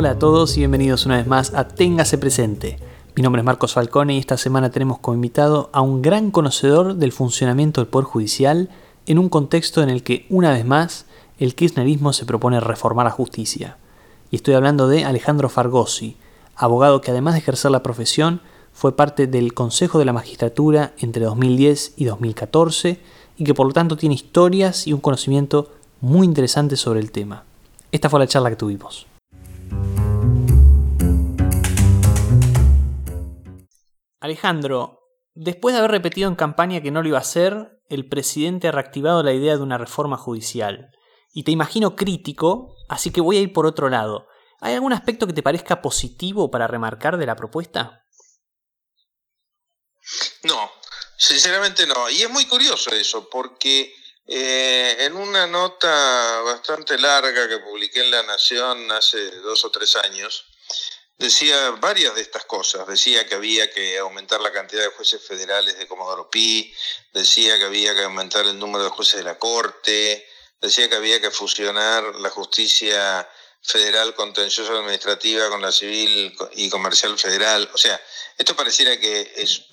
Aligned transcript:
Hola 0.00 0.10
a 0.10 0.18
todos 0.20 0.56
y 0.56 0.60
bienvenidos 0.60 1.06
una 1.06 1.16
vez 1.16 1.26
más 1.26 1.52
a 1.54 1.66
Téngase 1.66 2.18
Presente. 2.18 2.78
Mi 3.16 3.22
nombre 3.24 3.40
es 3.40 3.44
Marcos 3.44 3.74
Falcone 3.74 4.14
y 4.14 4.18
esta 4.18 4.36
semana 4.36 4.70
tenemos 4.70 5.00
como 5.00 5.16
invitado 5.16 5.70
a 5.72 5.80
un 5.80 6.02
gran 6.02 6.30
conocedor 6.30 6.94
del 6.94 7.10
funcionamiento 7.10 7.80
del 7.80 7.90
Poder 7.90 8.06
Judicial 8.06 8.68
en 9.06 9.18
un 9.18 9.28
contexto 9.28 9.82
en 9.82 9.90
el 9.90 10.04
que, 10.04 10.24
una 10.30 10.52
vez 10.52 10.64
más, 10.64 11.06
el 11.40 11.56
kirchnerismo 11.56 12.12
se 12.12 12.26
propone 12.26 12.60
reformar 12.60 13.06
la 13.06 13.10
justicia. 13.10 13.76
Y 14.30 14.36
estoy 14.36 14.54
hablando 14.54 14.86
de 14.86 15.04
Alejandro 15.04 15.48
Fargosi, 15.48 16.16
abogado 16.54 17.00
que 17.00 17.10
además 17.10 17.34
de 17.34 17.40
ejercer 17.40 17.72
la 17.72 17.82
profesión, 17.82 18.40
fue 18.78 18.94
parte 18.94 19.26
del 19.26 19.54
Consejo 19.54 19.98
de 19.98 20.04
la 20.04 20.12
Magistratura 20.12 20.92
entre 20.98 21.24
2010 21.24 21.94
y 21.96 22.04
2014 22.04 23.00
y 23.36 23.42
que 23.42 23.52
por 23.52 23.66
lo 23.66 23.72
tanto 23.72 23.96
tiene 23.96 24.14
historias 24.14 24.86
y 24.86 24.92
un 24.92 25.00
conocimiento 25.00 25.72
muy 26.00 26.24
interesante 26.24 26.76
sobre 26.76 27.00
el 27.00 27.10
tema. 27.10 27.42
Esta 27.90 28.08
fue 28.08 28.20
la 28.20 28.28
charla 28.28 28.50
que 28.50 28.54
tuvimos. 28.54 29.08
Alejandro, 34.20 35.00
después 35.34 35.72
de 35.72 35.80
haber 35.80 35.90
repetido 35.90 36.28
en 36.28 36.36
campaña 36.36 36.80
que 36.80 36.92
no 36.92 37.02
lo 37.02 37.08
iba 37.08 37.18
a 37.18 37.22
hacer, 37.22 37.80
el 37.88 38.08
presidente 38.08 38.68
ha 38.68 38.72
reactivado 38.72 39.24
la 39.24 39.32
idea 39.32 39.56
de 39.56 39.62
una 39.64 39.78
reforma 39.78 40.16
judicial. 40.16 40.92
Y 41.34 41.42
te 41.42 41.50
imagino 41.50 41.96
crítico, 41.96 42.76
así 42.88 43.10
que 43.10 43.22
voy 43.22 43.38
a 43.38 43.40
ir 43.40 43.52
por 43.52 43.66
otro 43.66 43.88
lado. 43.88 44.28
¿Hay 44.60 44.74
algún 44.74 44.92
aspecto 44.92 45.26
que 45.26 45.32
te 45.32 45.42
parezca 45.42 45.82
positivo 45.82 46.52
para 46.52 46.68
remarcar 46.68 47.16
de 47.16 47.26
la 47.26 47.34
propuesta? 47.34 47.97
No, 50.42 50.72
sinceramente 51.16 51.86
no. 51.86 52.08
Y 52.10 52.22
es 52.22 52.30
muy 52.30 52.46
curioso 52.46 52.90
eso, 52.90 53.28
porque 53.28 53.94
eh, 54.26 54.96
en 55.00 55.16
una 55.16 55.46
nota 55.46 56.40
bastante 56.42 56.98
larga 56.98 57.48
que 57.48 57.58
publiqué 57.58 58.00
en 58.00 58.10
La 58.10 58.22
Nación 58.22 58.90
hace 58.92 59.30
dos 59.40 59.64
o 59.64 59.70
tres 59.70 59.96
años, 59.96 60.44
decía 61.18 61.70
varias 61.72 62.14
de 62.14 62.22
estas 62.22 62.44
cosas. 62.44 62.86
Decía 62.86 63.26
que 63.26 63.34
había 63.34 63.70
que 63.70 63.98
aumentar 63.98 64.40
la 64.40 64.52
cantidad 64.52 64.82
de 64.82 64.96
jueces 64.96 65.22
federales 65.26 65.78
de 65.78 65.86
Comodoro 65.86 66.30
Pi, 66.30 66.74
decía 67.12 67.58
que 67.58 67.64
había 67.64 67.94
que 67.94 68.04
aumentar 68.04 68.46
el 68.46 68.58
número 68.58 68.84
de 68.84 68.90
jueces 68.90 69.16
de 69.16 69.24
la 69.24 69.38
Corte, 69.38 70.26
decía 70.60 70.88
que 70.88 70.96
había 70.96 71.20
que 71.20 71.30
fusionar 71.30 72.16
la 72.16 72.30
justicia 72.30 73.28
federal 73.62 74.14
contenciosa 74.14 74.72
administrativa 74.72 75.48
con 75.48 75.60
la 75.60 75.72
civil 75.72 76.36
y 76.52 76.70
comercial 76.70 77.18
federal. 77.18 77.68
O 77.72 77.78
sea, 77.78 78.00
esto 78.36 78.56
pareciera 78.56 78.98
que 78.98 79.32
es, 79.36 79.66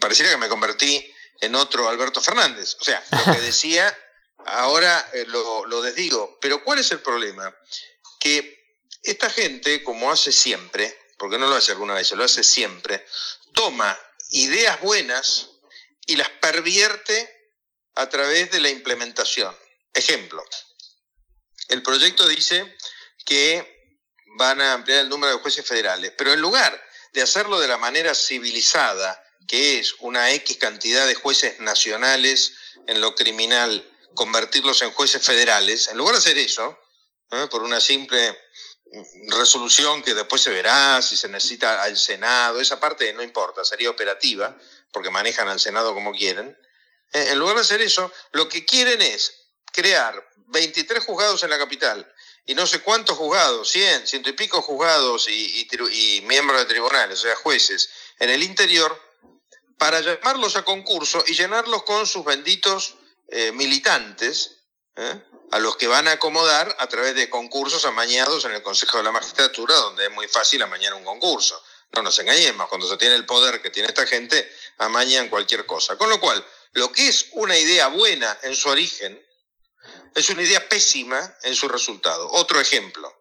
pareciera 0.00 0.30
que 0.30 0.36
me 0.36 0.48
convertí 0.48 1.12
en 1.40 1.54
otro 1.54 1.88
Alberto 1.88 2.20
Fernández. 2.20 2.76
O 2.80 2.84
sea, 2.84 3.02
lo 3.10 3.32
que 3.32 3.40
decía, 3.46 3.96
ahora 4.46 5.10
eh, 5.12 5.24
lo, 5.26 5.66
lo 5.66 5.82
desdigo. 5.82 6.38
Pero 6.40 6.62
¿cuál 6.62 6.78
es 6.78 6.90
el 6.92 7.00
problema? 7.00 7.54
Que 8.18 8.60
esta 9.02 9.30
gente, 9.30 9.82
como 9.82 10.10
hace 10.10 10.32
siempre, 10.32 10.96
porque 11.18 11.38
no 11.38 11.48
lo 11.48 11.56
hace 11.56 11.72
alguna 11.72 11.94
vez, 11.94 12.12
lo 12.12 12.24
hace 12.24 12.44
siempre, 12.44 13.04
toma 13.54 13.98
ideas 14.30 14.80
buenas 14.80 15.50
y 16.06 16.16
las 16.16 16.28
pervierte 16.28 17.52
a 17.94 18.08
través 18.08 18.50
de 18.50 18.60
la 18.60 18.70
implementación. 18.70 19.56
Ejemplo, 19.92 20.44
el 21.68 21.82
proyecto 21.82 22.26
dice 22.28 22.76
que 23.24 23.80
van 24.36 24.60
a 24.60 24.74
ampliar 24.74 25.00
el 25.00 25.08
número 25.08 25.32
de 25.32 25.42
jueces 25.42 25.66
federales, 25.66 26.12
pero 26.16 26.32
en 26.32 26.40
lugar 26.40 26.80
de 27.12 27.22
hacerlo 27.22 27.58
de 27.58 27.68
la 27.68 27.78
manera 27.78 28.14
civilizada, 28.14 29.22
que 29.46 29.78
es 29.78 29.94
una 29.98 30.30
X 30.32 30.58
cantidad 30.58 31.06
de 31.06 31.14
jueces 31.14 31.58
nacionales 31.60 32.54
en 32.86 33.00
lo 33.00 33.14
criminal, 33.14 33.84
convertirlos 34.14 34.82
en 34.82 34.92
jueces 34.92 35.22
federales, 35.22 35.88
en 35.88 35.98
lugar 35.98 36.14
de 36.14 36.20
hacer 36.20 36.38
eso, 36.38 36.78
¿eh? 37.32 37.46
por 37.50 37.62
una 37.62 37.80
simple 37.80 38.38
resolución 39.28 40.02
que 40.02 40.14
después 40.14 40.42
se 40.42 40.50
verá 40.50 41.00
si 41.02 41.16
se 41.16 41.28
necesita 41.28 41.82
al 41.82 41.96
Senado, 41.96 42.60
esa 42.60 42.80
parte 42.80 43.12
no 43.12 43.22
importa, 43.22 43.64
sería 43.64 43.90
operativa, 43.90 44.56
porque 44.92 45.10
manejan 45.10 45.48
al 45.48 45.60
Senado 45.60 45.94
como 45.94 46.12
quieren. 46.12 46.56
¿eh? 47.12 47.28
En 47.30 47.38
lugar 47.38 47.56
de 47.56 47.62
hacer 47.62 47.80
eso, 47.80 48.12
lo 48.32 48.48
que 48.48 48.64
quieren 48.64 49.00
es 49.02 49.32
crear 49.72 50.28
23 50.48 51.04
juzgados 51.04 51.42
en 51.42 51.50
la 51.50 51.58
capital 51.58 52.12
y 52.50 52.54
no 52.56 52.66
sé 52.66 52.80
cuántos 52.80 53.16
juzgados, 53.16 53.70
100, 53.70 54.08
ciento 54.08 54.28
y 54.28 54.32
pico 54.32 54.60
juzgados 54.60 55.28
y, 55.28 56.20
miembros 56.24 56.58
de 56.58 56.66
tribunales, 56.66 57.20
o 57.20 57.22
sea, 57.22 57.36
jueces, 57.36 57.88
en 58.18 58.28
el 58.28 58.42
interior, 58.42 59.00
para 59.78 60.00
llamarlos 60.00 60.56
a 60.56 60.64
concurso 60.64 61.22
y 61.28 61.34
llenarlos 61.34 61.84
con 61.84 62.08
sus 62.08 62.24
benditos 62.24 62.96
eh, 63.28 63.52
militantes, 63.52 64.64
¿eh? 64.96 65.22
a 65.52 65.60
los 65.60 65.76
que 65.76 65.86
van 65.86 66.08
a 66.08 66.12
acomodar 66.12 66.74
a 66.80 66.88
través 66.88 67.14
de 67.14 67.30
concursos 67.30 67.84
amañados 67.84 68.44
en 68.44 68.50
el 68.50 68.64
Consejo 68.64 68.98
de 68.98 69.04
la 69.04 69.12
Magistratura, 69.12 69.76
donde 69.76 70.06
es 70.06 70.10
muy 70.10 70.26
fácil 70.26 70.60
amañar 70.60 70.92
un 70.94 71.04
concurso. 71.04 71.62
No 71.92 72.02
nos 72.02 72.18
engañemos, 72.18 72.68
cuando 72.68 72.88
se 72.88 72.96
tiene 72.96 73.14
el 73.14 73.26
poder 73.26 73.62
que 73.62 73.70
tiene 73.70 73.90
esta 73.90 74.08
gente, 74.08 74.52
amañan 74.78 75.28
cualquier 75.28 75.66
cosa. 75.66 75.96
Con 75.96 76.10
lo 76.10 76.18
cual, 76.18 76.44
lo 76.72 76.90
que 76.90 77.06
es 77.06 77.26
una 77.34 77.56
idea 77.56 77.86
buena 77.86 78.36
en 78.42 78.56
su 78.56 78.68
origen, 78.68 79.24
es 80.14 80.30
una 80.30 80.42
idea 80.42 80.68
pésima 80.68 81.36
en 81.42 81.54
su 81.54 81.68
resultado. 81.68 82.30
Otro 82.32 82.60
ejemplo. 82.60 83.20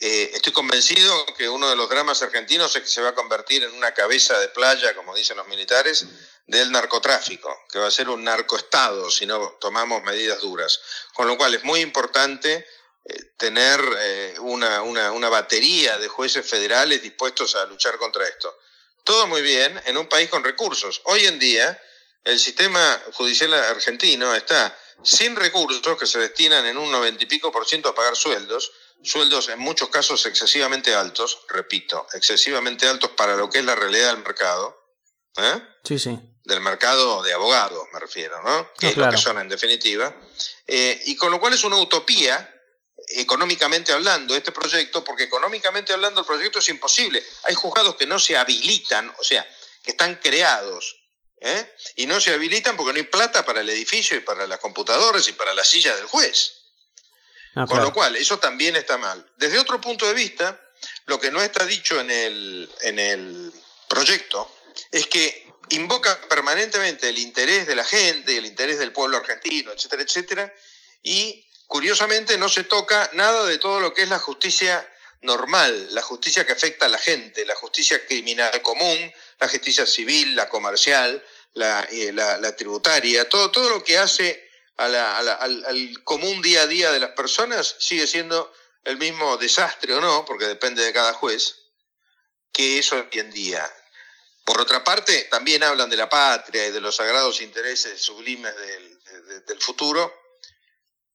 Eh, 0.00 0.32
estoy 0.34 0.52
convencido 0.52 1.26
que 1.36 1.48
uno 1.48 1.70
de 1.70 1.76
los 1.76 1.88
dramas 1.88 2.22
argentinos 2.22 2.74
es 2.74 2.82
que 2.82 2.88
se 2.88 3.02
va 3.02 3.10
a 3.10 3.14
convertir 3.14 3.62
en 3.62 3.72
una 3.72 3.94
cabeza 3.94 4.36
de 4.40 4.48
playa, 4.48 4.96
como 4.96 5.14
dicen 5.14 5.36
los 5.36 5.46
militares, 5.46 6.06
del 6.44 6.72
narcotráfico, 6.72 7.56
que 7.70 7.78
va 7.78 7.86
a 7.86 7.90
ser 7.92 8.08
un 8.08 8.24
narcoestado 8.24 9.10
si 9.12 9.26
no 9.26 9.56
tomamos 9.60 10.02
medidas 10.02 10.40
duras. 10.40 10.80
Con 11.14 11.28
lo 11.28 11.36
cual 11.36 11.54
es 11.54 11.62
muy 11.62 11.80
importante 11.80 12.66
eh, 13.04 13.14
tener 13.36 13.80
eh, 14.00 14.34
una, 14.40 14.82
una 14.82 15.28
batería 15.28 15.98
de 15.98 16.08
jueces 16.08 16.44
federales 16.44 17.00
dispuestos 17.00 17.54
a 17.54 17.66
luchar 17.66 17.96
contra 17.96 18.26
esto. 18.26 18.58
Todo 19.04 19.28
muy 19.28 19.42
bien 19.42 19.80
en 19.86 19.96
un 19.96 20.08
país 20.08 20.28
con 20.28 20.42
recursos. 20.42 21.00
Hoy 21.04 21.26
en 21.26 21.38
día 21.38 21.80
el 22.24 22.38
sistema 22.38 23.00
judicial 23.14 23.52
argentino 23.54 24.34
está 24.34 24.76
sin 25.04 25.36
recursos 25.36 25.98
que 25.98 26.06
se 26.06 26.18
destinan 26.18 26.66
en 26.66 26.76
un 26.76 26.90
noventa 26.90 27.22
y 27.24 27.26
pico 27.26 27.50
por 27.52 27.66
ciento 27.66 27.88
a 27.88 27.94
pagar 27.94 28.16
sueldos, 28.16 28.72
sueldos 29.02 29.48
en 29.48 29.58
muchos 29.58 29.88
casos 29.88 30.24
excesivamente 30.26 30.94
altos, 30.94 31.40
repito, 31.48 32.06
excesivamente 32.14 32.88
altos 32.88 33.10
para 33.10 33.36
lo 33.36 33.50
que 33.50 33.58
es 33.58 33.64
la 33.64 33.74
realidad 33.74 34.14
del 34.14 34.22
mercado. 34.22 34.76
¿eh? 35.36 35.62
Sí, 35.84 35.98
sí. 35.98 36.18
Del 36.44 36.60
mercado 36.60 37.22
de 37.22 37.32
abogados, 37.32 37.86
me 37.92 38.00
refiero, 38.00 38.42
¿no? 38.42 38.72
Que 38.78 38.88
es 38.88 38.96
lo 38.96 39.08
que 39.10 39.16
son 39.16 39.38
en 39.38 39.48
definitiva. 39.48 40.14
Eh, 40.66 41.00
y 41.06 41.16
con 41.16 41.30
lo 41.30 41.40
cual 41.40 41.52
es 41.52 41.62
una 41.64 41.76
utopía, 41.76 42.52
económicamente 43.08 43.92
hablando, 43.92 44.34
este 44.34 44.50
proyecto, 44.50 45.04
porque 45.04 45.24
económicamente 45.24 45.92
hablando 45.92 46.20
el 46.20 46.26
proyecto 46.26 46.58
es 46.58 46.68
imposible. 46.68 47.24
Hay 47.44 47.54
juzgados 47.54 47.96
que 47.96 48.06
no 48.06 48.18
se 48.18 48.36
habilitan, 48.36 49.12
o 49.18 49.24
sea, 49.24 49.46
que 49.82 49.92
están 49.92 50.16
creados 50.16 51.01
¿eh? 51.42 51.74
y 51.96 52.06
no 52.06 52.20
se 52.20 52.32
habilitan 52.32 52.76
porque 52.76 52.92
no 52.92 52.98
hay 52.98 53.10
plata 53.10 53.44
para 53.44 53.60
el 53.60 53.68
edificio 53.68 54.16
y 54.16 54.20
para 54.20 54.46
las 54.46 54.58
computadoras 54.58 55.26
y 55.28 55.32
para 55.32 55.52
la 55.54 55.64
silla 55.64 55.94
del 55.96 56.06
juez. 56.06 56.54
Ah, 57.54 57.66
Con 57.66 57.82
lo 57.82 57.92
cual, 57.92 58.16
eso 58.16 58.38
también 58.38 58.76
está 58.76 58.96
mal. 58.96 59.30
Desde 59.36 59.58
otro 59.58 59.80
punto 59.80 60.06
de 60.06 60.14
vista, 60.14 60.58
lo 61.06 61.20
que 61.20 61.30
no 61.30 61.42
está 61.42 61.66
dicho 61.66 62.00
en 62.00 62.10
el, 62.10 62.70
en 62.80 62.98
el 62.98 63.52
proyecto 63.88 64.50
es 64.90 65.06
que 65.06 65.46
invoca 65.70 66.18
permanentemente 66.28 67.08
el 67.08 67.18
interés 67.18 67.66
de 67.66 67.76
la 67.76 67.84
gente, 67.84 68.36
el 68.36 68.46
interés 68.46 68.78
del 68.78 68.92
pueblo 68.92 69.18
argentino, 69.18 69.72
etcétera, 69.72 70.02
etcétera, 70.02 70.54
y 71.02 71.46
curiosamente 71.66 72.38
no 72.38 72.48
se 72.48 72.64
toca 72.64 73.10
nada 73.14 73.44
de 73.44 73.58
todo 73.58 73.80
lo 73.80 73.92
que 73.92 74.02
es 74.02 74.08
la 74.08 74.18
justicia 74.18 74.86
normal, 75.22 75.88
la 75.94 76.02
justicia 76.02 76.44
que 76.44 76.52
afecta 76.52 76.86
a 76.86 76.88
la 76.88 76.98
gente, 76.98 77.46
la 77.46 77.54
justicia 77.54 78.04
criminal 78.06 78.60
común, 78.62 79.12
la 79.38 79.48
justicia 79.48 79.86
civil, 79.86 80.36
la 80.36 80.48
comercial, 80.48 81.24
la, 81.54 81.86
eh, 81.90 82.12
la, 82.12 82.56
tributaria, 82.56 83.28
todo, 83.28 83.50
todo 83.50 83.70
lo 83.70 83.84
que 83.84 83.98
hace 83.98 84.50
al, 84.76 84.94
al, 84.94 86.02
común 86.02 86.42
día 86.42 86.62
a 86.62 86.66
día 86.66 86.90
de 86.90 86.98
las 86.98 87.10
personas 87.10 87.76
sigue 87.78 88.06
siendo 88.06 88.52
el 88.84 88.96
mismo 88.96 89.36
desastre 89.36 89.94
o 89.94 90.00
no, 90.00 90.24
porque 90.24 90.46
depende 90.46 90.82
de 90.82 90.92
cada 90.92 91.12
juez, 91.14 91.56
que 92.52 92.78
eso 92.78 92.96
hoy 92.96 93.20
en 93.20 93.30
día. 93.30 93.70
Por 94.44 94.60
otra 94.60 94.82
parte, 94.82 95.28
también 95.30 95.62
hablan 95.62 95.88
de 95.88 95.96
la 95.96 96.08
patria 96.08 96.66
y 96.66 96.72
de 96.72 96.80
los 96.80 96.96
sagrados 96.96 97.40
intereses 97.40 98.02
sublimes 98.02 98.54
del, 98.56 99.44
del 99.46 99.60
futuro. 99.60 100.12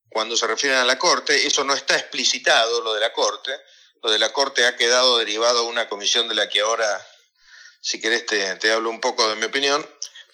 Cuando 0.10 0.38
se 0.38 0.48
refieren 0.48 0.80
a 0.80 0.86
la 0.86 0.98
Corte, 0.98 1.46
eso 1.46 1.66
no 1.66 1.74
está 1.74 1.98
explicitado, 1.98 2.82
lo 2.82 2.94
de 2.94 3.02
la 3.02 3.12
Corte. 3.12 3.52
Lo 4.04 4.12
de 4.12 4.20
la 4.20 4.34
Corte 4.34 4.66
ha 4.66 4.76
quedado 4.76 5.18
derivado 5.18 5.60
a 5.60 5.64
una 5.64 5.90
comisión 5.90 6.28
de 6.28 6.36
la 6.36 6.50
que 6.50 6.62
ahora, 6.62 7.06
si 7.82 8.00
querés, 8.00 8.26
te, 8.26 8.56
te 8.56 8.72
hablo 8.72 8.90
un 8.90 9.02
poco 9.02 9.28
de 9.28 9.36
mi 9.36 9.46
opinión. 9.46 9.88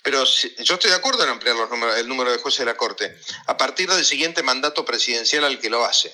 Pero 0.03 0.25
yo 0.25 0.75
estoy 0.75 0.91
de 0.91 0.97
acuerdo 0.97 1.23
en 1.23 1.29
ampliar 1.29 1.55
el 1.97 2.09
número 2.09 2.29
de 2.31 2.37
jueces 2.37 2.59
de 2.59 2.65
la 2.65 2.75
Corte 2.75 3.17
a 3.47 3.55
partir 3.55 3.89
del 3.89 4.03
siguiente 4.03 4.43
mandato 4.43 4.83
presidencial 4.83 5.45
al 5.45 5.59
que 5.59 5.69
lo 5.69 5.85
hace. 5.85 6.13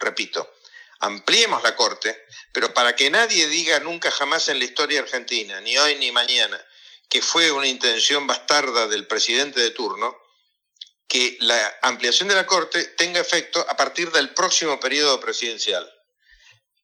Repito, 0.00 0.52
ampliemos 0.98 1.62
la 1.62 1.76
Corte, 1.76 2.24
pero 2.52 2.74
para 2.74 2.96
que 2.96 3.08
nadie 3.08 3.46
diga 3.46 3.78
nunca 3.78 4.10
jamás 4.10 4.48
en 4.48 4.58
la 4.58 4.64
historia 4.64 5.00
argentina, 5.00 5.60
ni 5.60 5.78
hoy 5.78 5.94
ni 5.94 6.10
mañana, 6.10 6.60
que 7.08 7.22
fue 7.22 7.52
una 7.52 7.68
intención 7.68 8.26
bastarda 8.26 8.88
del 8.88 9.06
presidente 9.06 9.60
de 9.60 9.70
turno, 9.70 10.16
que 11.06 11.36
la 11.40 11.78
ampliación 11.82 12.28
de 12.28 12.34
la 12.34 12.46
Corte 12.46 12.84
tenga 12.84 13.20
efecto 13.20 13.64
a 13.68 13.76
partir 13.76 14.10
del 14.10 14.34
próximo 14.34 14.80
periodo 14.80 15.20
presidencial. 15.20 15.88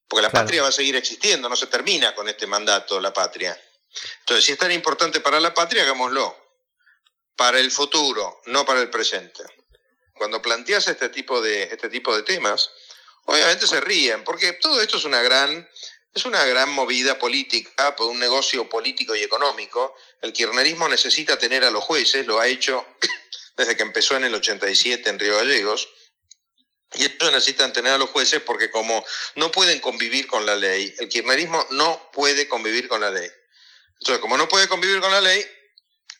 Porque 0.09 0.23
la 0.23 0.31
patria 0.31 0.63
va 0.63 0.69
a 0.69 0.73
seguir 0.73 0.97
existiendo, 0.97 1.49
no 1.49 1.57
se 1.57 1.67
termina 1.67 2.15
con 2.15 2.29
este 2.29 2.47
mandato 2.47 3.01
la 3.01 3.13
patria. 3.13 3.61
Entonces, 4.21 4.45
si 4.45 4.53
es 4.53 4.59
tan 4.59 4.73
importante 4.73 5.21
para 5.21 5.41
la 5.41 5.55
patria, 5.55 5.83
hagámoslo. 5.83 6.37
Para 7.35 7.59
el 7.59 7.71
futuro, 7.71 8.41
no 8.47 8.65
para 8.65 8.81
el 8.81 8.89
presente. 8.89 9.43
Cuando 10.15 10.41
planteas 10.41 10.89
este 10.89 11.11
tipo 11.11 11.43
de, 11.43 11.65
este 11.65 11.91
tipo 11.91 12.17
de 12.17 12.23
temas, 12.23 12.71
obviamente 13.27 13.67
se 13.67 13.81
ríen, 13.81 14.25
porque 14.25 14.55
todo 14.55 14.81
esto 14.81 14.97
es 14.97 15.05
una 15.05 15.21
gran, 15.21 15.69
es 16.15 16.25
una 16.25 16.45
gran 16.47 16.71
movida 16.71 17.19
política, 17.19 17.95
por 17.95 18.09
un 18.09 18.19
negocio 18.19 18.69
político 18.69 19.15
y 19.15 19.23
económico. 19.23 19.95
El 20.23 20.33
kirchnerismo 20.33 20.89
necesita 20.89 21.39
tener 21.39 21.65
a 21.65 21.71
los 21.71 21.85
jueces, 21.85 22.27
lo 22.27 22.41
ha 22.41 22.47
hecho 22.47 22.87
desde 23.57 23.77
que 23.77 23.83
empezó 23.83 24.17
en 24.17 24.25
el 24.25 24.35
87 24.35 25.11
en 25.11 25.19
Río 25.19 25.37
Gallegos, 25.37 25.89
y 26.95 27.05
ellos 27.05 27.33
necesitan 27.33 27.73
tener 27.73 27.93
a 27.93 27.99
los 27.99 28.11
jueces 28.11 28.41
porque 28.43 28.71
como 28.71 29.05
no 29.35 29.51
pueden 29.51 29.81
convivir 29.81 30.27
con 30.27 30.47
la 30.47 30.55
ley, 30.55 30.95
el 30.99 31.09
kirchnerismo 31.09 31.65
no 31.71 32.11
puede 32.13 32.49
convivir 32.49 32.89
con 32.89 33.01
la 33.01 33.11
ley. 33.11 33.29
Entonces, 34.01 34.21
como 34.21 34.37
no 34.37 34.49
puede 34.49 34.69
convivir 34.69 35.01
con 35.01 35.11
la 35.11 35.21
ley, 35.21 35.45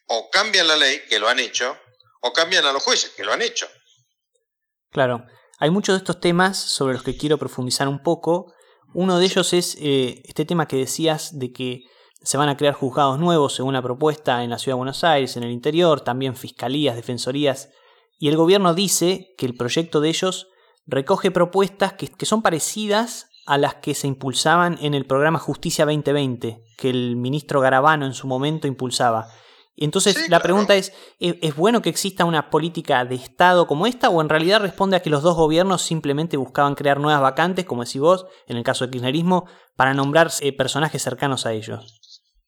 o 0.09 0.31
cambian 0.31 0.67
la 0.67 0.77
ley, 0.77 1.03
que 1.09 1.19
lo 1.19 1.29
han 1.29 1.39
hecho, 1.39 1.77
o 2.23 2.33
cambian 2.33 2.65
a 2.65 2.73
los 2.73 2.83
jueces, 2.83 3.11
que 3.11 3.25
lo 3.25 3.33
han 3.33 3.43
hecho. 3.43 3.69
Claro, 4.91 5.25
hay 5.59 5.71
muchos 5.71 5.95
de 5.95 5.99
estos 5.99 6.21
temas 6.21 6.59
sobre 6.59 6.95
los 6.95 7.03
que 7.03 7.17
quiero 7.17 7.39
profundizar 7.39 7.89
un 7.89 8.03
poco. 8.03 8.55
Uno 8.95 9.19
de 9.19 9.27
ellos 9.27 9.53
es 9.53 9.77
eh, 9.81 10.23
este 10.25 10.45
tema 10.45 10.69
que 10.69 10.77
decías 10.77 11.39
de 11.39 11.53
que 11.53 11.83
se 12.23 12.37
van 12.37 12.49
a 12.49 12.57
crear 12.57 12.75
juzgados 12.75 13.19
nuevos 13.19 13.55
según 13.55 13.75
la 13.75 13.83
propuesta 13.83 14.43
en 14.43 14.51
la 14.51 14.59
Ciudad 14.59 14.75
de 14.75 14.79
Buenos 14.79 15.05
Aires, 15.05 15.37
en 15.37 15.43
el 15.43 15.51
interior, 15.51 16.01
también 16.01 16.35
fiscalías, 16.35 16.97
defensorías, 16.97 17.69
y 18.19 18.29
el 18.29 18.37
gobierno 18.37 18.75
dice 18.75 19.35
que 19.37 19.47
el 19.47 19.55
proyecto 19.55 20.01
de 20.01 20.09
ellos 20.09 20.49
recoge 20.87 21.31
propuestas 21.31 21.95
que, 21.95 22.09
que 22.09 22.27
son 22.27 22.43
parecidas 22.43 23.29
a 23.47 23.59
las 23.59 23.77
que 23.77 23.95
se 23.95 24.07
impulsaban 24.07 24.79
en 24.81 24.95
el 24.95 25.07
programa 25.07 25.39
Justicia 25.39 25.85
2020, 25.85 26.65
que 26.77 26.91
el 26.91 27.17
ministro 27.17 27.61
Garabano 27.61 28.07
en 28.07 28.15
su 28.15 28.27
momento 28.27 28.67
impulsaba. 28.67 29.29
Entonces 29.77 30.31
la 30.31 30.41
pregunta 30.41 30.75
es, 30.75 30.93
¿es 31.21 31.55
bueno 31.55 31.83
que 31.83 31.91
exista 31.91 32.25
una 32.25 32.49
política 32.49 33.05
de 33.05 33.15
Estado 33.15 33.67
como 33.67 33.87
esta 33.87 34.09
o 34.09 34.23
en 34.23 34.31
realidad 34.31 34.61
responde 34.61 34.97
a 34.97 35.03
que 35.03 35.11
los 35.11 35.23
dos 35.23 35.37
gobiernos 35.37 35.83
simplemente 35.83 36.39
buscaban 36.39 36.75
crear 36.75 36.99
nuevas 36.99 37.21
vacantes, 37.21 37.67
como 37.67 37.85
decís 37.85 38.01
vos, 38.01 38.27
en 38.47 38.57
el 38.57 38.65
caso 38.65 38.85
del 38.85 38.93
kirchnerismo, 38.93 39.49
para 39.77 39.93
nombrar 39.93 40.33
eh, 40.41 40.53
personajes 40.55 41.03
cercanos 41.03 41.45
a 41.45 41.53
ellos? 41.53 42.01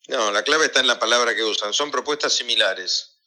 No, 0.09 0.31
la 0.31 0.43
clave 0.43 0.67
está 0.67 0.81
en 0.81 0.87
la 0.87 0.99
palabra 0.99 1.35
que 1.35 1.45
usan. 1.45 1.75
Son 1.75 1.91
propuestas 1.91 2.33
similares. 2.33 3.21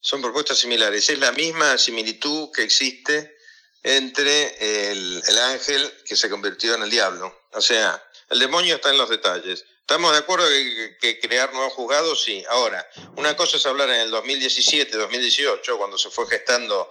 Son 0.00 0.20
propuestas 0.20 0.58
similares. 0.58 1.08
Es 1.08 1.18
la 1.18 1.32
misma 1.32 1.78
similitud 1.78 2.50
que 2.54 2.62
existe 2.62 3.35
entre 3.82 4.90
el, 4.90 5.22
ángel 5.42 5.92
que 6.04 6.16
se 6.16 6.28
convirtió 6.28 6.74
en 6.74 6.82
el 6.82 6.90
diablo. 6.90 7.44
O 7.52 7.60
sea, 7.60 8.02
el 8.30 8.38
demonio 8.38 8.76
está 8.76 8.90
en 8.90 8.98
los 8.98 9.08
detalles. 9.08 9.64
¿Estamos 9.80 10.12
de 10.12 10.18
acuerdo 10.18 10.48
que, 10.48 10.96
que, 11.00 11.20
crear 11.20 11.52
nuevos 11.52 11.72
juzgados? 11.74 12.22
Sí. 12.22 12.44
Ahora, 12.48 12.88
una 13.16 13.36
cosa 13.36 13.56
es 13.56 13.66
hablar 13.66 13.88
en 13.90 14.00
el 14.00 14.10
2017, 14.10 14.96
2018, 14.96 15.78
cuando 15.78 15.96
se 15.96 16.10
fue 16.10 16.26
gestando 16.26 16.90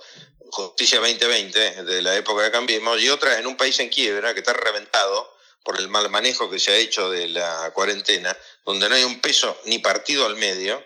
Justicia 0.51 0.99
2020, 0.99 1.83
de 1.83 2.01
la 2.01 2.15
época 2.15 2.43
de 2.43 2.51
Cambiemos, 2.51 3.01
y 3.01 3.09
otra 3.09 3.37
en 3.37 3.47
un 3.47 3.57
país 3.57 3.77
en 3.79 3.89
quiebra, 3.89 4.33
que 4.33 4.39
está 4.39 4.53
reventado 4.53 5.35
por 5.65 5.79
el 5.79 5.89
mal 5.89 6.09
manejo 6.09 6.49
que 6.49 6.59
se 6.59 6.71
ha 6.71 6.77
hecho 6.77 7.09
de 7.09 7.27
la 7.27 7.71
cuarentena, 7.73 8.37
donde 8.63 8.87
no 8.87 8.95
hay 8.95 9.03
un 9.03 9.19
peso 9.19 9.59
ni 9.65 9.79
partido 9.79 10.25
al 10.25 10.35
medio. 10.35 10.81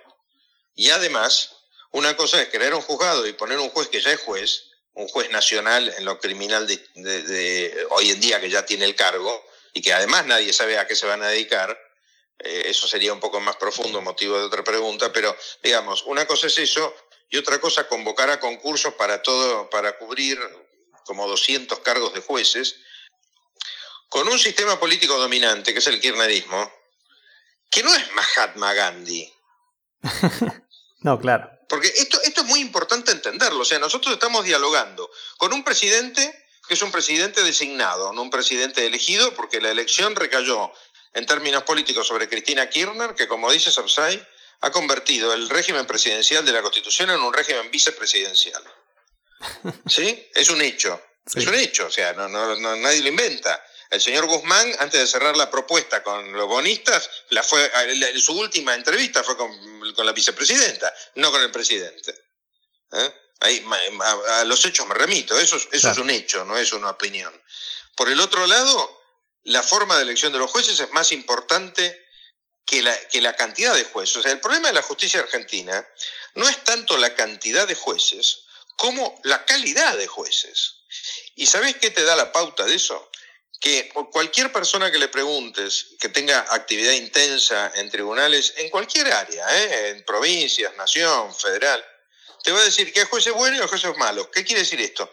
Y 0.73 0.89
además, 0.89 1.57
una 1.91 2.15
cosa 2.15 2.41
es 2.41 2.49
crear 2.49 2.73
un 2.73 2.81
juzgado 2.81 3.27
y 3.27 3.33
poner 3.33 3.59
un 3.59 3.69
juez 3.69 3.89
que 3.89 4.01
ya 4.01 4.13
es 4.13 4.21
juez, 4.21 4.68
un 4.93 5.07
juez 5.07 5.29
nacional 5.31 5.93
en 5.97 6.05
lo 6.05 6.19
criminal 6.19 6.67
de, 6.67 7.87
hoy 7.91 8.11
en 8.11 8.19
día 8.19 8.41
que 8.41 8.49
ya 8.49 8.65
tiene 8.65 8.85
el 8.85 8.95
cargo 8.95 9.45
y 9.73 9.81
que 9.81 9.93
además 9.93 10.25
nadie 10.25 10.51
sabe 10.51 10.77
a 10.77 10.87
qué 10.87 10.95
se 10.95 11.05
van 11.05 11.23
a 11.23 11.27
dedicar, 11.27 11.77
eh, 12.39 12.63
eso 12.65 12.87
sería 12.87 13.13
un 13.13 13.19
poco 13.19 13.39
más 13.39 13.55
profundo, 13.55 14.01
motivo 14.01 14.37
de 14.37 14.45
otra 14.45 14.63
pregunta, 14.63 15.13
pero 15.13 15.35
digamos, 15.63 16.03
una 16.03 16.25
cosa 16.25 16.47
es 16.47 16.57
eso 16.57 16.93
y 17.29 17.37
otra 17.37 17.59
cosa 17.59 17.87
convocar 17.87 18.29
a 18.29 18.39
concursos 18.39 18.93
para 18.95 19.21
todo, 19.21 19.69
para 19.69 19.97
cubrir 19.97 20.39
como 21.05 21.27
200 21.27 21.79
cargos 21.79 22.13
de 22.13 22.21
jueces, 22.21 22.75
con 24.09 24.27
un 24.27 24.39
sistema 24.39 24.79
político 24.79 25.17
dominante, 25.17 25.71
que 25.71 25.79
es 25.79 25.87
el 25.87 25.99
kirchnerismo, 25.99 26.71
que 27.69 27.83
no 27.83 27.93
es 27.93 28.05
Mahatma 28.13 28.73
Gandhi. 28.73 29.31
no, 31.01 31.19
claro. 31.19 31.58
Porque 31.69 31.87
esto, 31.87 32.19
esto 32.23 32.41
es 32.41 32.47
muy 32.47 32.59
importante 32.59 33.11
entenderlo. 33.11 33.61
O 33.61 33.65
sea, 33.65 33.79
nosotros 33.79 34.13
estamos 34.13 34.43
dialogando 34.43 35.09
con 35.37 35.53
un 35.53 35.63
presidente 35.63 36.45
que 36.67 36.75
es 36.75 36.81
un 36.83 36.91
presidente 36.91 37.41
designado, 37.43 38.13
no 38.13 38.21
un 38.21 38.29
presidente 38.29 38.85
elegido, 38.85 39.33
porque 39.33 39.59
la 39.59 39.71
elección 39.71 40.15
recayó 40.15 40.71
en 41.13 41.25
términos 41.25 41.63
políticos 41.63 42.05
sobre 42.07 42.29
Cristina 42.29 42.69
Kirchner, 42.69 43.15
que 43.15 43.27
como 43.27 43.51
dice 43.51 43.71
Sapsay, 43.71 44.23
ha 44.61 44.71
convertido 44.71 45.33
el 45.33 45.49
régimen 45.49 45.87
presidencial 45.87 46.45
de 46.45 46.51
la 46.51 46.61
Constitución 46.61 47.09
en 47.09 47.21
un 47.21 47.33
régimen 47.33 47.71
vicepresidencial. 47.71 48.61
¿Sí? 49.87 50.27
Es 50.35 50.51
un 50.51 50.61
hecho. 50.61 51.01
Es 51.33 51.45
un 51.47 51.55
hecho, 51.55 51.87
o 51.87 51.91
sea, 51.91 52.13
no, 52.13 52.27
nadie 52.27 53.01
lo 53.01 53.09
inventa. 53.09 53.63
El 53.89 54.01
señor 54.01 54.27
Guzmán, 54.27 54.71
antes 54.79 54.99
de 54.99 55.07
cerrar 55.07 55.35
la 55.35 55.49
propuesta 55.49 56.03
con 56.03 56.31
los 56.33 56.47
bonistas, 56.47 57.09
la 57.29 57.41
fue, 57.41 57.71
su 58.19 58.37
última 58.37 58.75
entrevista 58.75 59.23
fue 59.23 59.35
con, 59.35 59.49
la 60.05 60.11
vicepresidenta, 60.11 60.93
no 61.15 61.31
con 61.31 61.41
el 61.41 61.51
presidente. 61.51 62.13
¿Eh? 62.91 63.13
Ahí, 63.39 63.65
a, 64.27 64.43
los 64.43 64.63
hechos 64.65 64.85
me 64.85 64.93
remito, 64.93 65.39
eso, 65.39 65.57
eso 65.71 65.91
es 65.91 65.97
un 65.97 66.09
hecho, 66.09 66.45
no 66.45 66.57
es 66.57 66.71
una 66.73 66.91
opinión. 66.91 67.33
Por 67.95 68.09
el 68.09 68.19
otro 68.19 68.45
lado, 68.45 69.01
la 69.43 69.63
forma 69.63 69.95
de 69.97 70.03
elección 70.03 70.31
de 70.33 70.39
los 70.39 70.51
jueces 70.51 70.79
es 70.79 70.91
más 70.91 71.11
importante 71.11 72.05
que 72.65 72.83
la, 72.83 72.95
que 73.07 73.21
la 73.21 73.35
cantidad 73.35 73.73
de 73.73 73.85
jueces. 73.85 74.17
O 74.17 74.21
sea, 74.21 74.31
el 74.31 74.39
problema 74.39 74.67
de 74.67 74.75
la 74.75 74.83
justicia 74.83 75.21
argentina 75.21 75.87
no 76.35 76.47
es 76.47 76.63
tanto 76.63 76.97
la 76.97 77.15
cantidad 77.15 77.67
de 77.67 77.73
jueces 77.73 78.43
como 78.75 79.19
la 79.23 79.43
calidad 79.45 79.97
de 79.97 80.07
jueces. 80.07 80.75
¿Y 81.35 81.47
sabes 81.47 81.77
qué 81.77 81.89
te 81.89 82.03
da 82.03 82.15
la 82.15 82.31
pauta 82.31 82.65
de 82.65 82.75
eso? 82.75 83.08
Que 83.59 83.89
cualquier 84.11 84.51
persona 84.51 84.89
que 84.89 84.97
le 84.97 85.09
preguntes 85.09 85.95
que 85.99 86.09
tenga 86.09 86.45
actividad 86.51 86.93
intensa 86.93 87.71
en 87.75 87.89
tribunales, 87.89 88.53
en 88.57 88.69
cualquier 88.69 89.11
área, 89.11 89.45
¿eh? 89.57 89.89
en 89.89 90.05
provincias, 90.05 90.75
nación, 90.77 91.35
federal, 91.35 91.85
te 92.41 92.53
va 92.53 92.59
a 92.59 92.63
decir 92.63 92.93
que 92.93 93.01
hay 93.01 93.05
jueces 93.07 93.33
buenos 93.33 93.59
y 93.59 93.61
hay 93.61 93.67
jueces 93.67 93.97
malos. 93.97 94.29
¿Qué 94.31 94.45
quiere 94.45 94.61
decir 94.61 94.79
esto? 94.79 95.11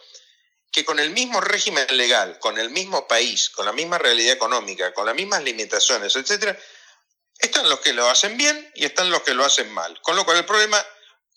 Que 0.71 0.85
con 0.85 1.01
el 1.01 1.11
mismo 1.11 1.41
régimen 1.41 1.87
legal, 1.97 2.39
con 2.39 2.57
el 2.59 2.71
mismo 2.71 3.09
país, 3.09 3.51
con 3.51 3.67
la 3.67 3.73
misma 3.73 3.99
realidad 3.99 4.35
económica, 4.35 4.95
con 4.95 5.07
las 5.07 5.15
mismas 5.17 5.43
limitaciones, 5.43 6.15
etc., 6.15 6.57
están 7.39 7.69
los 7.69 7.81
que 7.81 7.93
lo 7.93 8.09
hacen 8.09 8.37
bien 8.37 8.71
y 8.77 8.85
están 8.85 9.11
los 9.11 9.23
que 9.23 9.35
lo 9.35 9.45
hacen 9.45 9.71
mal. 9.73 10.01
Con 10.03 10.15
lo 10.15 10.25
cual 10.25 10.39
el 10.39 10.47
problema 10.47 10.83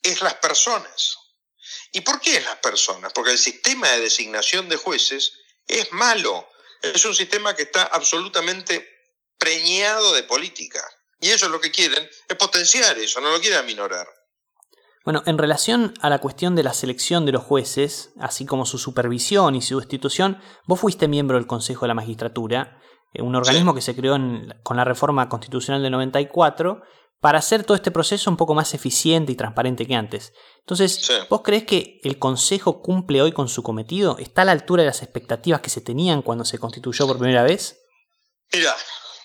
es 0.03 0.21
las 0.21 0.35
personas. 0.35 1.17
¿Y 1.91 2.01
por 2.01 2.21
qué 2.21 2.37
es 2.37 2.45
las 2.45 2.57
personas? 2.57 3.11
Porque 3.13 3.31
el 3.31 3.39
sistema 3.39 3.89
de 3.89 4.01
designación 4.01 4.69
de 4.69 4.77
jueces 4.77 5.33
es 5.67 5.91
malo 5.91 6.47
es 6.81 7.05
un 7.05 7.15
sistema 7.15 7.55
que 7.55 7.63
está 7.63 7.83
absolutamente 7.83 8.87
preñado 9.37 10.13
de 10.13 10.23
política. 10.23 10.81
Y 11.21 11.29
eso 11.29 11.47
es 11.47 11.51
lo 11.51 11.59
que 11.59 11.71
quieren, 11.71 12.07
es 12.27 12.35
potenciar 12.37 12.97
eso, 12.97 13.19
no 13.19 13.31
lo 13.31 13.39
quieren 13.39 13.59
aminorar. 13.59 14.07
Bueno, 15.03 15.23
en 15.25 15.37
relación 15.37 15.93
a 16.01 16.09
la 16.09 16.19
cuestión 16.19 16.55
de 16.55 16.63
la 16.63 16.73
selección 16.73 17.25
de 17.25 17.31
los 17.31 17.43
jueces, 17.43 18.11
así 18.19 18.45
como 18.45 18.65
su 18.65 18.77
supervisión 18.77 19.55
y 19.55 19.61
su 19.61 19.79
destitución, 19.79 20.41
vos 20.65 20.79
fuiste 20.79 21.07
miembro 21.07 21.37
del 21.37 21.47
Consejo 21.47 21.81
de 21.81 21.89
la 21.89 21.93
Magistratura, 21.93 22.79
eh, 23.13 23.21
un 23.21 23.35
organismo 23.35 23.73
que 23.73 23.81
se 23.81 23.95
creó 23.95 24.17
con 24.63 24.77
la 24.77 24.85
reforma 24.85 25.27
constitucional 25.29 25.81
de 25.81 25.89
94 25.89 26.83
para 27.19 27.39
hacer 27.39 27.63
todo 27.63 27.75
este 27.75 27.91
proceso 27.91 28.29
un 28.29 28.37
poco 28.37 28.53
más 28.53 28.73
eficiente 28.73 29.31
y 29.31 29.35
transparente 29.35 29.85
que 29.85 29.95
antes. 29.95 30.33
Entonces, 30.59 31.09
¿vos 31.29 31.41
crees 31.43 31.65
que 31.65 31.99
el 32.03 32.17
Consejo 32.17 32.81
cumple 32.81 33.21
hoy 33.21 33.31
con 33.31 33.49
su 33.49 33.63
cometido? 33.63 34.17
¿Está 34.19 34.43
a 34.43 34.45
la 34.45 34.51
altura 34.53 34.83
de 34.83 34.87
las 34.87 35.01
expectativas 35.01 35.61
que 35.61 35.69
se 35.69 35.81
tenían 35.81 36.21
cuando 36.21 36.45
se 36.45 36.59
constituyó 36.59 37.07
por 37.07 37.17
primera 37.17 37.43
vez? 37.43 37.77
Mira, 38.53 38.75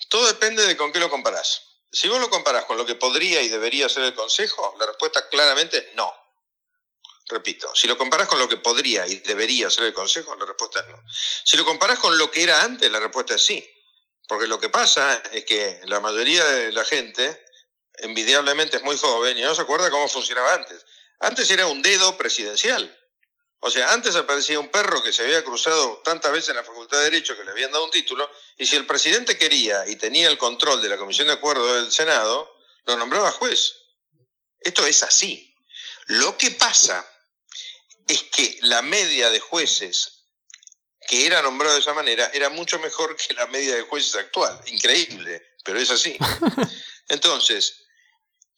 todo 0.09 0.27
depende 0.27 0.67
de 0.67 0.77
con 0.77 0.93
qué 0.93 0.99
lo 0.99 1.09
comparás. 1.11 1.63
Si 1.93 2.09
vos 2.09 2.21
lo 2.21 2.29
comparás 2.29 2.65
con 2.65 2.77
lo 2.77 2.85
que 2.85 2.97
podría 2.97 3.41
y 3.43 3.49
debería 3.49 3.89
ser 3.89 4.03
el 4.05 4.15
Consejo, 4.15 4.75
la 4.81 4.87
respuesta 4.87 5.29
claramente 5.29 5.79
es 5.79 5.95
no. 5.95 6.13
Repito, 7.29 7.75
si 7.75 7.87
lo 7.87 7.97
comparás 7.97 8.29
con 8.29 8.39
lo 8.39 8.49
que 8.49 8.57
podría 8.57 9.07
y 9.07 9.21
debería 9.21 9.71
ser 9.71 9.85
el 9.85 9.95
Consejo, 9.95 10.35
la 10.35 10.45
respuesta 10.45 10.81
es 10.81 10.87
no. 10.89 11.01
Si 11.45 11.57
lo 11.57 11.65
comparás 11.65 12.01
con 12.01 12.19
lo 12.19 12.31
que 12.31 12.43
era 12.43 12.65
antes, 12.65 12.91
la 12.91 12.99
respuesta 12.99 13.37
es 13.37 13.45
sí. 13.45 13.65
Porque 14.27 14.47
lo 14.47 14.59
que 14.59 14.71
pasa 14.71 15.23
es 15.33 15.45
que 15.45 15.81
la 15.85 16.01
mayoría 16.01 16.45
de 16.45 16.73
la 16.73 16.85
gente 16.85 17.44
envidiablemente 18.05 18.77
es 18.77 18.83
muy 18.83 18.97
joven 18.97 19.37
y 19.37 19.43
no 19.43 19.55
se 19.55 19.63
acuerda 19.63 19.91
cómo 19.91 20.09
funcionaba 20.09 20.55
antes. 20.55 20.85
Antes 21.21 21.51
era 21.51 21.67
un 21.67 21.83
dedo 21.83 22.17
presidencial. 22.17 22.99
O 23.61 23.71
sea, 23.71 23.93
antes 23.93 24.15
aparecía 24.15 24.61
un 24.61 24.69
perro 24.69 25.03
que 25.03 25.13
se 25.13 25.23
había 25.23 25.43
cruzado 25.43 26.03
tantas 26.05 26.33
veces 26.33 26.51
en 26.51 26.57
la 26.57 26.65
Facultad 26.65 26.99
de 26.99 27.05
Derecho 27.05 27.37
que 27.37 27.45
le 27.45 27.51
habían 27.51 27.73
dado 27.73 27.85
un 27.85 27.91
título, 27.91 28.31
y 28.59 28.67
si 28.67 28.77
el 28.77 28.87
presidente 28.87 29.39
quería 29.39 29.89
y 29.89 29.97
tenía 29.97 30.29
el 30.29 30.37
control 30.37 30.83
de 30.83 30.91
la 30.91 30.99
Comisión 30.99 31.29
de 31.29 31.35
Acuerdo 31.35 31.75
del 31.75 31.91
Senado, 31.91 32.55
lo 32.85 32.97
nombraba 32.97 33.31
juez. 33.33 33.75
Esto 34.61 34.87
es 34.87 35.03
así. 35.03 35.55
Lo 36.07 36.37
que 36.37 36.51
pasa 36.51 37.09
es 38.07 38.23
que 38.25 38.59
la 38.61 38.83
media 38.83 39.31
de 39.31 39.41
jueces 39.41 40.15
que 41.07 41.27
era 41.27 41.43
nombrado 41.43 41.75
de 41.75 41.81
esa 41.81 41.95
manera, 41.95 42.31
era 42.33 42.49
mucho 42.49 42.79
mejor 42.79 43.17
que 43.17 43.35
la 43.35 43.47
media 43.49 43.75
de 43.75 43.83
jueces 43.83 44.15
actual. 44.15 44.59
Increíble, 44.67 45.43
pero 45.65 45.79
es 45.79 45.91
así. 45.91 46.17
Entonces, 47.09 47.84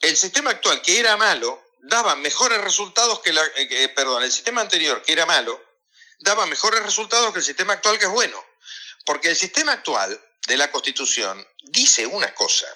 el 0.00 0.17
sistema 0.17 0.50
actual, 0.50 0.83
que 0.83 0.99
era 0.99 1.17
malo, 1.17 1.62
daba 1.81 2.17
mejores 2.17 2.61
resultados 2.61 3.21
que 3.21 3.33
la... 3.33 3.45
Eh, 3.57 3.88
perdón, 3.95 4.23
el 4.23 4.33
sistema 4.33 4.61
anterior, 4.61 5.03
que 5.03 5.12
era 5.12 5.26
malo, 5.26 5.62
daba 6.21 6.47
mejores 6.47 6.83
resultados 6.83 7.33
que 7.33 7.38
el 7.38 7.45
sistema 7.45 7.75
actual, 7.75 7.99
que 7.99 8.07
es 8.07 8.11
bueno. 8.11 8.43
Porque 9.05 9.29
el 9.29 9.37
sistema 9.37 9.73
actual 9.73 10.21
de 10.47 10.57
la 10.57 10.71
Constitución 10.71 11.47
dice 11.62 12.07
una 12.07 12.35
cosa 12.35 12.67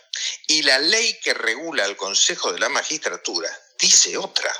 y 0.48 0.62
la 0.62 0.78
ley 0.78 1.18
que 1.20 1.34
regula 1.34 1.84
el 1.84 1.96
Consejo 1.96 2.52
de 2.52 2.58
la 2.58 2.68
Magistratura 2.68 3.48
dice 3.78 4.16
otra. 4.16 4.52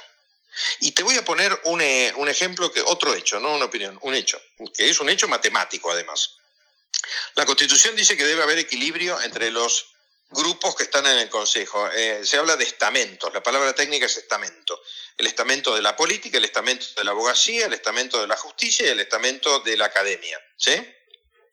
Y 0.81 0.93
te 0.93 1.03
voy 1.03 1.17
a 1.17 1.25
poner 1.25 1.59
un, 1.65 1.81
eh, 1.81 2.13
un, 2.17 2.29
ejemplo, 2.29 2.73
que 2.73 2.83
otro 2.83 3.15
hecho, 3.15 3.39
no 3.41 3.55
una 3.55 3.67
opinión, 3.67 3.99
un 4.03 4.15
hecho, 4.15 4.41
que 4.75 4.91
es 4.91 5.01
un 5.01 5.09
hecho 5.09 5.29
matemático 5.29 5.91
además. 5.91 6.37
La 7.35 7.47
Constitución 7.47 7.97
dice 7.97 8.17
que 8.17 8.25
debe 8.25 8.43
haber 8.43 8.59
equilibrio 8.59 9.21
entre 9.23 9.51
los 9.51 9.87
grupos 10.31 10.77
que 10.77 10.85
están 10.85 11.07
en 11.07 11.19
el 11.19 11.29
Consejo. 11.29 11.89
Eh, 11.93 12.21
se 12.25 12.37
habla 12.37 12.57
de 12.57 12.65
estamentos, 12.65 13.33
la 13.35 13.43
palabra 13.43 13.75
técnica 13.75 14.07
es 14.07 14.17
estamento. 14.17 14.81
El 15.17 15.27
estamento 15.27 15.75
de 15.75 15.83
la 15.83 15.97
política, 15.97 16.39
el 16.39 16.45
estamento 16.45 16.87
de 16.97 17.05
la 17.05 17.11
abogacía, 17.11 17.67
el 17.67 17.73
estamento 17.73 18.21
de 18.21 18.27
la 18.27 18.37
justicia 18.37 18.87
y 18.87 18.91
el 18.91 19.01
estamento 19.01 19.61
de 19.61 19.77
la 19.77 19.87
academia. 19.87 20.39
¿Sí? 20.57 20.73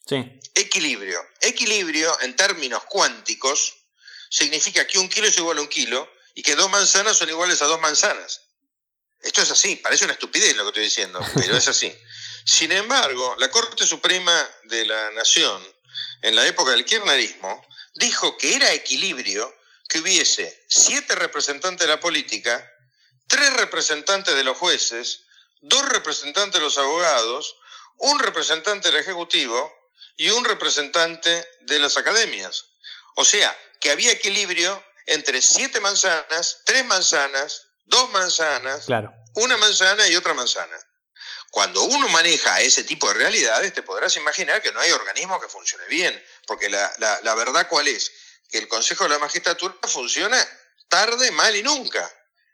Sí. 0.05 0.39
Equilibrio. 0.53 1.21
Equilibrio 1.41 2.17
en 2.21 2.35
términos 2.35 2.83
cuánticos 2.85 3.75
significa 4.29 4.85
que 4.87 4.99
un 4.99 5.09
kilo 5.09 5.27
es 5.27 5.37
igual 5.37 5.57
a 5.57 5.61
un 5.61 5.67
kilo 5.67 6.09
y 6.33 6.43
que 6.43 6.55
dos 6.55 6.69
manzanas 6.69 7.17
son 7.17 7.29
iguales 7.29 7.61
a 7.61 7.65
dos 7.65 7.79
manzanas. 7.81 8.41
Esto 9.21 9.41
es 9.41 9.51
así, 9.51 9.75
parece 9.77 10.05
una 10.05 10.13
estupidez 10.13 10.55
lo 10.55 10.63
que 10.63 10.69
estoy 10.69 10.83
diciendo, 10.83 11.19
pero 11.35 11.57
es 11.57 11.67
así. 11.67 11.93
Sin 12.45 12.71
embargo, 12.71 13.35
la 13.39 13.49
Corte 13.49 13.85
Suprema 13.85 14.49
de 14.65 14.85
la 14.85 15.11
Nación, 15.11 15.61
en 16.21 16.35
la 16.35 16.45
época 16.47 16.71
del 16.71 16.85
kirchnerismo, 16.85 17.65
dijo 17.97 18.37
que 18.37 18.55
era 18.55 18.71
equilibrio 18.73 19.53
que 19.89 19.99
hubiese 19.99 20.65
siete 20.67 21.15
representantes 21.15 21.87
de 21.87 21.93
la 21.93 21.99
política, 21.99 22.71
tres 23.27 23.53
representantes 23.53 24.35
de 24.35 24.43
los 24.43 24.57
jueces, 24.57 25.23
dos 25.61 25.87
representantes 25.89 26.53
de 26.53 26.65
los 26.65 26.77
abogados, 26.77 27.55
un 27.97 28.19
representante 28.19 28.91
del 28.91 28.99
Ejecutivo 28.99 29.73
y 30.15 30.29
un 30.29 30.45
representante 30.45 31.47
de 31.61 31.79
las 31.79 31.97
academias. 31.97 32.65
O 33.15 33.25
sea, 33.25 33.57
que 33.79 33.91
había 33.91 34.11
equilibrio 34.11 34.83
entre 35.05 35.41
siete 35.41 35.79
manzanas, 35.79 36.61
tres 36.65 36.85
manzanas, 36.85 37.67
dos 37.85 38.09
manzanas, 38.11 38.85
claro. 38.85 39.13
una 39.35 39.57
manzana 39.57 40.07
y 40.07 40.15
otra 40.15 40.33
manzana. 40.33 40.77
Cuando 41.49 41.81
uno 41.83 42.09
maneja 42.09 42.59
ese 42.61 42.83
tipo 42.83 43.07
de 43.07 43.15
realidades, 43.15 43.73
te 43.73 43.81
podrás 43.81 44.15
imaginar 44.17 44.61
que 44.61 44.71
no 44.71 44.79
hay 44.81 44.91
organismo 44.91 45.39
que 45.39 45.47
funcione 45.47 45.85
bien, 45.87 46.23
porque 46.47 46.69
la, 46.69 46.91
la, 46.97 47.35
verdad 47.35 47.67
cuál 47.69 47.87
es, 47.87 48.11
que 48.49 48.57
el 48.57 48.67
Consejo 48.67 49.03
de 49.03 49.11
la 49.11 49.19
Magistratura 49.19 49.75
funciona 49.83 50.43
tarde, 50.87 51.29
mal 51.31 51.55
y 51.55 51.61
nunca. 51.61 52.11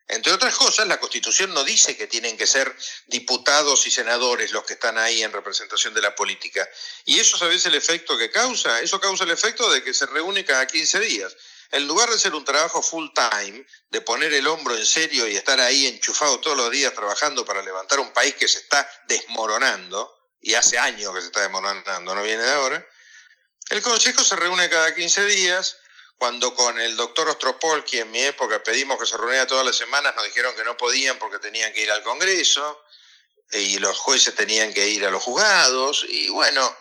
Entre 0.07 0.33
otras 0.33 0.55
cosas, 0.55 0.87
la 0.87 0.99
Constitución 0.99 1.53
no 1.53 1.63
dice 1.63 1.95
que 1.95 2.07
tienen 2.07 2.35
que 2.35 2.45
ser 2.45 2.75
diputados 3.07 3.87
y 3.87 3.91
senadores 3.91 4.51
los 4.51 4.65
que 4.65 4.73
están 4.73 4.97
ahí 4.97 5.23
en 5.23 5.31
representación 5.31 5.93
de 5.93 6.01
la 6.01 6.13
política. 6.13 6.67
Y 7.05 7.19
eso, 7.19 7.37
¿sabes 7.37 7.65
el 7.67 7.75
efecto 7.75 8.17
que 8.17 8.29
causa? 8.29 8.81
Eso 8.81 8.99
causa 8.99 9.23
el 9.23 9.31
efecto 9.31 9.71
de 9.71 9.81
que 9.81 9.93
se 9.93 10.05
reúne 10.07 10.43
cada 10.43 10.67
15 10.67 10.99
días 10.99 11.33
en 11.73 11.87
lugar 11.87 12.09
de 12.09 12.19
ser 12.19 12.35
un 12.35 12.45
trabajo 12.45 12.83
full 12.83 13.07
time, 13.15 13.65
de 13.89 14.01
poner 14.01 14.31
el 14.31 14.45
hombro 14.45 14.77
en 14.77 14.85
serio 14.85 15.27
y 15.27 15.35
estar 15.35 15.59
ahí 15.59 15.87
enchufado 15.87 16.39
todos 16.39 16.55
los 16.55 16.69
días 16.69 16.93
trabajando 16.93 17.43
para 17.45 17.63
levantar 17.63 17.99
un 17.99 18.13
país 18.13 18.35
que 18.35 18.47
se 18.47 18.59
está 18.59 18.87
desmoronando, 19.07 20.23
y 20.39 20.53
hace 20.53 20.77
años 20.77 21.13
que 21.15 21.21
se 21.21 21.27
está 21.27 21.41
desmoronando, 21.41 22.13
no 22.13 22.21
viene 22.21 22.43
de 22.43 22.51
ahora, 22.51 22.87
el 23.73 23.81
Consejo 23.81 24.23
se 24.23 24.35
reúne 24.35 24.69
cada 24.69 24.93
15 24.93 25.25
días, 25.25 25.77
cuando 26.17 26.53
con 26.53 26.79
el 26.79 26.95
doctor 26.95 27.27
Ostropolki 27.29 27.97
en 27.99 28.11
mi 28.11 28.21
época 28.21 28.61
pedimos 28.61 28.99
que 28.99 29.07
se 29.07 29.17
reuniera 29.17 29.47
todas 29.47 29.65
las 29.65 29.75
semanas, 29.75 30.15
nos 30.15 30.25
dijeron 30.25 30.55
que 30.55 30.63
no 30.63 30.77
podían 30.77 31.17
porque 31.17 31.39
tenían 31.39 31.73
que 31.73 31.81
ir 31.81 31.91
al 31.91 32.03
Congreso, 32.03 32.83
y 33.51 33.79
los 33.79 33.97
jueces 33.97 34.35
tenían 34.35 34.73
que 34.73 34.87
ir 34.87 35.05
a 35.05 35.09
los 35.09 35.23
juzgados, 35.23 36.05
y 36.07 36.29
bueno, 36.29 36.77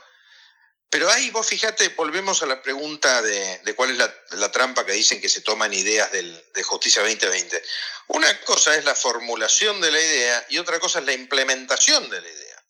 pero 0.91 1.11
ahí 1.11 1.31
vos 1.31 1.47
fíjate, 1.47 1.89
volvemos 1.91 2.43
a 2.43 2.47
la 2.47 2.61
pregunta 2.61 3.23
de, 3.23 3.75
cuál 3.75 3.93
es 3.93 3.97
la, 4.39 4.53
trampa 4.53 4.85
que 4.85 4.93
dicen 4.93 5.19
que 5.19 5.31
se 5.31 5.41
toman 5.41 5.73
ideas 5.73 6.13
de 6.13 6.63
Justicia 6.63 7.01
2020. 7.01 7.63
Una 8.09 8.41
cosa 8.43 8.77
es 8.77 8.85
la 8.85 8.95
formulación 8.95 9.81
de 9.81 9.91
la 9.91 9.99
idea 9.99 10.47
y 10.51 10.59
otra 10.59 10.79
cosa 10.79 10.99
es 10.99 11.07
la 11.07 11.15
implementación 11.15 12.11
de 12.11 12.21
la 12.21 12.29
idea. 12.29 12.65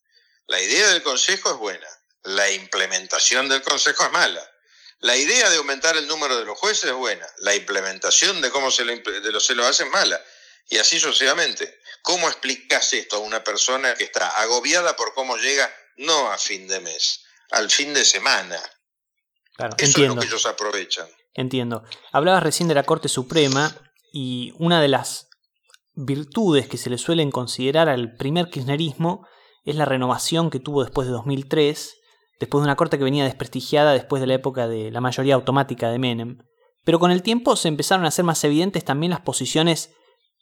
La 0.46 0.60
idea 0.60 0.88
del 0.90 1.02
Consejo 1.02 1.50
es 1.50 1.56
buena, 1.56 1.88
la 2.24 2.50
implementación 2.50 3.48
del 3.48 3.62
Consejo 3.62 4.04
es 4.04 4.12
mala. 4.12 4.42
La 5.00 5.16
idea 5.16 5.50
de 5.50 5.56
aumentar 5.56 5.96
el 5.96 6.06
número 6.06 6.36
de 6.38 6.44
los 6.44 6.58
jueces 6.58 6.90
es 6.90 6.94
buena, 6.94 7.26
la 7.38 7.54
implementación 7.54 8.40
de 8.40 8.50
cómo 8.50 8.70
se 8.70 8.84
lo, 8.84 8.94
de 8.94 9.32
lo, 9.32 9.40
se 9.40 9.54
lo 9.54 9.66
hace 9.66 9.84
es 9.84 9.90
mala. 9.90 10.20
Y 10.68 10.78
así 10.78 11.00
sucesivamente. 11.00 11.80
¿Cómo 12.02 12.28
explicas 12.28 12.92
esto 12.92 13.16
a 13.16 13.20
una 13.20 13.44
persona 13.44 13.94
que 13.94 14.04
está 14.04 14.28
agobiada 14.42 14.96
por 14.96 15.14
cómo 15.14 15.36
llega 15.36 15.72
no 15.96 16.32
a 16.32 16.38
fin 16.38 16.66
de 16.68 16.80
mes? 16.80 17.22
al 17.52 17.70
fin 17.70 17.94
de 17.94 18.04
semana. 18.04 18.56
Claro, 19.54 19.74
Eso 19.78 19.86
entiendo. 19.86 20.12
es 20.12 20.16
lo 20.16 20.20
que 20.22 20.26
ellos 20.28 20.46
aprovechan. 20.46 21.06
Entiendo. 21.34 21.84
Hablabas 22.10 22.42
recién 22.42 22.68
de 22.68 22.74
la 22.74 22.82
Corte 22.82 23.08
Suprema 23.08 23.76
y 24.12 24.52
una 24.58 24.80
de 24.80 24.88
las 24.88 25.28
virtudes 25.94 26.66
que 26.66 26.78
se 26.78 26.90
le 26.90 26.98
suelen 26.98 27.30
considerar 27.30 27.88
al 27.88 28.16
primer 28.16 28.48
kirchnerismo 28.50 29.26
es 29.64 29.76
la 29.76 29.84
renovación 29.84 30.50
que 30.50 30.58
tuvo 30.58 30.82
después 30.82 31.06
de 31.06 31.12
2003, 31.12 31.94
después 32.42 32.60
de 32.60 32.64
una 32.64 32.74
corte 32.74 32.98
que 32.98 33.04
venía 33.04 33.22
desprestigiada 33.22 33.92
después 33.92 34.18
de 34.20 34.26
la 34.26 34.34
época 34.34 34.66
de 34.66 34.90
la 34.90 35.00
mayoría 35.00 35.36
automática 35.36 35.90
de 35.90 36.00
Menem. 36.00 36.38
Pero 36.82 36.98
con 36.98 37.12
el 37.12 37.22
tiempo 37.22 37.54
se 37.54 37.68
empezaron 37.68 38.04
a 38.04 38.08
hacer 38.08 38.24
más 38.24 38.42
evidentes 38.42 38.84
también 38.84 39.10
las 39.10 39.20
posiciones 39.20 39.94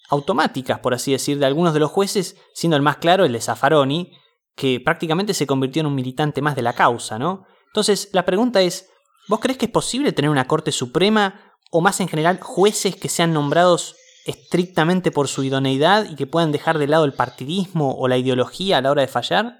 automáticas, 0.09 0.78
por 0.78 0.95
así 0.95 1.12
decir, 1.12 1.38
de 1.38 1.45
algunos 1.45 1.75
de 1.75 1.80
los 1.80 1.90
jueces, 1.90 2.38
siendo 2.54 2.78
el 2.78 2.83
más 2.83 2.97
claro 2.97 3.26
el 3.26 3.33
de 3.35 3.42
Zaffaroni, 3.42 4.12
que 4.57 4.80
prácticamente 4.80 5.35
se 5.35 5.47
convirtió 5.47 5.80
en 5.80 5.88
un 5.88 5.95
militante 5.95 6.40
más 6.40 6.57
de 6.57 6.62
la 6.62 6.73
causa, 6.73 7.19
¿no? 7.19 7.45
Entonces, 7.66 8.09
la 8.14 8.25
pregunta 8.25 8.62
es, 8.62 8.88
¿vos 9.28 9.40
crees 9.40 9.59
que 9.59 9.66
es 9.66 9.71
posible 9.71 10.12
tener 10.12 10.30
una 10.30 10.47
Corte 10.47 10.73
Suprema 10.73 11.59
o 11.71 11.83
más 11.83 12.00
en 12.00 12.09
general 12.09 12.40
jueces 12.40 12.97
que 12.97 13.11
sean 13.11 13.35
nombrados 13.35 13.97
estrictamente 14.25 15.11
por 15.11 15.28
su 15.28 15.45
idoneidad 15.45 16.09
y 16.09 16.14
que 16.14 16.26
puedan 16.26 16.50
dejar 16.50 16.78
de 16.78 16.87
lado 16.87 17.04
el 17.04 17.12
partidismo 17.12 17.95
o 17.99 18.09
la 18.09 18.16
ideología 18.16 18.78
a 18.78 18.80
la 18.80 18.90
hora 18.90 19.02
de 19.02 19.09
fallar? 19.09 19.60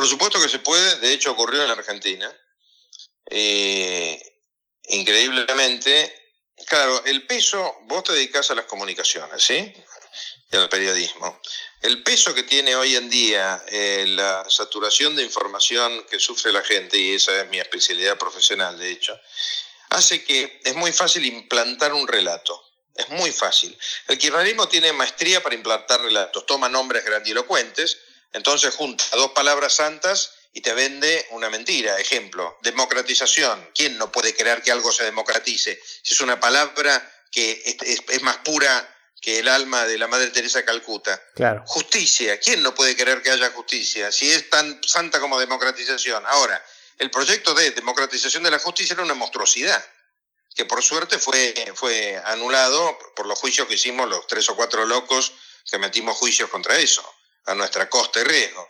Por 0.00 0.08
supuesto 0.08 0.40
que 0.40 0.48
se 0.48 0.60
puede, 0.60 0.96
de 0.96 1.12
hecho 1.12 1.32
ocurrió 1.32 1.62
en 1.62 1.70
Argentina. 1.70 2.34
Eh, 3.26 4.18
increíblemente, 4.84 6.32
claro, 6.64 7.04
el 7.04 7.26
peso, 7.26 7.80
vos 7.82 8.04
te 8.04 8.14
dedicas 8.14 8.50
a 8.50 8.54
las 8.54 8.64
comunicaciones, 8.64 9.42
¿sí? 9.42 9.70
Y 10.50 10.56
al 10.56 10.70
periodismo. 10.70 11.38
El 11.82 12.02
peso 12.02 12.34
que 12.34 12.44
tiene 12.44 12.76
hoy 12.76 12.96
en 12.96 13.10
día 13.10 13.62
eh, 13.68 14.06
la 14.08 14.48
saturación 14.48 15.16
de 15.16 15.22
información 15.22 16.06
que 16.10 16.18
sufre 16.18 16.50
la 16.50 16.62
gente, 16.62 16.96
y 16.96 17.12
esa 17.12 17.38
es 17.38 17.50
mi 17.50 17.60
especialidad 17.60 18.16
profesional, 18.16 18.78
de 18.78 18.92
hecho, 18.92 19.20
hace 19.90 20.24
que 20.24 20.62
es 20.64 20.74
muy 20.76 20.92
fácil 20.92 21.26
implantar 21.26 21.92
un 21.92 22.08
relato. 22.08 22.58
Es 22.94 23.10
muy 23.10 23.32
fácil. 23.32 23.78
El 24.08 24.16
kirchnerismo 24.16 24.66
tiene 24.66 24.94
maestría 24.94 25.42
para 25.42 25.54
implantar 25.54 26.00
relatos. 26.00 26.46
Toma 26.46 26.70
nombres 26.70 27.04
grandilocuentes, 27.04 27.98
entonces 28.32 28.74
junta 28.74 29.04
dos 29.12 29.32
palabras 29.32 29.74
santas 29.74 30.32
y 30.52 30.60
te 30.60 30.72
vende 30.74 31.26
una 31.30 31.50
mentira. 31.50 31.98
Ejemplo, 31.98 32.58
democratización. 32.62 33.70
¿Quién 33.74 33.98
no 33.98 34.10
puede 34.10 34.34
creer 34.34 34.62
que 34.62 34.72
algo 34.72 34.92
se 34.92 35.04
democratice? 35.04 35.80
Si 36.02 36.14
es 36.14 36.20
una 36.20 36.40
palabra 36.40 37.02
que 37.30 37.62
es 38.08 38.22
más 38.22 38.38
pura 38.38 38.96
que 39.20 39.38
el 39.38 39.48
alma 39.48 39.84
de 39.84 39.98
la 39.98 40.08
Madre 40.08 40.28
Teresa 40.28 40.60
de 40.60 40.64
Calcuta. 40.64 41.22
Claro. 41.34 41.62
Justicia. 41.66 42.40
¿Quién 42.40 42.62
no 42.62 42.74
puede 42.74 42.96
querer 42.96 43.22
que 43.22 43.30
haya 43.30 43.50
justicia? 43.50 44.10
Si 44.10 44.30
es 44.30 44.48
tan 44.48 44.80
santa 44.82 45.20
como 45.20 45.38
democratización. 45.38 46.24
Ahora, 46.26 46.64
el 46.98 47.10
proyecto 47.10 47.54
de 47.54 47.70
democratización 47.72 48.42
de 48.42 48.50
la 48.50 48.58
justicia 48.58 48.94
era 48.94 49.02
una 49.02 49.14
monstruosidad, 49.14 49.84
que 50.54 50.64
por 50.64 50.82
suerte 50.82 51.18
fue, 51.18 51.54
fue 51.74 52.20
anulado 52.24 52.98
por 53.14 53.26
los 53.26 53.38
juicios 53.38 53.68
que 53.68 53.74
hicimos 53.74 54.08
los 54.08 54.26
tres 54.26 54.48
o 54.48 54.56
cuatro 54.56 54.84
locos 54.86 55.32
que 55.70 55.78
metimos 55.78 56.16
juicios 56.16 56.50
contra 56.50 56.78
eso, 56.78 57.02
a 57.46 57.54
nuestra 57.54 57.88
costa 57.88 58.20
y 58.20 58.24
riesgo. 58.24 58.66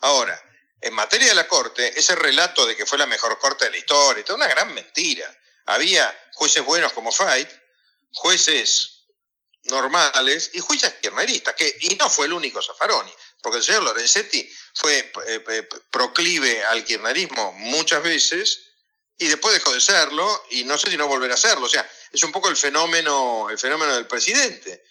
Ahora, 0.00 0.40
en 0.80 0.92
materia 0.92 1.28
de 1.28 1.34
la 1.34 1.48
Corte, 1.48 1.98
ese 1.98 2.14
relato 2.14 2.66
de 2.66 2.76
que 2.76 2.86
fue 2.86 2.98
la 2.98 3.06
mejor 3.06 3.38
Corte 3.38 3.64
de 3.64 3.70
la 3.70 3.78
historia, 3.78 4.22
es 4.22 4.30
una 4.30 4.48
gran 4.48 4.74
mentira. 4.74 5.34
Había 5.66 6.14
jueces 6.34 6.64
buenos 6.64 6.92
como 6.92 7.10
Fait, 7.10 7.48
jueces 8.12 9.06
normales 9.64 10.50
y 10.52 10.60
juicios 10.60 10.92
kirchneristas, 11.00 11.54
que, 11.54 11.76
y 11.80 11.94
no 11.96 12.10
fue 12.10 12.26
el 12.26 12.34
único 12.34 12.60
Zaffaroni, 12.60 13.12
porque 13.42 13.58
el 13.58 13.64
señor 13.64 13.82
Lorenzetti 13.82 14.50
fue 14.74 14.98
eh, 15.26 15.44
eh, 15.48 15.68
proclive 15.90 16.62
al 16.64 16.84
kirchnerismo 16.84 17.52
muchas 17.52 18.02
veces 18.02 18.74
y 19.16 19.28
después 19.28 19.54
dejó 19.54 19.72
de 19.72 19.80
serlo 19.80 20.44
y 20.50 20.64
no 20.64 20.76
sé 20.76 20.90
si 20.90 20.96
no 20.96 21.06
volverá 21.06 21.34
a 21.34 21.38
serlo. 21.38 21.66
O 21.66 21.68
sea, 21.68 21.88
es 22.12 22.22
un 22.22 22.32
poco 22.32 22.48
el 22.48 22.56
fenómeno, 22.56 23.48
el 23.48 23.58
fenómeno 23.58 23.94
del 23.94 24.06
presidente, 24.06 24.84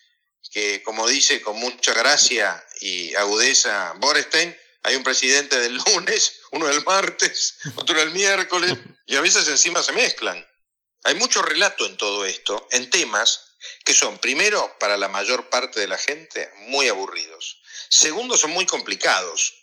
que 0.51 0.83
como 0.83 1.07
dice 1.07 1.41
con 1.41 1.57
mucha 1.57 1.93
gracia 1.93 2.63
y 2.81 3.13
agudeza 3.15 3.93
Borestein, 3.97 4.57
Hay 4.85 4.95
un 4.95 5.03
presidente 5.03 5.59
del 5.59 5.77
lunes, 5.87 6.41
uno 6.51 6.67
del 6.67 6.83
martes, 6.83 7.55
otro 7.75 7.97
del 7.97 8.11
miércoles, 8.11 8.77
y 9.05 9.15
a 9.15 9.21
veces 9.21 9.47
encima 9.47 9.81
se 9.81 9.93
mezclan. 9.93 10.45
Hay 11.05 11.15
mucho 11.15 11.41
relato 11.41 11.85
en 11.85 11.97
todo 11.97 12.25
esto, 12.25 12.67
en 12.71 12.89
temas 12.89 13.53
que 13.85 13.93
son, 13.93 14.17
primero, 14.19 14.75
para 14.79 14.97
la 14.97 15.07
mayor 15.07 15.49
parte 15.49 15.79
de 15.79 15.87
la 15.87 15.97
gente, 15.97 16.51
muy 16.67 16.87
aburridos. 16.87 17.61
Segundo, 17.89 18.37
son 18.37 18.51
muy 18.51 18.65
complicados, 18.65 19.53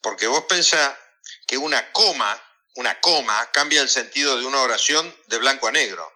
porque 0.00 0.26
vos 0.26 0.44
pensás 0.48 0.96
que 1.46 1.58
una 1.58 1.92
coma, 1.92 2.40
una 2.76 3.00
coma, 3.00 3.50
cambia 3.52 3.82
el 3.82 3.88
sentido 3.88 4.38
de 4.38 4.46
una 4.46 4.62
oración 4.62 5.14
de 5.26 5.38
blanco 5.38 5.68
a 5.68 5.72
negro. 5.72 6.10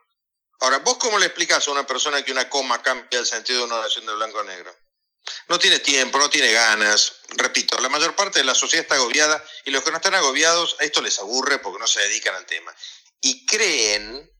Ahora, 0.60 0.78
¿vos 0.78 0.96
cómo 0.98 1.18
le 1.18 1.26
explicás 1.26 1.68
a 1.68 1.70
una 1.70 1.86
persona 1.86 2.22
que 2.22 2.32
una 2.32 2.48
coma 2.48 2.82
cambia 2.82 3.20
el 3.20 3.26
sentido 3.26 3.60
de 3.60 3.64
una 3.66 3.76
oración 3.76 4.06
de 4.06 4.14
blanco 4.14 4.40
a 4.40 4.44
negro? 4.44 4.74
No 5.48 5.58
tiene 5.58 5.78
tiempo, 5.78 6.18
no 6.18 6.30
tiene 6.30 6.52
ganas. 6.52 7.20
Repito, 7.30 7.78
la 7.80 7.88
mayor 7.88 8.14
parte 8.16 8.40
de 8.40 8.44
la 8.44 8.54
sociedad 8.54 8.82
está 8.82 8.96
agobiada 8.96 9.42
y 9.64 9.70
los 9.70 9.84
que 9.84 9.90
no 9.90 9.98
están 9.98 10.14
agobiados, 10.14 10.76
a 10.80 10.84
esto 10.84 11.00
les 11.00 11.18
aburre 11.18 11.58
porque 11.58 11.78
no 11.78 11.86
se 11.86 12.00
dedican 12.00 12.34
al 12.34 12.46
tema. 12.46 12.74
Y 13.20 13.46
creen 13.46 14.30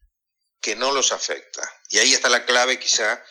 que 0.61 0.75
no 0.75 0.93
los 0.93 1.13
afecta. 1.13 1.63
Y 1.89 1.99
ahí 1.99 2.13
está 2.15 2.29
la 2.29 2.45
clave 2.45 2.79
quizá 2.79 3.23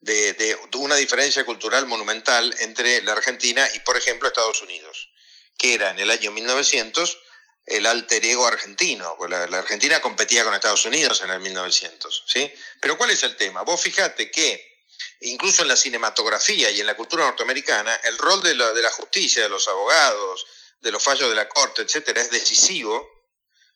de, 0.00 0.32
de, 0.34 0.58
una 0.74 0.96
diferencia 0.96 1.44
cultural 1.44 1.86
monumental 1.86 2.54
entre 2.58 3.02
la 3.02 3.12
Argentina 3.12 3.68
y, 3.74 3.80
por 3.80 3.96
ejemplo, 3.96 4.26
Estados 4.26 4.60
Unidos, 4.62 5.10
que 5.56 5.74
era 5.74 5.90
en 5.90 6.00
el 6.00 6.10
año 6.10 6.32
1900 6.32 7.18
el 7.66 7.86
alter 7.86 8.24
ego 8.24 8.46
argentino. 8.46 9.16
La, 9.28 9.46
la, 9.46 9.58
Argentina 9.58 10.00
competía 10.00 10.44
con 10.44 10.54
Estados 10.54 10.84
Unidos 10.84 11.22
en 11.22 11.30
el 11.30 11.40
1900. 11.40 12.24
¿sí? 12.26 12.52
Pero 12.80 12.98
¿cuál 12.98 13.10
es 13.10 13.22
el 13.22 13.36
tema? 13.36 13.62
Vos 13.62 13.80
fijate 13.80 14.30
que 14.30 14.72
incluso 15.20 15.62
en 15.62 15.68
la 15.68 15.76
cinematografía 15.76 16.70
y 16.70 16.80
en 16.80 16.86
la 16.86 16.96
cultura 16.96 17.24
norteamericana, 17.24 17.94
el 18.04 18.18
rol 18.18 18.42
de 18.42 18.54
la, 18.54 18.72
de 18.72 18.82
la 18.82 18.90
justicia, 18.90 19.42
de 19.42 19.48
los 19.48 19.68
abogados, 19.68 20.46
de 20.80 20.90
los 20.90 21.02
fallos 21.02 21.28
de 21.28 21.36
la 21.36 21.48
corte, 21.48 21.82
etcétera, 21.82 22.20
es 22.20 22.30
decisivo 22.30 23.12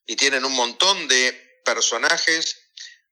y 0.07 0.17
tienen 0.17 0.45
un 0.45 0.53
montón 0.53 1.09
de 1.09 1.61
personajes, 1.65 2.57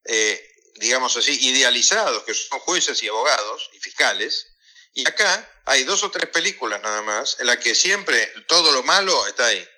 eh, 0.05 0.53
digamos 0.77 1.17
así, 1.17 1.37
idealizados, 1.49 2.23
que 2.23 2.35
son 2.35 2.61
jueces 2.61 3.03
y 3.03 3.09
abogados 3.09 3.71
y 3.73 3.81
fiscales. 3.81 4.47
Y 4.95 5.07
acá 5.09 5.63
hay 5.67 5.83
dos 5.83 6.05
o 6.05 6.11
tres 6.11 6.31
películas 6.31 6.81
nada 6.81 7.03
más 7.03 7.37
en 7.41 7.49
las 7.49 7.59
que 7.59 7.75
siempre 7.75 8.33
todo 8.47 8.71
lo 8.73 8.85
malo 8.85 9.27
está 9.27 9.47
ahí. 9.47 9.69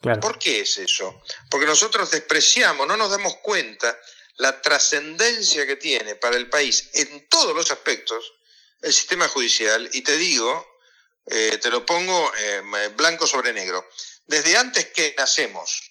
¿Por 0.00 0.38
qué 0.38 0.60
es 0.60 0.78
eso? 0.78 1.22
Porque 1.50 1.66
nosotros 1.66 2.10
despreciamos, 2.10 2.86
no 2.86 2.96
nos 2.96 3.10
damos 3.10 3.36
cuenta 3.36 3.98
la 4.36 4.62
trascendencia 4.62 5.66
que 5.66 5.76
tiene 5.76 6.14
para 6.14 6.36
el 6.36 6.48
país 6.48 6.90
en 6.94 7.28
todos 7.28 7.54
los 7.54 7.70
aspectos 7.70 8.32
el 8.80 8.92
sistema 8.92 9.26
judicial, 9.26 9.88
y 9.92 10.02
te 10.02 10.16
digo, 10.16 10.78
eh, 11.26 11.58
te 11.60 11.68
lo 11.70 11.84
pongo 11.84 12.32
eh, 12.38 12.62
blanco 12.96 13.26
sobre 13.26 13.52
negro, 13.52 13.88
desde 14.26 14.56
antes 14.56 14.86
que 14.86 15.14
nacemos 15.18 15.90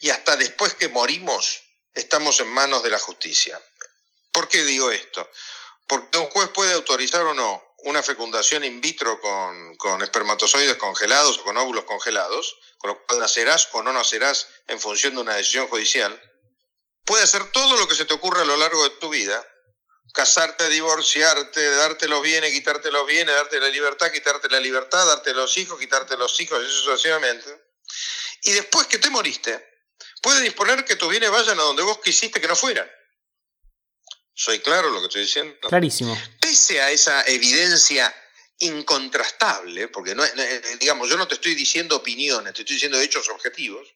y 0.00 0.10
hasta 0.10 0.36
después 0.36 0.74
que 0.74 0.88
morimos, 0.88 1.62
estamos 1.92 2.40
en 2.40 2.48
manos 2.48 2.82
de 2.82 2.90
la 2.90 2.98
justicia. 2.98 3.60
¿Por 4.32 4.48
qué 4.48 4.64
digo 4.64 4.90
esto? 4.90 5.30
Porque 5.86 6.18
un 6.18 6.30
juez 6.30 6.48
puede 6.48 6.72
autorizar 6.72 7.22
o 7.22 7.34
no 7.34 7.73
una 7.84 8.02
fecundación 8.02 8.64
in 8.64 8.80
vitro 8.80 9.20
con, 9.20 9.76
con, 9.76 10.02
espermatozoides 10.02 10.76
congelados 10.76 11.38
o 11.38 11.44
con 11.44 11.56
óvulos 11.56 11.84
congelados, 11.84 12.56
con 12.78 12.90
lo 12.90 13.06
cual 13.06 13.20
nacerás 13.20 13.68
o 13.72 13.82
no 13.82 13.92
nacerás 13.92 14.48
en 14.68 14.80
función 14.80 15.14
de 15.14 15.20
una 15.20 15.34
decisión 15.34 15.68
judicial, 15.68 16.20
puede 17.04 17.24
hacer 17.24 17.50
todo 17.52 17.76
lo 17.76 17.86
que 17.86 17.94
se 17.94 18.04
te 18.04 18.14
ocurra 18.14 18.42
a 18.42 18.46
lo 18.46 18.56
largo 18.56 18.82
de 18.84 18.90
tu 18.90 19.10
vida, 19.10 19.46
casarte, 20.12 20.68
divorciarte, 20.68 21.70
darte 21.76 22.08
los 22.08 22.22
bienes, 22.22 22.52
quitarte 22.52 22.90
los 22.90 23.06
bienes, 23.06 23.34
darte 23.34 23.60
la 23.60 23.68
libertad, 23.68 24.10
quitarte 24.10 24.48
la 24.48 24.60
libertad, 24.60 25.06
darte 25.06 25.34
los 25.34 25.56
hijos, 25.56 25.78
quitarte 25.78 26.16
los 26.16 26.40
hijos, 26.40 26.62
y 26.62 26.70
sucesivamente. 26.70 27.48
Y 28.42 28.52
después 28.52 28.86
que 28.86 28.98
te 28.98 29.10
moriste, 29.10 29.82
puede 30.22 30.40
disponer 30.40 30.84
que 30.84 30.96
tus 30.96 31.10
bienes 31.10 31.30
vayan 31.30 31.58
a 31.58 31.62
donde 31.62 31.82
vos 31.82 31.98
quisiste 31.98 32.40
que 32.40 32.48
no 32.48 32.56
fueran. 32.56 32.90
¿Soy 34.34 34.58
claro 34.60 34.90
lo 34.90 35.00
que 35.00 35.06
estoy 35.06 35.22
diciendo? 35.22 35.56
Clarísimo. 35.68 36.16
Pese 36.54 36.80
a 36.80 36.88
esa 36.92 37.24
evidencia 37.26 38.14
incontrastable, 38.60 39.88
porque 39.88 40.14
no, 40.14 40.22
digamos, 40.78 41.10
yo 41.10 41.16
no 41.16 41.26
te 41.26 41.34
estoy 41.34 41.56
diciendo 41.56 41.96
opiniones, 41.96 42.54
te 42.54 42.62
estoy 42.62 42.76
diciendo 42.76 43.00
hechos 43.00 43.28
objetivos, 43.28 43.92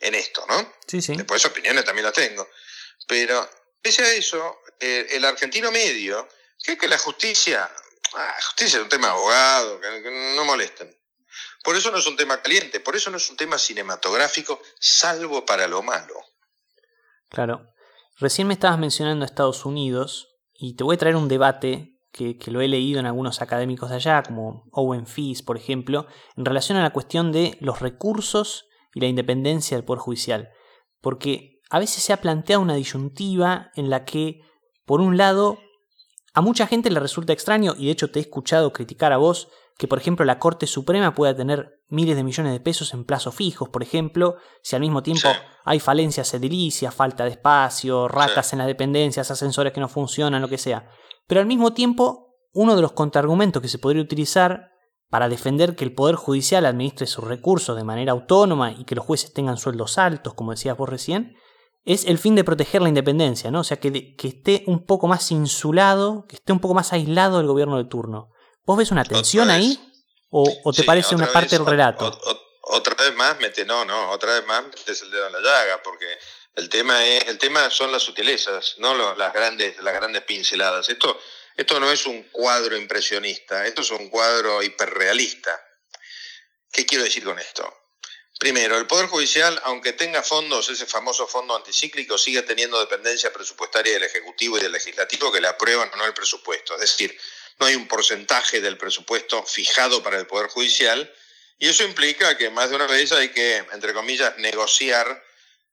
en 0.00 0.14
esto, 0.14 0.44
¿no? 0.46 0.74
Sí, 0.86 1.00
sí. 1.00 1.16
Después 1.16 1.42
opiniones 1.46 1.86
también 1.86 2.04
las 2.04 2.12
tengo. 2.12 2.46
Pero, 3.08 3.48
pese 3.80 4.02
a 4.02 4.12
eso, 4.12 4.60
eh, 4.78 5.06
el 5.12 5.24
argentino 5.24 5.72
medio 5.72 6.28
cree 6.62 6.76
que 6.76 6.86
la 6.86 6.98
justicia, 6.98 7.66
ah, 8.12 8.36
justicia 8.44 8.76
es 8.76 8.82
un 8.82 8.90
tema 8.90 9.08
abogado, 9.08 9.80
que, 9.80 10.02
que 10.02 10.34
no 10.36 10.44
molesten. 10.44 10.94
Por 11.64 11.76
eso 11.76 11.90
no 11.90 11.96
es 11.96 12.06
un 12.06 12.16
tema 12.16 12.42
caliente, 12.42 12.80
por 12.80 12.94
eso 12.94 13.08
no 13.08 13.16
es 13.16 13.30
un 13.30 13.38
tema 13.38 13.56
cinematográfico, 13.56 14.60
salvo 14.78 15.46
para 15.46 15.66
lo 15.66 15.82
malo. 15.82 16.14
Claro. 17.30 17.72
Recién 18.18 18.48
me 18.48 18.52
estabas 18.52 18.78
mencionando 18.78 19.24
Estados 19.24 19.64
Unidos 19.64 20.25
y 20.58 20.74
te 20.74 20.84
voy 20.84 20.94
a 20.94 20.98
traer 20.98 21.16
un 21.16 21.28
debate 21.28 21.98
que, 22.12 22.38
que, 22.38 22.50
lo 22.50 22.60
he 22.60 22.68
leído 22.68 22.98
en 22.98 23.06
algunos 23.06 23.42
académicos 23.42 23.90
de 23.90 23.96
allá, 23.96 24.22
como 24.22 24.64
Owen 24.72 25.06
Fees, 25.06 25.42
por 25.42 25.56
ejemplo, 25.56 26.06
en 26.36 26.44
relación 26.44 26.78
a 26.78 26.82
la 26.82 26.92
cuestión 26.92 27.32
de 27.32 27.56
los 27.60 27.80
recursos 27.80 28.66
y 28.94 29.00
la 29.00 29.06
independencia 29.06 29.76
del 29.76 29.84
Poder 29.84 30.00
Judicial. 30.00 30.48
Porque 31.00 31.60
a 31.68 31.78
veces 31.78 32.02
se 32.02 32.12
ha 32.12 32.20
planteado 32.20 32.62
una 32.62 32.74
disyuntiva 32.74 33.70
en 33.74 33.90
la 33.90 34.04
que, 34.04 34.40
por 34.86 35.00
un 35.00 35.16
lado, 35.16 35.58
a 36.32 36.40
mucha 36.40 36.66
gente 36.66 36.90
le 36.90 37.00
resulta 37.00 37.32
extraño, 37.32 37.74
y 37.76 37.86
de 37.86 37.92
hecho 37.92 38.10
te 38.10 38.18
he 38.18 38.22
escuchado 38.22 38.72
criticar 38.72 39.12
a 39.12 39.16
vos, 39.18 39.48
que 39.78 39.88
por 39.88 39.98
ejemplo 39.98 40.24
la 40.24 40.38
Corte 40.38 40.66
Suprema 40.66 41.14
pueda 41.14 41.36
tener 41.36 41.80
miles 41.88 42.16
de 42.16 42.24
millones 42.24 42.52
de 42.52 42.60
pesos 42.60 42.94
en 42.94 43.04
plazos 43.04 43.34
fijos, 43.34 43.68
por 43.68 43.82
ejemplo, 43.82 44.36
si 44.62 44.74
al 44.74 44.80
mismo 44.80 45.02
tiempo 45.02 45.28
sí. 45.28 45.38
hay 45.64 45.80
falencias 45.80 46.32
edilicias, 46.34 46.94
falta 46.94 47.24
de 47.24 47.30
espacio, 47.30 48.08
ratas 48.08 48.48
sí. 48.48 48.54
en 48.54 48.58
las 48.58 48.66
dependencias, 48.66 49.30
ascensores 49.30 49.72
que 49.72 49.80
no 49.80 49.88
funcionan, 49.88 50.42
lo 50.42 50.48
que 50.48 50.58
sea. 50.58 50.88
Pero 51.26 51.40
al 51.40 51.46
mismo 51.46 51.72
tiempo, 51.72 52.36
uno 52.52 52.74
de 52.74 52.82
los 52.82 52.92
contraargumentos 52.92 53.60
que 53.60 53.68
se 53.68 53.78
podría 53.78 54.02
utilizar 54.02 54.70
para 55.08 55.28
defender 55.28 55.76
que 55.76 55.84
el 55.84 55.94
Poder 55.94 56.16
Judicial 56.16 56.66
administre 56.66 57.06
sus 57.06 57.24
recursos 57.24 57.76
de 57.76 57.84
manera 57.84 58.12
autónoma 58.12 58.72
y 58.72 58.84
que 58.84 58.94
los 58.94 59.04
jueces 59.04 59.32
tengan 59.32 59.56
sueldos 59.56 59.98
altos, 59.98 60.34
como 60.34 60.52
decías 60.52 60.76
vos 60.76 60.88
recién, 60.88 61.36
es 61.84 62.04
el 62.06 62.18
fin 62.18 62.34
de 62.34 62.42
proteger 62.42 62.82
la 62.82 62.88
independencia, 62.88 63.50
¿no? 63.52 63.60
O 63.60 63.64
sea, 63.64 63.78
que, 63.78 63.92
de, 63.92 64.16
que 64.16 64.28
esté 64.28 64.64
un 64.66 64.84
poco 64.84 65.06
más 65.06 65.30
insulado, 65.30 66.24
que 66.26 66.34
esté 66.36 66.52
un 66.52 66.58
poco 66.58 66.74
más 66.74 66.92
aislado 66.92 67.38
del 67.38 67.46
gobierno 67.46 67.76
de 67.76 67.84
turno. 67.84 68.30
¿Vos 68.66 68.76
ves 68.76 68.90
una 68.90 69.04
tensión 69.04 69.48
ahí? 69.48 69.78
¿O, 70.30 70.42
o 70.64 70.72
te 70.72 70.82
sí, 70.82 70.86
parece 70.86 71.14
una 71.14 71.32
parte 71.32 71.56
del 71.56 71.64
relato? 71.64 72.06
O, 72.06 72.30
o, 72.30 72.76
otra 72.76 72.96
vez 72.96 73.14
más, 73.14 73.38
mete, 73.38 73.64
no, 73.64 73.84
no, 73.84 74.10
otra 74.10 74.34
vez 74.34 74.44
más 74.44 74.64
metes 74.64 75.02
el 75.02 75.10
dedo 75.12 75.28
en 75.28 75.34
la 75.34 75.40
llaga, 75.40 75.80
porque 75.84 76.18
el 76.56 76.68
tema, 76.68 77.06
es, 77.06 77.28
el 77.28 77.38
tema 77.38 77.70
son 77.70 77.92
las 77.92 78.02
sutilezas, 78.02 78.74
no 78.78 79.14
las, 79.14 79.32
grandes, 79.32 79.80
las 79.82 79.94
grandes 79.94 80.22
pinceladas. 80.24 80.88
Esto, 80.88 81.20
esto 81.56 81.78
no 81.78 81.92
es 81.92 82.06
un 82.06 82.24
cuadro 82.24 82.76
impresionista, 82.76 83.64
esto 83.66 83.82
es 83.82 83.90
un 83.92 84.08
cuadro 84.08 84.60
hiperrealista. 84.60 85.52
¿Qué 86.72 86.84
quiero 86.84 87.04
decir 87.04 87.22
con 87.22 87.38
esto? 87.38 87.72
Primero, 88.36 88.76
el 88.76 88.86
Poder 88.88 89.06
Judicial, 89.06 89.58
aunque 89.64 89.92
tenga 89.92 90.22
fondos, 90.22 90.68
ese 90.68 90.86
famoso 90.86 91.28
fondo 91.28 91.54
anticíclico, 91.56 92.18
sigue 92.18 92.42
teniendo 92.42 92.80
dependencia 92.80 93.32
presupuestaria 93.32 93.94
del 93.94 94.02
Ejecutivo 94.02 94.58
y 94.58 94.60
del 94.60 94.72
Legislativo 94.72 95.30
que 95.30 95.40
le 95.40 95.48
aprueban 95.48 95.88
o 95.92 95.96
no 95.96 96.04
el 96.04 96.12
presupuesto. 96.12 96.74
Es 96.74 96.80
decir, 96.80 97.16
no 97.58 97.66
hay 97.66 97.74
un 97.74 97.88
porcentaje 97.88 98.60
del 98.60 98.76
presupuesto 98.76 99.42
fijado 99.44 100.02
para 100.02 100.18
el 100.18 100.26
Poder 100.26 100.48
Judicial 100.48 101.12
y 101.58 101.68
eso 101.68 101.84
implica 101.84 102.36
que 102.36 102.50
más 102.50 102.70
de 102.70 102.76
una 102.76 102.86
vez 102.86 103.12
hay 103.12 103.30
que, 103.30 103.58
entre 103.72 103.94
comillas, 103.94 104.36
negociar 104.38 105.22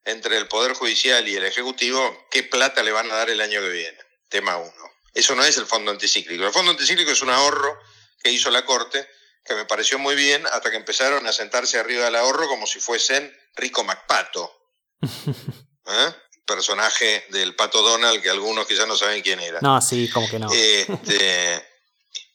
entre 0.04 0.38
el 0.38 0.48
Poder 0.48 0.72
Judicial 0.74 1.26
y 1.28 1.36
el 1.36 1.44
Ejecutivo 1.44 2.26
qué 2.30 2.42
plata 2.42 2.82
le 2.82 2.92
van 2.92 3.10
a 3.10 3.16
dar 3.16 3.30
el 3.30 3.40
año 3.40 3.60
que 3.60 3.68
viene. 3.68 3.98
Tema 4.28 4.56
uno. 4.56 4.92
Eso 5.12 5.34
no 5.34 5.44
es 5.44 5.56
el 5.58 5.66
fondo 5.66 5.90
anticíclico. 5.90 6.44
El 6.44 6.52
fondo 6.52 6.72
anticíclico 6.72 7.10
es 7.10 7.22
un 7.22 7.30
ahorro 7.30 7.78
que 8.22 8.30
hizo 8.30 8.50
la 8.50 8.64
Corte, 8.64 9.06
que 9.44 9.54
me 9.54 9.66
pareció 9.66 9.98
muy 9.98 10.14
bien, 10.14 10.46
hasta 10.46 10.70
que 10.70 10.76
empezaron 10.76 11.26
a 11.26 11.32
sentarse 11.32 11.78
arriba 11.78 12.06
del 12.06 12.16
ahorro 12.16 12.48
como 12.48 12.66
si 12.66 12.80
fuesen 12.80 13.34
Rico 13.54 13.84
MacPato. 13.84 14.50
¿Eh? 15.02 16.14
Personaje 16.46 17.26
del 17.30 17.54
Pato 17.54 17.82
Donald, 17.82 18.22
que 18.22 18.30
algunos 18.30 18.66
quizás 18.66 18.88
no 18.88 18.96
saben 18.96 19.22
quién 19.22 19.40
era. 19.40 19.60
No, 19.60 19.80
sí, 19.80 20.10
como 20.10 20.28
que 20.28 20.38
no. 20.38 20.52
Este, 20.52 21.73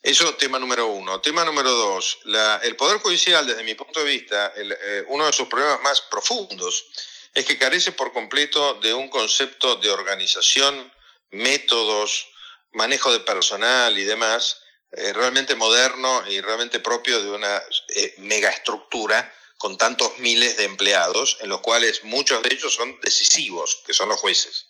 eso, 0.02 0.34
tema 0.36 0.60
número 0.60 0.88
uno. 0.88 1.20
Tema 1.20 1.44
número 1.44 1.72
dos. 1.72 2.20
La, 2.24 2.58
el 2.64 2.76
Poder 2.78 3.00
Judicial, 3.00 3.46
desde 3.46 3.64
mi 3.64 3.76
punto 3.76 4.00
de 4.00 4.06
vista, 4.06 4.54
el, 4.56 4.72
eh, 4.72 5.04
uno 5.08 5.26
de 5.26 5.34
sus 5.34 5.48
problemas 5.48 5.82
más 5.82 6.02
profundos 6.02 6.86
es 7.34 7.46
que 7.46 7.58
carece 7.58 7.92
por 7.92 8.14
completo 8.14 8.76
de 8.76 8.94
un 8.94 9.10
concepto 9.10 9.76
de 9.76 9.92
organización, 9.92 10.92
métodos, 11.32 12.28
manejo 12.72 13.12
de 13.12 13.20
personal 13.20 13.98
y 13.98 14.04
demás, 14.04 14.62
eh, 14.92 15.14
realmente 15.14 15.56
moderno 15.56 16.24
y 16.28 16.40
realmente 16.42 16.80
propio 16.80 17.22
de 17.22 17.32
una 17.32 17.62
eh, 17.90 18.16
megaestructura 18.20 19.34
con 19.58 19.78
tantos 19.78 20.18
miles 20.20 20.56
de 20.56 20.64
empleados, 20.64 21.38
en 21.42 21.50
los 21.50 21.60
cuales 21.60 22.06
muchos 22.06 22.42
de 22.42 22.54
ellos 22.54 22.74
son 22.74 22.98
decisivos, 23.02 23.84
que 23.86 23.94
son 23.94 24.08
los 24.08 24.20
jueces. 24.20 24.68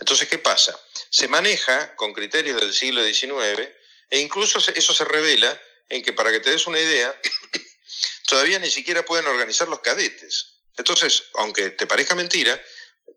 Entonces, 0.00 0.28
¿qué 0.28 0.38
pasa? 0.38 0.78
Se 1.08 1.28
maneja 1.28 1.94
con 1.94 2.12
criterios 2.12 2.60
del 2.60 2.74
siglo 2.74 3.04
XIX 3.04 3.68
e 4.12 4.18
incluso 4.18 4.58
eso 4.58 4.92
se 4.92 5.04
revela 5.06 5.58
en 5.88 6.02
que, 6.02 6.12
para 6.12 6.30
que 6.30 6.40
te 6.40 6.50
des 6.50 6.66
una 6.66 6.78
idea, 6.78 7.18
todavía 8.28 8.58
ni 8.58 8.70
siquiera 8.70 9.06
pueden 9.06 9.26
organizar 9.26 9.68
los 9.68 9.80
cadetes. 9.80 10.60
Entonces, 10.76 11.24
aunque 11.36 11.70
te 11.70 11.86
parezca 11.86 12.14
mentira, 12.14 12.62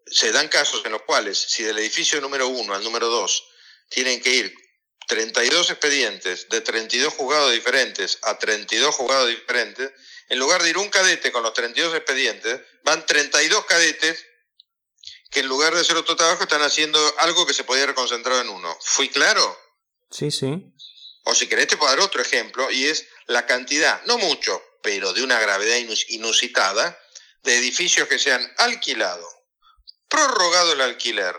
se 0.07 0.31
dan 0.31 0.47
casos 0.47 0.85
en 0.85 0.93
los 0.93 1.01
cuales 1.01 1.37
si 1.37 1.63
del 1.63 1.79
edificio 1.79 2.21
número 2.21 2.47
1 2.47 2.73
al 2.73 2.81
número 2.81 3.07
2 3.07 3.43
tienen 3.89 4.21
que 4.21 4.29
ir 4.35 4.55
32 5.07 5.69
expedientes 5.69 6.47
de 6.47 6.61
32 6.61 7.13
juzgados 7.13 7.51
diferentes 7.51 8.17
a 8.21 8.39
32 8.39 8.95
juzgados 8.95 9.27
diferentes, 9.27 9.91
en 10.29 10.39
lugar 10.39 10.63
de 10.63 10.69
ir 10.69 10.77
un 10.77 10.89
cadete 10.89 11.33
con 11.33 11.43
los 11.43 11.53
32 11.53 11.93
expedientes, 11.93 12.61
van 12.83 13.05
32 13.05 13.65
cadetes 13.65 14.25
que 15.29 15.41
en 15.41 15.47
lugar 15.47 15.75
de 15.75 15.81
hacer 15.81 15.97
otro 15.97 16.15
trabajo 16.15 16.43
están 16.43 16.61
haciendo 16.61 17.15
algo 17.19 17.45
que 17.45 17.53
se 17.53 17.65
podía 17.65 17.83
haber 17.83 17.95
concentrado 17.95 18.39
en 18.39 18.47
uno. 18.47 18.77
¿Fui 18.81 19.09
claro? 19.09 19.64
Sí, 20.15 20.31
sí. 20.31 20.71
O 21.25 21.35
si 21.35 21.47
querés 21.47 21.67
te 21.67 21.75
puedo 21.75 21.91
dar 21.91 21.99
otro 21.99 22.21
ejemplo 22.21 22.71
y 22.71 22.85
es 22.85 23.05
la 23.25 23.45
cantidad, 23.45 24.01
no 24.05 24.17
mucho, 24.17 24.63
pero 24.81 25.11
de 25.11 25.23
una 25.23 25.39
gravedad 25.39 25.75
inusitada, 26.07 26.97
de 27.43 27.57
edificios 27.57 28.07
que 28.07 28.17
se 28.17 28.31
han 28.31 28.53
alquilado, 28.57 29.27
prorrogado 30.07 30.73
el 30.73 30.81
alquiler 30.81 31.35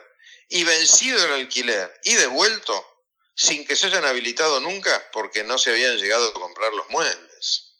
y 0.48 0.64
vencido 0.64 1.24
el 1.24 1.32
alquiler 1.32 1.90
y 2.04 2.14
devuelto 2.14 2.86
sin 3.34 3.66
que 3.66 3.76
se 3.76 3.86
hayan 3.86 4.04
habilitado 4.04 4.60
nunca 4.60 5.08
porque 5.12 5.42
no 5.42 5.56
se 5.56 5.70
habían 5.70 5.96
llegado 5.96 6.28
a 6.28 6.34
comprar 6.34 6.72
los 6.74 6.88
muebles. 6.90 7.76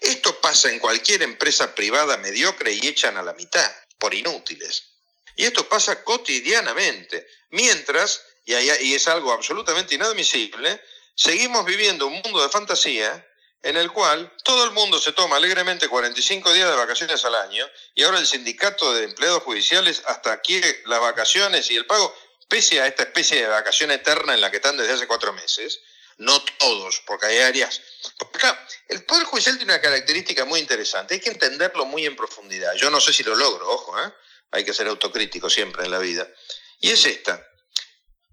Esto 0.00 0.40
pasa 0.40 0.70
en 0.70 0.78
cualquier 0.78 1.22
empresa 1.22 1.74
privada 1.74 2.16
mediocre 2.16 2.72
y 2.72 2.86
echan 2.86 3.16
a 3.18 3.22
la 3.22 3.34
mitad, 3.34 3.70
por 3.98 4.14
inútiles. 4.14 4.84
Y 5.36 5.44
esto 5.44 5.68
pasa 5.68 6.02
cotidianamente, 6.04 7.26
mientras, 7.50 8.22
y, 8.48 8.94
es 8.94 9.08
algo 9.08 9.32
absolutamente 9.32 9.94
inadmisible, 9.94 10.82
seguimos 11.14 11.64
viviendo 11.66 12.06
un 12.06 12.14
mundo 12.14 12.42
de 12.42 12.48
fantasía 12.48 13.24
en 13.62 13.76
el 13.76 13.90
cual 13.90 14.32
todo 14.44 14.64
el 14.64 14.70
mundo 14.70 14.98
se 14.98 15.12
toma 15.12 15.36
alegremente 15.36 15.88
45 15.88 16.52
días 16.52 16.70
de 16.70 16.76
vacaciones 16.76 17.24
al 17.24 17.34
año 17.34 17.68
y 17.94 18.04
ahora 18.04 18.18
el 18.18 18.26
sindicato 18.26 18.94
de 18.94 19.04
empleados 19.04 19.42
judiciales 19.42 20.02
hasta 20.06 20.40
quiere 20.40 20.82
las 20.86 21.00
vacaciones 21.00 21.70
y 21.70 21.76
el 21.76 21.84
pago, 21.84 22.14
pese 22.48 22.80
a 22.80 22.86
esta 22.86 23.02
especie 23.02 23.42
de 23.42 23.48
vacación 23.48 23.90
eterna 23.90 24.32
en 24.32 24.40
la 24.40 24.50
que 24.50 24.56
están 24.56 24.76
desde 24.76 24.94
hace 24.94 25.06
cuatro 25.06 25.32
meses, 25.32 25.80
no 26.16 26.42
todos, 26.58 27.02
porque 27.06 27.26
hay 27.26 27.38
áreas. 27.38 27.80
Acá, 28.34 28.66
el 28.88 29.04
Poder 29.04 29.24
Judicial 29.24 29.56
tiene 29.56 29.72
una 29.72 29.82
característica 29.82 30.44
muy 30.44 30.60
interesante, 30.60 31.14
hay 31.14 31.20
que 31.20 31.30
entenderlo 31.30 31.84
muy 31.84 32.06
en 32.06 32.16
profundidad. 32.16 32.74
Yo 32.74 32.90
no 32.90 33.00
sé 33.00 33.12
si 33.12 33.22
lo 33.24 33.34
logro, 33.34 33.68
ojo, 33.68 34.00
¿eh? 34.00 34.12
hay 34.52 34.64
que 34.64 34.72
ser 34.72 34.88
autocrítico 34.88 35.50
siempre 35.50 35.84
en 35.84 35.90
la 35.90 35.98
vida. 35.98 36.26
Y 36.80 36.90
es 36.90 37.04
esta, 37.06 37.47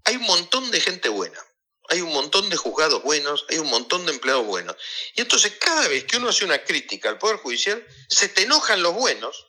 hay 0.06 0.16
un 0.16 0.22
montón 0.22 0.70
de 0.70 0.80
gente 0.80 1.10
buena 1.10 1.46
hay 1.88 2.00
un 2.00 2.12
montón 2.12 2.48
de 2.50 2.56
juzgados 2.56 3.02
buenos, 3.02 3.44
hay 3.48 3.58
un 3.58 3.68
montón 3.68 4.06
de 4.06 4.12
empleados 4.12 4.44
buenos. 4.44 4.76
Y 5.14 5.20
entonces 5.20 5.54
cada 5.58 5.86
vez 5.88 6.04
que 6.04 6.16
uno 6.16 6.30
hace 6.30 6.44
una 6.44 6.62
crítica 6.64 7.08
al 7.08 7.18
Poder 7.18 7.36
Judicial, 7.36 7.84
se 8.08 8.28
te 8.28 8.42
enojan 8.42 8.82
los 8.82 8.94
buenos 8.94 9.46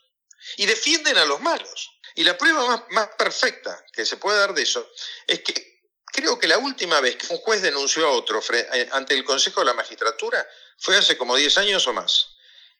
y 0.58 0.66
defienden 0.66 1.18
a 1.18 1.26
los 1.26 1.42
malos. 1.42 1.92
Y 2.16 2.24
la 2.24 2.38
prueba 2.38 2.86
más, 2.90 3.10
perfecta 3.18 3.86
que 3.94 4.06
se 4.06 4.18
puede 4.18 4.40
dar 4.40 4.54
de 4.54 4.64
eso 4.64 4.90
es 5.26 5.42
que 5.42 5.82
creo 6.06 6.40
que 6.40 6.48
la 6.48 6.58
última 6.58 7.00
vez 7.00 7.16
que 7.16 7.28
un 7.34 7.40
juez 7.40 7.62
denunció 7.62 8.08
a 8.08 8.12
otro 8.12 8.42
eh, 8.54 8.90
ante 8.92 9.14
el 9.14 9.24
Consejo 9.24 9.62
de 9.62 9.68
la 9.68 9.74
Magistratura 9.74 10.48
fue 10.80 10.98
hace 10.98 11.18
como 11.18 11.36
10 11.36 11.58
años 11.60 11.88
o 11.88 11.94
más. 11.94 12.36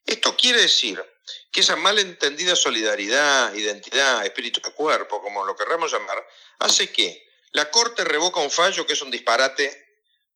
Esto 0.06 0.36
quiere 0.38 0.62
decir 0.62 1.04
que 1.52 1.60
esa 1.60 1.76
malentendida 1.76 2.56
solidaridad, 2.56 3.54
identidad, 3.54 4.26
espíritu 4.26 4.62
de 4.62 4.72
cuerpo, 4.72 5.22
como 5.22 5.46
lo 5.46 5.56
querramos 5.56 5.92
llamar, 5.92 6.26
hace 6.60 6.92
que 6.92 7.27
la 7.52 7.72
Corte 7.72 8.04
revoca 8.04 8.40
un 8.40 8.52
fallo 8.52 8.86
que 8.86 8.94
es 8.94 9.02
un 9.02 9.12
disparate 9.12 9.86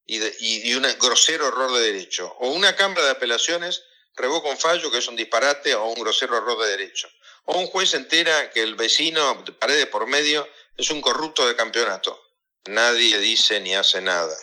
y, 0.06 0.74
un 0.74 0.88
grosero 1.00 1.48
error 1.48 1.72
de 1.74 1.82
derecho. 1.82 2.34
O 2.40 2.50
una 2.50 2.76
Cámara 2.76 3.04
de 3.04 3.12
Apelaciones 3.12 3.84
revoca 4.16 4.50
un 4.50 4.58
fallo 4.58 4.92
que 4.92 4.98
es 4.98 5.08
un 5.08 5.16
disparate 5.16 5.76
o 5.76 5.86
un 5.86 6.02
grosero 6.02 6.38
error 6.38 6.60
de 6.62 6.70
derecho. 6.70 7.10
O 7.46 7.60
un 7.60 7.68
juez 7.68 7.94
entera 7.94 8.50
que 8.52 8.62
el 8.62 8.76
vecino, 8.76 9.42
de 9.46 9.52
pared 9.54 9.90
por 9.90 10.08
medio, 10.08 10.48
es 10.78 10.90
un 10.90 11.02
corrupto 11.02 11.48
de 11.48 11.56
campeonato. 11.56 12.20
Nadie 12.66 13.18
dice 13.20 13.60
ni 13.60 13.76
hace 13.76 14.02
nada. 14.02 14.36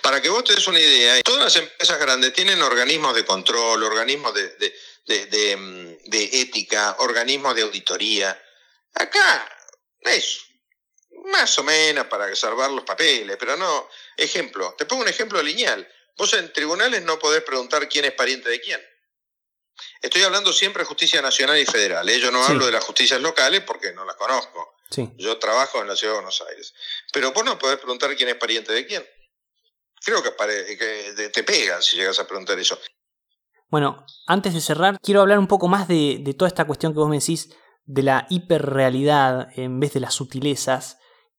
Para 0.00 0.22
que 0.22 0.30
vos 0.30 0.44
te 0.44 0.54
des 0.54 0.66
una 0.68 0.80
idea, 0.80 1.20
todas 1.22 1.44
las 1.44 1.56
empresas 1.56 1.98
grandes 1.98 2.32
tienen 2.32 2.62
organismos 2.62 3.14
de 3.14 3.26
control, 3.26 3.82
organismos 3.82 4.32
de, 4.32 4.72
de 5.04 5.56
mm, 5.56 5.96
ética, 6.12 6.96
organismos 7.00 7.54
de 7.54 7.62
auditoría. 7.62 8.42
Acá, 8.94 9.48
eso 10.00 10.45
más 11.26 11.58
o 11.58 11.64
menos 11.64 12.06
para 12.06 12.34
salvar 12.34 12.70
los 12.70 12.84
papeles, 12.84 13.36
pero 13.38 13.56
no. 13.56 13.88
Ejemplo, 14.16 14.74
te 14.76 14.86
pongo 14.86 15.02
un 15.02 15.08
ejemplo 15.08 15.42
lineal. 15.42 15.86
Vos 16.16 16.32
en 16.34 16.52
tribunales 16.52 17.02
no 17.02 17.18
podés 17.18 17.42
preguntar 17.42 17.88
quién 17.88 18.04
es 18.04 18.12
pariente 18.12 18.48
de 18.48 18.60
quién. 18.60 18.80
Estoy 20.00 20.22
hablando 20.22 20.52
siempre 20.52 20.82
de 20.82 20.86
justicia 20.86 21.20
nacional 21.20 21.58
y 21.58 21.66
federal. 21.66 22.08
¿eh? 22.08 22.18
Yo 22.18 22.30
no 22.30 22.42
hablo 22.42 22.66
de 22.66 22.72
las 22.72 22.84
justicias 22.84 23.20
locales 23.20 23.62
porque 23.62 23.92
no 23.92 24.04
las 24.04 24.16
conozco. 24.16 24.74
Yo 25.16 25.38
trabajo 25.38 25.82
en 25.82 25.88
la 25.88 25.96
ciudad 25.96 26.14
de 26.14 26.18
Buenos 26.20 26.42
Aires. 26.48 26.72
Pero 27.12 27.32
vos 27.32 27.44
no 27.44 27.58
podés 27.58 27.78
preguntar 27.78 28.14
quién 28.16 28.28
es 28.28 28.36
pariente 28.36 28.72
de 28.72 28.86
quién. 28.86 29.04
Creo 30.02 30.22
que, 30.22 30.30
te 30.30 31.42
pega 31.42 31.82
si 31.82 31.96
llegas 31.96 32.18
a 32.18 32.26
preguntar 32.26 32.58
eso. 32.58 32.78
Bueno, 33.68 34.06
antes 34.26 34.54
de 34.54 34.60
cerrar, 34.60 34.98
quiero 35.02 35.20
hablar 35.20 35.38
un 35.38 35.48
poco 35.48 35.66
más 35.66 35.88
de, 35.88 36.18
de 36.20 36.34
toda 36.34 36.48
esta 36.48 36.66
cuestión 36.66 36.92
que 36.92 37.00
vos 37.00 37.08
me 37.08 37.18
decís 37.18 37.50
de 37.84 38.02
la 38.02 38.26
hiperrealidad 38.30 39.48
en 39.58 39.80
vez 39.80 39.92
de 39.92 40.00
las 40.00 40.14
sutilezas 40.14 40.98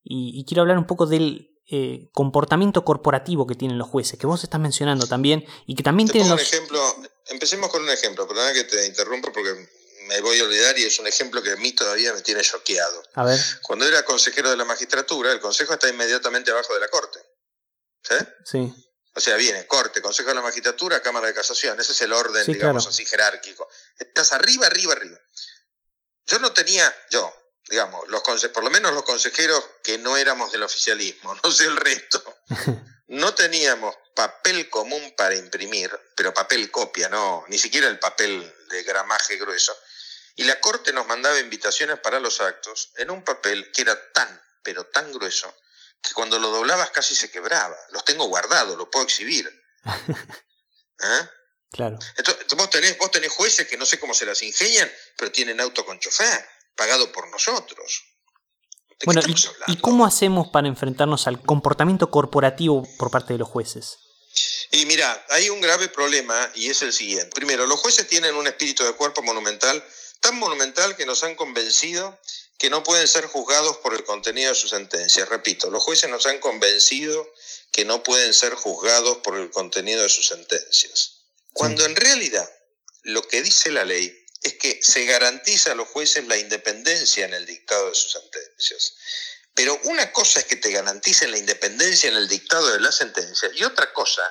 y, 0.09 0.45
quiero 0.45 0.61
hablar 0.61 0.77
un 0.77 0.87
poco 0.87 1.05
del 1.05 1.59
eh, 1.69 2.09
comportamiento 2.13 2.85
corporativo 2.85 3.45
que 3.45 3.55
tienen 3.55 3.77
los 3.77 3.87
jueces, 3.87 4.17
que 4.17 4.27
vos 4.27 4.43
estás 4.43 4.59
mencionando 4.59 5.07
también, 5.07 5.45
y 5.65 5.75
que 5.75 5.83
también 5.83 6.07
tienen 6.09 6.31
un 6.31 6.39
ejemplo, 6.39 6.81
empecemos 7.27 7.69
con 7.69 7.83
un 7.83 7.89
ejemplo, 7.89 8.27
perdona 8.27 8.53
que 8.53 8.63
te 8.63 8.85
interrumpo 8.85 9.31
porque 9.33 9.67
me 10.07 10.21
voy 10.21 10.39
a 10.39 10.43
olvidar 10.43 10.77
y 10.79 10.85
es 10.85 10.97
un 10.99 11.07
ejemplo 11.07 11.43
que 11.43 11.51
a 11.51 11.55
mí 11.57 11.73
todavía 11.73 12.13
me 12.13 12.21
tiene 12.21 12.41
choqueado. 12.41 13.03
A 13.13 13.25
ver. 13.25 13.39
Cuando 13.61 13.85
era 13.85 14.03
consejero 14.03 14.49
de 14.49 14.57
la 14.57 14.65
magistratura, 14.65 15.31
el 15.31 15.39
consejo 15.39 15.73
está 15.73 15.89
inmediatamente 15.89 16.51
abajo 16.51 16.73
de 16.73 16.79
la 16.79 16.87
corte. 16.87 17.19
¿Sí? 18.01 18.15
Sí. 18.45 18.73
O 19.13 19.19
sea, 19.19 19.35
viene 19.35 19.65
corte, 19.67 20.01
consejo 20.01 20.29
de 20.29 20.35
la 20.35 20.41
magistratura, 20.41 21.01
cámara 21.01 21.27
de 21.27 21.33
casación. 21.33 21.79
Ese 21.79 21.91
es 21.91 22.01
el 22.01 22.13
orden, 22.13 22.45
digamos 22.45 22.87
así, 22.87 23.03
jerárquico. 23.03 23.67
Estás 23.97 24.31
arriba, 24.31 24.67
arriba, 24.67 24.93
arriba. 24.93 25.19
Yo 26.27 26.39
no 26.39 26.53
tenía, 26.53 26.93
yo, 27.09 27.33
digamos, 27.69 28.07
los 28.07 28.21
por 28.21 28.63
lo 28.63 28.69
menos 28.69 28.93
los 28.93 29.03
consejeros 29.03 29.63
que 29.83 29.97
no 29.97 30.17
éramos 30.17 30.51
del 30.51 30.63
oficialismo, 30.63 31.35
no 31.43 31.51
sé 31.51 31.65
el 31.65 31.77
resto, 31.77 32.23
no 33.07 33.33
teníamos 33.33 33.95
papel 34.15 34.69
común 34.69 35.13
para 35.15 35.35
imprimir, 35.35 35.91
pero 36.15 36.33
papel 36.33 36.71
copia, 36.71 37.09
no, 37.09 37.45
ni 37.47 37.57
siquiera 37.57 37.87
el 37.87 37.99
papel 37.99 38.53
de 38.69 38.83
gramaje 38.83 39.37
grueso. 39.37 39.77
Y 40.35 40.43
la 40.43 40.59
Corte 40.59 40.93
nos 40.93 41.07
mandaba 41.07 41.39
invitaciones 41.39 41.99
para 41.99 42.19
los 42.19 42.41
actos 42.41 42.91
en 42.97 43.09
un 43.09 43.23
papel 43.23 43.71
que 43.71 43.81
era 43.81 44.11
tan, 44.11 44.41
pero 44.61 44.85
tan 44.85 45.11
grueso, 45.11 45.53
que 46.01 46.13
cuando 46.13 46.37
lo 46.37 46.49
doblabas 46.49 46.91
casi 46.91 47.15
se 47.15 47.31
quebraba. 47.31 47.75
Los 47.89 48.05
tengo 48.05 48.25
guardados, 48.25 48.77
lo 48.77 48.89
puedo 48.89 49.05
exhibir. 49.05 49.49
¿Eh? 50.99 51.29
Claro. 51.71 51.97
Entonces, 52.15 52.45
vos 52.55 52.69
tenés, 52.69 52.97
vos 52.99 53.09
tenés 53.09 53.31
jueces 53.31 53.67
que 53.67 53.77
no 53.77 53.85
sé 53.85 53.99
cómo 53.99 54.13
se 54.13 54.27
las 54.27 54.41
ingenian, 54.43 54.91
pero 55.17 55.31
tienen 55.31 55.59
auto 55.59 55.85
con 55.85 55.99
chofer 55.99 56.47
pagado 56.77 57.11
por 57.11 57.29
nosotros. 57.29 58.05
Bueno, 59.05 59.21
y, 59.67 59.77
cómo 59.77 60.05
hacemos 60.05 60.47
para 60.47 60.67
enfrentarnos 60.67 61.27
al 61.27 61.41
comportamiento 61.41 62.09
corporativo 62.09 62.87
por 62.97 63.11
parte 63.11 63.33
de 63.33 63.39
los 63.39 63.47
jueces? 63.47 63.99
Y 64.71 64.85
mira, 64.85 65.25
hay 65.29 65.49
un 65.49 65.61
grave 65.61 65.87
problema 65.87 66.51
y 66.55 66.69
es 66.69 66.81
el 66.81 66.93
siguiente. 66.93 67.29
Primero, 67.35 67.67
los 67.67 67.79
jueces 67.79 68.07
tienen 68.07 68.35
un 68.35 68.47
espíritu 68.47 68.83
de 68.83 68.93
cuerpo 68.93 69.21
monumental, 69.21 69.83
tan 70.19 70.37
monumental 70.39 70.95
que 70.95 71.05
nos 71.05 71.23
han 71.23 71.35
convencido 71.35 72.17
que 72.57 72.71
no 72.71 72.81
pueden 72.83 73.07
ser 73.07 73.27
juzgados 73.27 73.77
por 73.77 73.93
el 73.93 74.03
contenido 74.03 74.49
de 74.49 74.55
su 74.55 74.67
sentencia. 74.67 75.25
Repito, 75.25 75.69
los 75.69 75.83
jueces 75.83 76.09
nos 76.09 76.25
han 76.25 76.39
convencido 76.39 77.31
que 77.71 77.85
no 77.85 78.01
pueden 78.01 78.33
ser 78.33 78.55
juzgados 78.55 79.17
por 79.17 79.37
el 79.37 79.51
contenido 79.51 80.01
de 80.01 80.09
sus 80.09 80.27
sentencias. 80.27 81.17
Cuando 81.53 81.85
en 81.85 81.95
realidad 81.95 82.49
lo 83.03 83.27
que 83.27 83.43
dice 83.43 83.71
la 83.71 83.85
ley 83.85 84.11
es 84.41 84.53
que 84.55 84.79
se 84.81 85.05
garantiza 85.05 85.71
a 85.71 85.75
los 85.75 85.87
jueces 85.87 86.27
la 86.27 86.37
independencia 86.37 87.25
en 87.25 87.33
el 87.33 87.45
dictado 87.45 87.89
de 87.89 87.95
sus 87.95 88.11
sentencias. 88.11 88.93
Pero 89.53 89.79
una 89.85 90.11
cosa 90.11 90.39
es 90.39 90.45
que 90.45 90.57
te 90.57 90.71
garanticen 90.71 91.31
la 91.31 91.37
independencia 91.37 92.09
en 92.09 92.15
el 92.15 92.27
dictado 92.27 92.71
de 92.71 92.79
la 92.79 92.91
sentencia 92.91 93.49
y 93.53 93.63
otra 93.63 93.91
cosa 93.91 94.21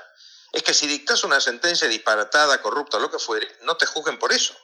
es 0.53 0.62
que 0.62 0.73
si 0.73 0.87
dictas 0.87 1.25
una 1.25 1.40
sentencia 1.40 1.88
disparatada, 1.88 2.62
corrupta 2.62 2.99
lo 2.99 3.11
que 3.11 3.19
fuere, 3.19 3.49
no 3.62 3.77
te 3.77 3.87
juzguen 3.87 4.19
por 4.19 4.33
eso. 4.33 4.57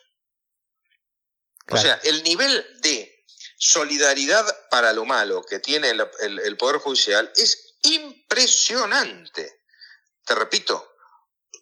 O 1.68 1.76
sea, 1.76 2.00
el 2.05 2.22
nivel 2.22 2.66
de 2.81 3.24
solidaridad 3.59 4.68
para 4.70 4.92
lo 4.92 5.05
malo 5.05 5.42
que 5.44 5.59
tiene 5.59 5.90
el 5.90 6.57
Poder 6.57 6.78
Judicial 6.78 7.31
es 7.37 7.76
impresionante. 7.83 9.62
Te 10.24 10.35
repito, 10.35 10.91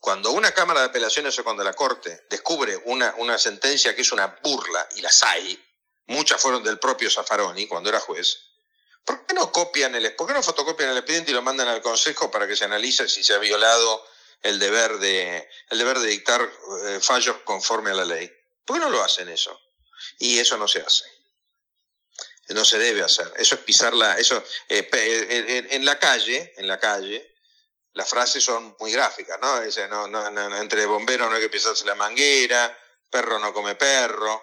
cuando 0.01 0.33
una 0.33 0.53
Cámara 0.53 0.81
de 0.81 0.87
Apelaciones 0.87 1.39
o 1.39 1.45
cuando 1.45 1.63
la 1.63 1.75
Corte 1.75 2.25
descubre 2.29 2.81
una, 2.87 3.15
una 3.19 3.39
sentencia 3.39 3.95
que 3.95 4.01
es 4.01 4.13
una 4.13 4.39
burla, 4.43 4.89
y 4.97 5.03
las 5.03 5.23
hay, 5.23 5.63
muchas 6.07 6.41
fueron 6.41 6.65
del 6.65 6.79
propio 6.79 7.11
Zaffaroni 7.11 7.67
cuando 7.69 7.91
era 7.91 8.01
juez, 8.01 8.39
¿por 9.05 9.27
qué 9.27 9.35
no 9.35 9.53
copian 9.53 9.95
el, 9.95 10.15
por 10.17 10.27
qué 10.27 10.33
no 10.33 10.43
fotocopian 10.43 10.91
el 10.91 10.97
expediente 10.97 11.31
y 11.31 11.35
lo 11.35 11.43
mandan 11.43 11.69
al 11.69 11.83
Consejo 11.83 12.31
para 12.31 12.49
que 12.49 12.57
se 12.57 12.65
analice 12.65 13.09
si 13.09 13.23
se 13.23 13.35
ha 13.35 13.39
violado 13.39 14.05
el 14.43 14.59
deber 14.59 14.99
de, 14.99 15.49
el 15.69 15.79
deber 15.79 15.99
de 15.99 16.09
dictar 16.09 16.41
eh, 16.87 16.99
fallos 17.01 17.37
conforme 17.45 17.91
a 17.91 17.95
la 17.95 18.05
ley. 18.05 18.31
¿Por 18.65 18.77
qué 18.77 18.81
no 18.81 18.91
lo 18.91 19.03
hacen 19.03 19.29
eso? 19.29 19.59
Y 20.19 20.39
eso 20.39 20.57
no 20.57 20.67
se 20.67 20.81
hace. 20.81 21.05
No 22.49 22.65
se 22.65 22.79
debe 22.79 23.03
hacer. 23.03 23.33
Eso 23.37 23.55
es 23.55 23.61
pisarla. 23.61 24.19
Eso, 24.19 24.43
eh, 24.69 24.89
en, 25.71 25.85
la 25.85 25.99
calle, 25.99 26.53
en 26.57 26.67
la 26.67 26.81
calle, 26.81 27.30
las 27.92 28.09
frases 28.09 28.44
son 28.44 28.76
muy 28.79 28.92
gráficas, 28.92 29.38
¿no? 29.40 29.61
Dice, 29.61 29.88
no, 29.88 30.07
no, 30.07 30.57
entre 30.59 30.87
bomberos 30.87 31.29
no 31.29 31.37
hay 31.37 31.42
que 31.42 31.48
pisarse 31.48 31.85
la 31.85 31.94
manguera, 31.94 32.76
perro 33.11 33.38
no 33.38 33.53
come 33.53 33.74
perro. 33.74 34.42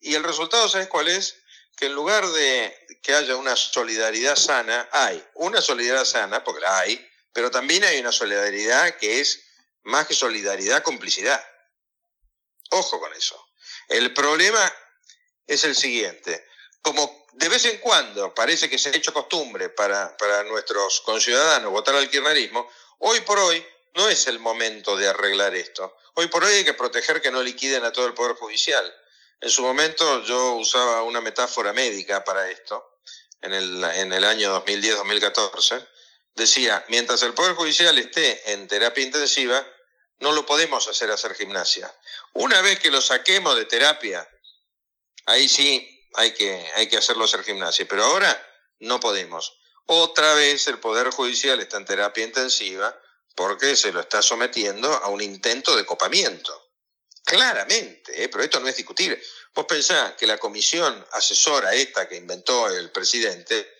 Y 0.00 0.14
el 0.14 0.24
resultado, 0.24 0.68
¿sabes 0.68 0.88
cuál 0.88 1.08
es? 1.08 1.36
Que 1.76 1.86
en 1.86 1.94
lugar 1.94 2.26
de 2.26 2.86
que 3.02 3.14
haya 3.14 3.36
una 3.36 3.56
solidaridad 3.56 4.36
sana, 4.36 4.88
hay 4.92 5.24
una 5.34 5.60
solidaridad 5.60 6.04
sana, 6.04 6.42
porque 6.42 6.60
la 6.60 6.80
hay, 6.80 7.08
pero 7.32 7.50
también 7.50 7.84
hay 7.84 8.00
una 8.00 8.12
solidaridad 8.12 8.96
que 8.96 9.20
es 9.20 9.44
más 9.82 10.06
que 10.06 10.14
solidaridad, 10.14 10.82
complicidad. 10.82 11.44
Ojo 12.70 13.00
con 13.00 13.12
eso. 13.14 13.48
El 13.88 14.12
problema 14.12 14.72
es 15.46 15.64
el 15.64 15.76
siguiente. 15.76 16.46
Como 16.82 17.26
de 17.32 17.48
vez 17.48 17.64
en 17.64 17.78
cuando 17.78 18.34
parece 18.34 18.68
que 18.68 18.78
se 18.78 18.90
ha 18.90 18.96
hecho 18.96 19.12
costumbre 19.12 19.68
para, 19.70 20.16
para 20.16 20.42
nuestros 20.44 21.00
conciudadanos 21.00 21.70
votar 21.70 21.94
al 21.94 22.10
kirchnerismo, 22.10 22.68
hoy 22.98 23.20
por 23.20 23.38
hoy 23.38 23.64
no 23.94 24.08
es 24.08 24.26
el 24.26 24.38
momento 24.38 24.96
de 24.96 25.08
arreglar 25.08 25.54
esto. 25.54 25.96
Hoy 26.14 26.26
por 26.26 26.44
hoy 26.44 26.54
hay 26.54 26.64
que 26.64 26.74
proteger 26.74 27.22
que 27.22 27.30
no 27.30 27.42
liquiden 27.42 27.84
a 27.84 27.92
todo 27.92 28.06
el 28.06 28.14
Poder 28.14 28.36
Judicial. 28.36 28.92
En 29.40 29.50
su 29.50 29.62
momento 29.62 30.22
yo 30.24 30.54
usaba 30.54 31.02
una 31.02 31.20
metáfora 31.20 31.72
médica 31.72 32.22
para 32.24 32.50
esto, 32.50 32.98
en 33.40 33.52
el, 33.52 33.82
en 33.84 34.12
el 34.12 34.24
año 34.24 34.64
2010-2014. 34.64 35.88
Decía, 36.34 36.84
mientras 36.88 37.22
el 37.22 37.34
Poder 37.34 37.54
Judicial 37.54 37.96
esté 37.98 38.52
en 38.52 38.68
terapia 38.68 39.04
intensiva, 39.04 39.66
no 40.20 40.32
lo 40.32 40.46
podemos 40.46 40.86
hacer 40.88 41.10
hacer 41.10 41.34
gimnasia. 41.34 41.92
Una 42.34 42.60
vez 42.62 42.78
que 42.78 42.90
lo 42.90 43.00
saquemos 43.00 43.56
de 43.56 43.64
terapia, 43.64 44.28
ahí 45.26 45.48
sí 45.48 45.91
hay 46.14 46.32
que, 46.34 46.66
hay 46.74 46.88
que 46.88 46.96
hacerlo 46.96 47.24
hacer 47.24 47.44
gimnasia, 47.44 47.86
pero 47.88 48.04
ahora 48.04 48.46
no 48.80 49.00
podemos. 49.00 49.58
Otra 49.86 50.34
vez 50.34 50.66
el 50.68 50.78
Poder 50.78 51.10
Judicial 51.10 51.60
está 51.60 51.76
en 51.76 51.84
terapia 51.84 52.24
intensiva 52.24 52.96
porque 53.34 53.76
se 53.76 53.92
lo 53.92 54.00
está 54.00 54.22
sometiendo 54.22 54.92
a 54.92 55.08
un 55.08 55.20
intento 55.20 55.76
de 55.76 55.86
copamiento. 55.86 56.70
Claramente, 57.24 58.24
¿eh? 58.24 58.28
pero 58.28 58.44
esto 58.44 58.60
no 58.60 58.68
es 58.68 58.76
discutible. 58.76 59.22
Vos 59.54 59.66
pensás 59.66 60.14
que 60.14 60.26
la 60.26 60.38
comisión 60.38 61.06
asesora 61.12 61.74
esta 61.74 62.08
que 62.08 62.16
inventó 62.16 62.68
el 62.68 62.90
presidente 62.90 63.70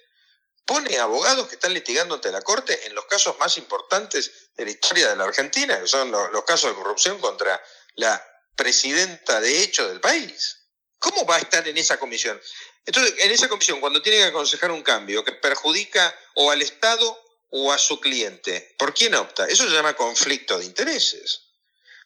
pone 0.64 0.98
abogados 0.98 1.48
que 1.48 1.56
están 1.56 1.74
litigando 1.74 2.14
ante 2.14 2.30
la 2.30 2.40
Corte 2.40 2.86
en 2.86 2.94
los 2.94 3.04
casos 3.06 3.38
más 3.38 3.56
importantes 3.56 4.50
de 4.56 4.64
la 4.64 4.70
historia 4.70 5.08
de 5.08 5.16
la 5.16 5.24
Argentina, 5.24 5.80
que 5.80 5.88
son 5.88 6.10
los, 6.10 6.44
casos 6.44 6.70
de 6.70 6.76
corrupción 6.76 7.18
contra 7.18 7.60
la 7.96 8.24
presidenta 8.54 9.40
de 9.40 9.62
hecho 9.62 9.88
del 9.88 10.00
país. 10.00 10.61
¿Cómo 11.02 11.26
va 11.26 11.34
a 11.34 11.40
estar 11.40 11.66
en 11.66 11.76
esa 11.76 11.98
comisión? 11.98 12.40
Entonces, 12.86 13.14
en 13.18 13.32
esa 13.32 13.48
comisión, 13.48 13.80
cuando 13.80 14.00
tiene 14.00 14.18
que 14.18 14.24
aconsejar 14.26 14.70
un 14.70 14.82
cambio 14.82 15.24
que 15.24 15.32
perjudica 15.32 16.16
o 16.36 16.52
al 16.52 16.62
Estado 16.62 17.20
o 17.50 17.72
a 17.72 17.78
su 17.78 18.00
cliente, 18.00 18.76
¿por 18.78 18.94
quién 18.94 19.16
opta? 19.16 19.46
Eso 19.46 19.64
se 19.64 19.74
llama 19.74 19.94
conflicto 19.94 20.56
de 20.58 20.64
intereses. 20.64 21.42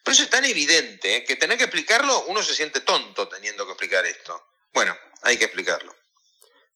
Pero 0.03 0.13
eso 0.13 0.23
es 0.23 0.31
tan 0.31 0.45
evidente 0.45 1.23
que 1.25 1.35
tener 1.35 1.59
que 1.59 1.65
explicarlo, 1.65 2.25
uno 2.25 2.41
se 2.41 2.55
siente 2.55 2.79
tonto 2.81 3.27
teniendo 3.27 3.67
que 3.67 3.73
explicar 3.73 4.03
esto. 4.07 4.47
Bueno, 4.73 4.97
hay 5.21 5.37
que 5.37 5.45
explicarlo. 5.45 5.95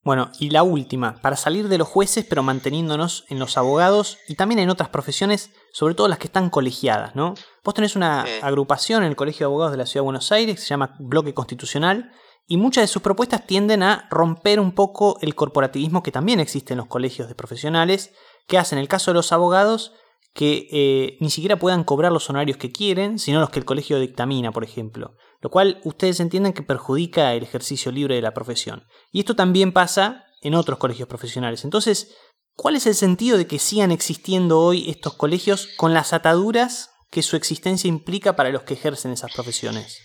Bueno, 0.04 0.32
y 0.40 0.50
la 0.50 0.64
última, 0.64 1.22
para 1.22 1.36
salir 1.36 1.68
de 1.68 1.78
los 1.78 1.88
jueces, 1.88 2.26
pero 2.28 2.42
manteniéndonos 2.42 3.24
en 3.30 3.38
los 3.38 3.56
abogados 3.58 4.18
y 4.28 4.34
también 4.34 4.58
en 4.58 4.72
otras 4.72 4.90
profesiones, 4.90 5.52
sobre 5.74 5.94
todo 5.94 6.08
las 6.08 6.18
que 6.18 6.26
están 6.26 6.50
colegiadas, 6.50 7.16
¿no? 7.16 7.36
Vos 7.64 7.76
tenés 7.76 7.96
una 7.96 8.26
agrupación 8.42 9.04
en 9.04 9.10
el 9.10 9.16
Colegio 9.16 9.46
de 9.46 9.52
Abogados 9.52 9.74
de 9.74 9.78
la 9.78 9.86
Ciudad 9.86 10.02
de 10.02 10.06
Buenos 10.06 10.32
Aires 10.32 10.56
que 10.56 10.62
se 10.62 10.70
llama 10.70 10.96
Bloque 11.00 11.36
Constitucional 11.36 12.12
y 12.48 12.58
muchas 12.58 12.82
de 12.82 12.88
sus 12.88 13.04
propuestas 13.04 13.46
tienden 13.46 13.84
a 13.84 14.08
romper 14.10 14.60
un 14.60 14.72
poco 14.72 15.20
el 15.22 15.36
corporativismo 15.36 16.02
que 16.02 16.12
también 16.12 16.40
existe 16.40 16.74
en 16.74 16.80
los 16.80 16.88
colegios 16.88 17.28
de 17.28 17.36
profesionales, 17.36 18.12
que 18.48 18.58
hacen 18.58 18.80
el 18.80 18.88
caso 18.88 19.12
de 19.12 19.16
los 19.16 19.32
abogados 19.32 19.94
que 20.34 20.68
eh, 20.72 21.18
ni 21.20 21.30
siquiera 21.30 21.60
puedan 21.60 21.84
cobrar 21.84 22.12
los 22.12 22.28
honorarios 22.30 22.58
que 22.58 22.72
quieren, 22.72 23.20
sino 23.20 23.40
los 23.40 23.52
que 23.52 23.60
el 23.60 23.66
colegio 23.66 24.00
dictamina, 24.00 24.52
por 24.52 24.64
ejemplo 24.64 25.16
lo 25.42 25.50
cual 25.50 25.82
ustedes 25.84 26.20
entienden 26.20 26.54
que 26.54 26.62
perjudica 26.62 27.34
el 27.34 27.44
ejercicio 27.44 27.92
libre 27.92 28.16
de 28.16 28.22
la 28.22 28.34
profesión. 28.34 28.88
Y 29.12 29.20
esto 29.20 29.36
también 29.36 29.74
pasa 29.74 30.26
en 30.42 30.56
otros 30.56 30.80
colegios 30.80 31.08
profesionales. 31.08 31.64
Entonces, 31.64 32.16
¿cuál 32.56 32.76
es 32.76 32.86
el 32.86 32.96
sentido 32.96 33.38
de 33.38 33.48
que 33.48 33.60
sigan 33.60 33.92
existiendo 33.92 34.60
hoy 34.60 34.90
estos 34.90 35.16
colegios 35.16 35.68
con 35.78 35.94
las 35.94 36.14
ataduras 36.14 36.90
que 37.10 37.24
su 37.24 37.36
existencia 37.36 37.88
implica 37.88 38.36
para 38.36 38.50
los 38.50 38.64
que 38.64 38.76
ejercen 38.76 39.12
esas 39.12 39.34
profesiones? 39.34 40.00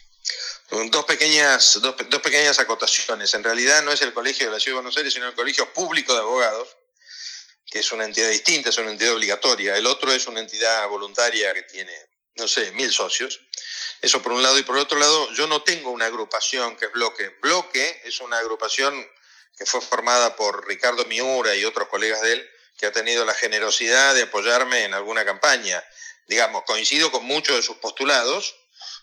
Dos 0.90 1.04
pequeñas, 1.04 1.78
dos, 1.80 1.94
pequeñas 1.94 2.58
acotaciones. 2.58 3.32
En 3.34 3.44
realidad 3.44 3.84
no 3.84 3.92
es 3.92 4.02
el 4.02 4.12
colegio 4.12 4.46
de 4.46 4.52
la 4.52 4.58
Ciudad 4.58 4.76
de 4.76 4.82
Buenos 4.82 4.96
Aires, 4.96 5.14
sino 5.14 5.28
el 5.28 5.34
colegio 5.34 5.72
público 5.72 6.12
de 6.12 6.20
abogados, 6.20 6.76
que 7.66 7.78
es 7.78 7.92
una 7.92 8.04
entidad 8.04 8.30
distinta, 8.30 8.70
es 8.70 8.78
una 8.78 8.90
entidad 8.90 9.14
obligatoria. 9.14 9.76
El 9.76 9.86
otro 9.86 10.12
es 10.12 10.26
una 10.26 10.40
entidad 10.40 10.88
voluntaria 10.88 11.54
que 11.54 11.62
tiene, 11.62 11.92
no 12.36 12.48
sé, 12.48 12.72
mil 12.72 12.92
socios. 12.92 13.40
Eso 14.02 14.22
por 14.22 14.32
un 14.32 14.42
lado. 14.42 14.58
Y 14.58 14.62
por 14.62 14.76
otro 14.76 14.98
lado, 14.98 15.32
yo 15.32 15.46
no 15.46 15.62
tengo 15.62 15.90
una 15.90 16.06
agrupación 16.06 16.76
que 16.76 16.86
es 16.86 16.92
Bloque. 16.92 17.36
Bloque 17.40 18.02
es 18.04 18.20
una 18.20 18.38
agrupación 18.38 18.94
que 19.56 19.66
fue 19.66 19.80
formada 19.80 20.36
por 20.36 20.66
Ricardo 20.66 21.04
Miura 21.06 21.54
y 21.54 21.64
otros 21.64 21.88
colegas 21.88 22.20
de 22.22 22.34
él, 22.34 22.50
que 22.76 22.86
ha 22.86 22.92
tenido 22.92 23.24
la 23.24 23.34
generosidad 23.34 24.14
de 24.14 24.22
apoyarme 24.22 24.84
en 24.84 24.94
alguna 24.94 25.24
campaña. 25.24 25.82
Digamos, 26.28 26.64
coincido 26.64 27.10
con 27.10 27.24
muchos 27.24 27.56
de 27.56 27.62
sus 27.62 27.76
postulados, 27.76 28.54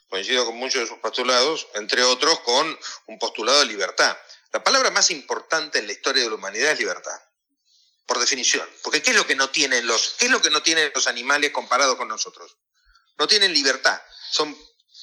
coincido 0.10 0.46
con 0.46 0.56
muchos 0.56 0.82
de 0.82 0.88
sus 0.88 1.00
postulados, 1.00 1.68
entre 1.74 2.04
otros 2.04 2.40
con 2.42 2.80
un 3.08 3.18
postulado 3.18 3.60
de 3.60 3.66
libertad. 3.66 4.16
La 4.52 4.64
palabra 4.64 4.92
más 4.92 5.10
importante 5.10 5.80
en 5.80 5.88
la 5.88 5.94
historia 5.94 6.22
de 6.22 6.30
la 6.30 6.36
humanidad 6.36 6.74
es 6.74 6.80
libertad, 6.80 7.20
por 8.06 8.20
definición. 8.20 8.70
Porque 8.84 9.02
¿qué 9.02 9.10
es 9.10 9.16
lo 9.16 9.26
que 9.26 9.36
no 9.36 9.50
tienen 9.50 9.88
los, 9.88 10.16
qué 10.20 10.26
es 10.26 10.32
lo 10.32 10.40
que 10.40 10.52
no 10.52 10.62
tienen 10.62 10.92
los 10.94 11.08
animales 11.08 11.50
comparados 11.50 11.96
con 11.96 12.08
nosotros? 12.08 12.56
No 13.18 13.28
tienen 13.28 13.54
libertad. 13.54 14.00
Son 14.32 14.56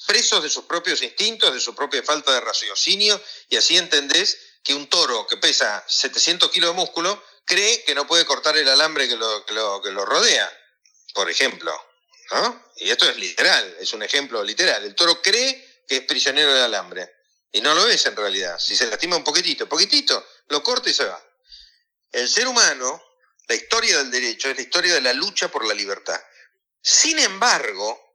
presos 0.06 0.42
de 0.42 0.50
sus 0.50 0.64
propios 0.64 1.02
instintos, 1.02 1.54
de 1.54 1.60
su 1.60 1.74
propia 1.74 2.02
falta 2.02 2.32
de 2.32 2.40
raciocinio, 2.40 3.22
y 3.48 3.56
así 3.56 3.76
entendés 3.76 4.36
que 4.64 4.74
un 4.74 4.88
toro 4.88 5.26
que 5.26 5.36
pesa 5.36 5.84
700 5.86 6.50
kilos 6.50 6.70
de 6.70 6.76
músculo 6.76 7.22
cree 7.44 7.84
que 7.84 7.94
no 7.94 8.06
puede 8.06 8.24
cortar 8.24 8.56
el 8.56 8.68
alambre 8.68 9.08
que 9.08 9.16
lo, 9.16 9.44
que 9.44 9.52
lo, 9.52 10.04
rodea, 10.04 10.50
por 11.14 11.30
ejemplo. 11.30 11.72
¿no? 12.32 12.70
Y 12.76 12.90
esto 12.90 13.08
es 13.08 13.16
literal, 13.16 13.76
es 13.80 13.92
un 13.92 14.02
ejemplo 14.02 14.42
literal. 14.42 14.84
El 14.84 14.94
toro 14.94 15.20
cree 15.22 15.84
que 15.86 15.98
es 15.98 16.02
prisionero 16.02 16.52
del 16.52 16.64
alambre, 16.64 17.12
y 17.52 17.60
no 17.60 17.74
lo 17.74 17.88
es 17.88 18.04
en 18.06 18.16
realidad. 18.16 18.58
Si 18.58 18.76
se 18.76 18.86
lastima 18.86 19.16
un 19.16 19.24
poquitito, 19.24 19.68
poquitito, 19.68 20.24
lo 20.48 20.62
corta 20.62 20.90
y 20.90 20.94
se 20.94 21.04
va. 21.04 21.20
El 22.12 22.28
ser 22.28 22.46
humano, 22.46 23.02
la 23.48 23.54
historia 23.54 23.98
del 23.98 24.10
derecho, 24.10 24.48
es 24.48 24.56
la 24.56 24.62
historia 24.62 24.94
de 24.94 25.00
la 25.00 25.12
lucha 25.12 25.48
por 25.48 25.66
la 25.66 25.74
libertad. 25.74 26.20
Sin 26.82 27.18
embargo, 27.18 28.10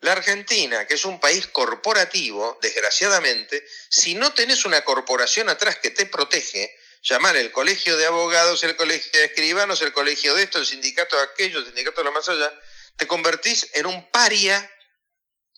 la 0.00 0.12
Argentina, 0.12 0.86
que 0.86 0.94
es 0.94 1.04
un 1.04 1.18
país 1.18 1.46
corporativo, 1.46 2.58
desgraciadamente, 2.60 3.64
si 3.88 4.14
no 4.14 4.32
tenés 4.34 4.64
una 4.64 4.82
corporación 4.82 5.48
atrás 5.48 5.78
que 5.78 5.90
te 5.90 6.06
protege, 6.06 6.76
llamar 7.02 7.36
el 7.36 7.52
colegio 7.52 7.96
de 7.96 8.06
abogados, 8.06 8.62
el 8.64 8.76
colegio 8.76 9.10
de 9.12 9.26
escribanos, 9.26 9.82
el 9.82 9.92
colegio 9.92 10.34
de 10.34 10.44
esto, 10.44 10.58
el 10.58 10.66
sindicato 10.66 11.16
de 11.16 11.22
aquello, 11.22 11.58
el 11.58 11.66
sindicato 11.66 12.00
de 12.00 12.04
lo 12.04 12.12
más 12.12 12.28
allá, 12.28 12.52
te 12.96 13.06
convertís 13.06 13.70
en 13.74 13.86
un 13.86 14.10
paria 14.10 14.70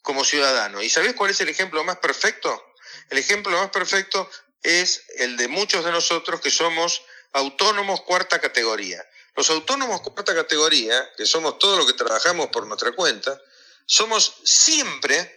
como 0.02 0.24
ciudadano. 0.24 0.82
¿Y 0.82 0.88
sabés 0.88 1.14
cuál 1.14 1.30
es 1.30 1.40
el 1.40 1.48
ejemplo 1.48 1.82
más 1.84 1.98
perfecto? 1.98 2.74
El 3.10 3.18
ejemplo 3.18 3.56
más 3.58 3.70
perfecto 3.70 4.30
es 4.62 5.04
el 5.16 5.36
de 5.36 5.48
muchos 5.48 5.84
de 5.84 5.92
nosotros 5.92 6.40
que 6.40 6.50
somos 6.50 7.02
autónomos 7.32 8.02
cuarta 8.02 8.40
categoría. 8.40 9.04
Los 9.36 9.50
autónomos 9.50 10.00
cuarta 10.00 10.34
categoría, 10.34 11.12
que 11.14 11.26
somos 11.26 11.58
todos 11.58 11.76
los 11.76 11.86
que 11.86 11.92
trabajamos 11.92 12.48
por 12.48 12.66
nuestra 12.66 12.92
cuenta, 12.92 13.38
somos 13.84 14.32
siempre 14.44 15.32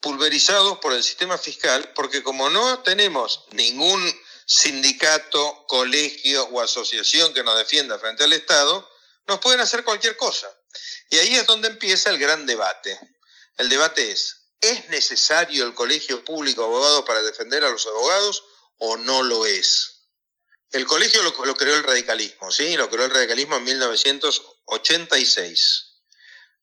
pulverizados 0.00 0.78
por 0.78 0.94
el 0.94 1.02
sistema 1.02 1.36
fiscal 1.36 1.92
porque 1.94 2.22
como 2.22 2.48
no 2.48 2.80
tenemos 2.80 3.44
ningún 3.52 4.02
sindicato, 4.46 5.66
colegio 5.66 6.44
o 6.44 6.62
asociación 6.62 7.34
que 7.34 7.44
nos 7.44 7.58
defienda 7.58 7.98
frente 7.98 8.24
al 8.24 8.32
Estado, 8.32 8.88
nos 9.26 9.38
pueden 9.40 9.60
hacer 9.60 9.84
cualquier 9.84 10.16
cosa. 10.16 10.48
Y 11.10 11.18
ahí 11.18 11.34
es 11.34 11.46
donde 11.46 11.68
empieza 11.68 12.08
el 12.08 12.18
gran 12.18 12.46
debate. 12.46 12.98
El 13.58 13.68
debate 13.68 14.10
es, 14.10 14.46
¿es 14.62 14.88
necesario 14.88 15.66
el 15.66 15.74
colegio 15.74 16.24
público 16.24 16.62
de 16.62 16.68
abogados 16.68 17.04
para 17.04 17.22
defender 17.22 17.62
a 17.64 17.70
los 17.70 17.86
abogados 17.86 18.44
o 18.78 18.96
no 18.96 19.22
lo 19.22 19.44
es? 19.44 19.97
El 20.72 20.86
colegio 20.86 21.22
lo, 21.22 21.32
lo 21.44 21.54
creó 21.54 21.76
el 21.76 21.84
radicalismo, 21.84 22.50
¿sí? 22.50 22.76
Lo 22.76 22.90
creó 22.90 23.04
el 23.06 23.10
radicalismo 23.10 23.56
en 23.56 23.64
1986. 23.64 25.88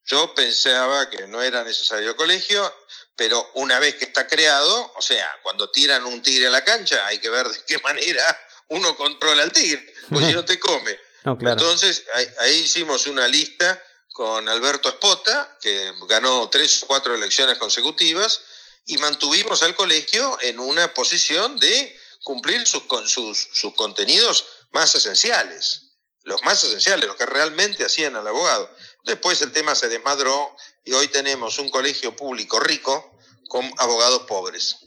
Yo 0.05 0.33
pensaba 0.35 1.09
que 1.09 1.27
no 1.27 1.41
era 1.41 1.63
necesario 1.63 2.15
colegio, 2.15 2.71
pero 3.15 3.51
una 3.55 3.79
vez 3.79 3.95
que 3.95 4.05
está 4.05 4.27
creado, 4.27 4.93
o 4.95 5.01
sea, 5.01 5.27
cuando 5.41 5.71
tiran 5.71 6.05
un 6.05 6.21
tigre 6.21 6.45
a 6.47 6.51
la 6.51 6.63
cancha, 6.63 7.05
hay 7.07 7.19
que 7.19 7.29
ver 7.29 7.47
de 7.47 7.59
qué 7.65 7.79
manera 7.83 8.23
uno 8.67 8.95
controla 8.95 9.43
al 9.43 9.51
tigre, 9.51 9.93
pues 10.09 10.27
si 10.27 10.33
no 10.33 10.45
te 10.45 10.59
come. 10.59 10.99
Entonces, 11.23 12.03
ahí, 12.39 12.55
hicimos 12.55 13.07
una 13.07 13.27
lista 13.27 13.81
con 14.13 14.47
Alberto 14.47 14.89
Espota, 14.89 15.57
que 15.59 15.91
ganó 16.07 16.47
tres 16.49 16.83
o 16.83 16.87
cuatro 16.87 17.15
elecciones 17.15 17.57
consecutivas, 17.57 18.41
y 18.85 18.97
mantuvimos 18.99 19.63
al 19.63 19.75
colegio 19.75 20.37
en 20.41 20.59
una 20.59 20.93
posición 20.93 21.57
de 21.57 21.99
cumplir 22.25 22.65
sus, 22.65 22.83
con 22.85 23.07
sus, 23.07 23.49
sus 23.53 23.75
contenidos 23.75 24.45
más 24.71 24.95
esenciales, 24.95 25.91
los 26.23 26.41
más 26.41 26.61
esenciales, 26.63 27.05
los 27.05 27.15
que 27.15 27.27
realmente 27.27 27.85
hacían 27.85 28.15
al 28.15 28.27
abogado. 28.27 28.67
Después 29.03 29.39
el 29.43 29.51
tema 29.51 29.75
se 29.75 29.89
desmadró 29.89 30.57
y 30.83 30.93
hoy 30.93 31.07
tenemos 31.07 31.59
un 31.59 31.69
colegio 31.69 32.15
público 32.15 32.59
rico 32.59 33.15
con 33.47 33.71
abogados 33.77 34.23
pobres. 34.23 34.77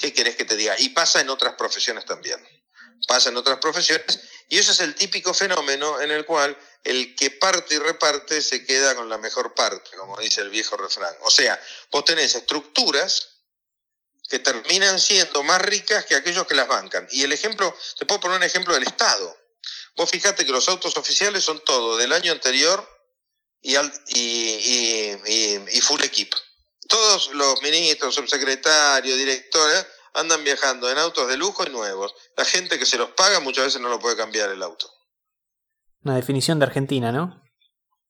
¿Qué 0.00 0.12
querés 0.12 0.34
que 0.34 0.44
te 0.44 0.56
diga? 0.56 0.74
Y 0.80 0.88
pasa 0.88 1.20
en 1.20 1.30
otras 1.30 1.54
profesiones 1.54 2.04
también. 2.04 2.44
Pasa 3.06 3.28
en 3.28 3.36
otras 3.36 3.58
profesiones 3.58 4.18
y 4.48 4.58
eso 4.58 4.72
es 4.72 4.80
el 4.80 4.96
típico 4.96 5.32
fenómeno 5.32 6.00
en 6.00 6.10
el 6.10 6.26
cual 6.26 6.58
el 6.82 7.14
que 7.14 7.30
parte 7.30 7.76
y 7.76 7.78
reparte 7.78 8.42
se 8.42 8.64
queda 8.64 8.96
con 8.96 9.08
la 9.08 9.18
mejor 9.18 9.54
parte, 9.54 9.96
como 9.96 10.18
dice 10.18 10.40
el 10.40 10.50
viejo 10.50 10.76
refrán. 10.76 11.14
O 11.22 11.30
sea, 11.30 11.60
vos 11.92 12.04
tenés 12.04 12.34
estructuras 12.34 13.31
que 14.32 14.38
terminan 14.38 14.98
siendo 14.98 15.42
más 15.42 15.60
ricas 15.60 16.06
que 16.06 16.14
aquellos 16.14 16.46
que 16.46 16.54
las 16.54 16.66
bancan. 16.66 17.06
Y 17.10 17.22
el 17.22 17.32
ejemplo, 17.32 17.76
te 17.98 18.06
puedo 18.06 18.22
poner 18.22 18.38
un 18.38 18.42
ejemplo 18.42 18.72
del 18.72 18.84
Estado. 18.84 19.36
Vos 19.94 20.08
fijate 20.08 20.46
que 20.46 20.52
los 20.52 20.70
autos 20.70 20.96
oficiales 20.96 21.44
son 21.44 21.62
todos 21.66 21.98
del 21.98 22.14
año 22.14 22.32
anterior 22.32 22.82
y, 23.60 23.76
y, 23.76 25.80
full 25.82 26.02
equip. 26.02 26.32
Todos 26.88 27.34
los 27.34 27.60
ministros, 27.60 28.14
subsecretarios, 28.14 29.18
directores 29.18 29.86
andan 30.14 30.42
viajando 30.44 30.90
en 30.90 30.96
autos 30.96 31.28
de 31.28 31.36
lujo 31.36 31.66
y 31.66 31.70
nuevos. 31.70 32.14
La 32.34 32.46
gente 32.46 32.78
que 32.78 32.86
se 32.86 32.96
los 32.96 33.10
paga 33.10 33.38
muchas 33.40 33.66
veces 33.66 33.82
no 33.82 33.90
lo 33.90 33.98
puede 33.98 34.16
cambiar 34.16 34.48
el 34.48 34.62
auto. 34.62 34.90
Una 36.04 36.16
definición 36.16 36.58
de 36.58 36.64
Argentina, 36.64 37.12
¿no? 37.12 37.44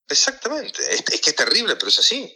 Exactamente. 0.09 0.83
Es, 0.95 1.03
que 1.03 1.31
es 1.31 1.35
terrible, 1.35 1.75
pero 1.75 1.89
es 1.89 1.99
así. 1.99 2.33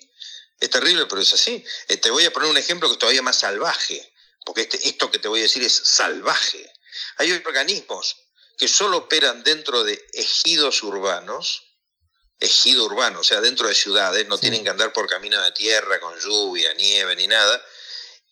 Es 0.59 0.71
terrible, 0.71 1.07
pero 1.07 1.21
es 1.21 1.33
así. 1.33 1.65
Eh, 1.89 1.97
te 1.99 2.11
voy 2.11 2.25
a 2.25 2.33
poner 2.33 2.49
un 2.49 2.57
ejemplo 2.57 2.89
que 2.89 2.95
es 2.95 2.99
todavía 2.99 3.23
más 3.23 3.39
salvaje, 3.39 4.13
porque 4.45 4.63
este, 4.63 4.89
esto 4.89 5.11
que 5.11 5.19
te 5.19 5.29
voy 5.29 5.41
a 5.41 5.45
decir 5.45 5.63
es 5.63 5.75
salvaje. 5.75 6.73
Hay 7.19 7.33
organismos 7.33 8.17
que 8.57 8.69
solo 8.69 8.99
operan 8.99 9.43
dentro 9.45 9.85
de 9.85 10.03
ejidos 10.15 10.83
urbanos, 10.83 11.63
ejido 12.41 12.85
urbano, 12.85 13.21
o 13.21 13.25
sea, 13.25 13.41
dentro 13.41 13.69
de 13.69 13.75
ciudades, 13.75 14.27
no 14.29 14.39
tienen 14.39 14.65
que 14.65 14.71
andar 14.71 14.93
por 14.93 15.09
camino 15.09 15.43
de 15.43 15.53
tierra 15.53 16.01
con 16.01 16.19
lluvia, 16.19 16.73
nieve 16.75 17.17
ni 17.17 17.27
nada, 17.27 17.63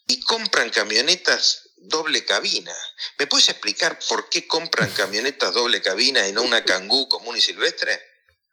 y 0.07 0.21
compran 0.21 0.71
camionetas 0.71 1.71
doble 1.77 2.25
cabina. 2.25 2.75
¿Me 3.19 3.27
puedes 3.27 3.49
explicar 3.49 3.99
por 4.09 4.29
qué 4.29 4.47
compran 4.47 4.91
camionetas 4.93 5.53
doble 5.53 5.83
cabina 5.83 6.27
y 6.27 6.33
no 6.33 6.43
una 6.43 6.65
Kangoo 6.65 7.09
común 7.09 7.37
y 7.37 7.41
silvestre? 7.41 8.01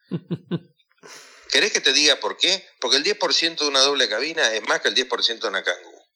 ¿Querés 1.52 1.72
que 1.74 1.82
te 1.82 1.94
diga 1.94 2.20
por 2.20 2.38
qué? 2.38 2.68
Porque 2.80 2.98
el 2.98 3.04
10% 3.04 3.58
de 3.58 3.68
una 3.68 3.82
doble 3.82 4.08
cabina 4.10 4.54
es 4.54 4.64
más 4.68 4.82
que 4.82 4.88
el 4.88 4.96
10% 4.96 5.40
de 5.40 5.48
una 5.48 5.64
Kangoo. 5.64 6.10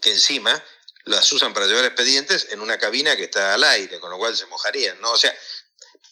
Que 0.00 0.10
encima 0.10 0.64
las 1.04 1.30
usan 1.32 1.52
para 1.52 1.66
llevar 1.66 1.84
expedientes 1.84 2.48
en 2.50 2.60
una 2.60 2.78
cabina 2.78 3.14
que 3.16 3.24
está 3.24 3.54
al 3.54 3.62
aire, 3.62 4.00
con 4.00 4.10
lo 4.10 4.16
cual 4.16 4.36
se 4.36 4.46
mojarían, 4.46 5.00
¿no? 5.00 5.12
O 5.12 5.18
sea, 5.18 5.36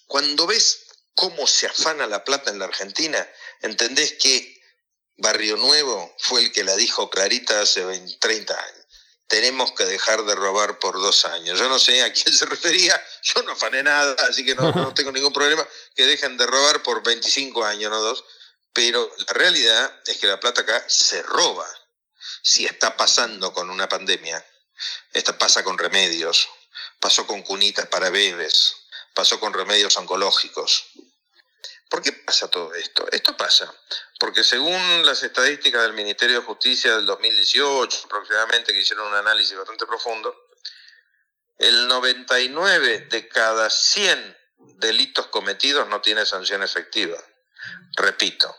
cuando 0.07 0.47
ves 0.47 0.85
cómo 1.15 1.47
se 1.47 1.67
afana 1.67 2.07
la 2.07 2.25
plata 2.25 2.51
en 2.51 2.59
la 2.59 2.67
Argentina, 2.67 3.27
entendés 3.63 4.13
que 4.15 4.61
Barrio 5.17 5.57
Nuevo 5.57 6.15
fue 6.19 6.43
el 6.43 6.53
que 6.53 6.65
la 6.65 6.77
dijo 6.77 7.09
clarita 7.09 7.61
hace 7.61 7.85
20, 7.85 8.19
30 8.19 8.61
años 8.61 8.83
tenemos 9.33 9.73
que 9.73 9.87
dejar 9.87 10.23
de 10.27 10.35
robar 10.35 10.79
por 10.79 10.93
dos 11.01 11.25
años. 11.25 11.59
Yo 11.59 11.67
no 11.67 11.79
sé 11.79 12.03
a 12.03 12.13
quién 12.13 12.35
se 12.35 12.45
refería, 12.45 13.03
yo 13.23 13.43
no 13.45 13.53
afané 13.53 13.83
nada, 13.83 14.15
así 14.29 14.45
que 14.45 14.55
no, 14.55 14.93
tengo 14.93 15.11
ningún 15.11 15.33
problema 15.33 15.67
que 15.95 16.05
dejen 16.05 16.37
de 16.37 16.47
robar 16.47 16.83
por 16.83 17.03
25 17.03 17.65
años, 17.65 17.91
no 17.91 18.03
dos, 18.03 18.27
pero 18.73 19.11
la 19.27 19.33
realidad 19.35 20.01
es 20.07 20.19
que 20.19 20.27
la 20.27 20.41
plata 20.41 20.63
acá 20.63 20.85
se 20.89 21.23
roba. 21.23 21.67
Si 22.43 22.65
está 22.65 22.97
pasando 22.97 23.53
con 23.53 23.71
una 23.71 23.89
pandemia, 23.89 24.45
esta 25.13 25.37
pasa 25.39 25.63
con 25.63 25.79
remedios, 25.79 26.49
pasó 27.01 27.27
con 27.27 27.43
cunitas 27.43 27.87
para 27.87 28.11
bebés, 28.11 28.75
pasó 29.15 29.39
con 29.39 29.53
remedios 29.53 29.97
oncológicos, 29.97 30.87
¿Por 31.93 32.01
qué 32.01 32.11
pasa 32.11 32.49
todo 32.49 32.73
esto? 32.73 33.07
Esto 33.13 33.37
pasa 33.37 33.71
porque 34.19 34.45
según 34.45 35.05
las 35.05 35.23
estadísticas 35.25 35.83
del 35.83 35.93
Ministerio 35.93 36.41
de 36.41 36.47
Justicia 36.47 36.95
del 36.95 37.05
2018, 37.05 38.03
aproximadamente, 38.07 38.73
que 38.73 38.81
hicieron 38.81 39.09
un 39.09 39.15
análisis 39.15 39.59
bastante 39.59 39.85
profundo, 39.85 40.33
el 41.59 41.89
99 41.89 43.09
de 43.11 43.29
cada 43.29 43.69
100 43.69 44.39
delitos 44.77 45.27
cometidos 45.27 45.87
no 45.89 46.01
tiene 46.01 46.25
sanción 46.25 46.63
efectiva. 46.63 47.19
Repito, 47.97 48.57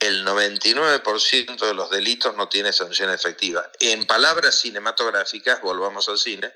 el 0.00 0.26
99% 0.26 1.58
de 1.58 1.74
los 1.74 1.90
delitos 1.90 2.34
no 2.34 2.48
tiene 2.48 2.72
sanción 2.72 3.10
efectiva. 3.10 3.70
En 3.80 4.06
palabras 4.06 4.58
cinematográficas, 4.58 5.60
volvamos 5.60 6.08
al 6.08 6.18
cine, 6.18 6.52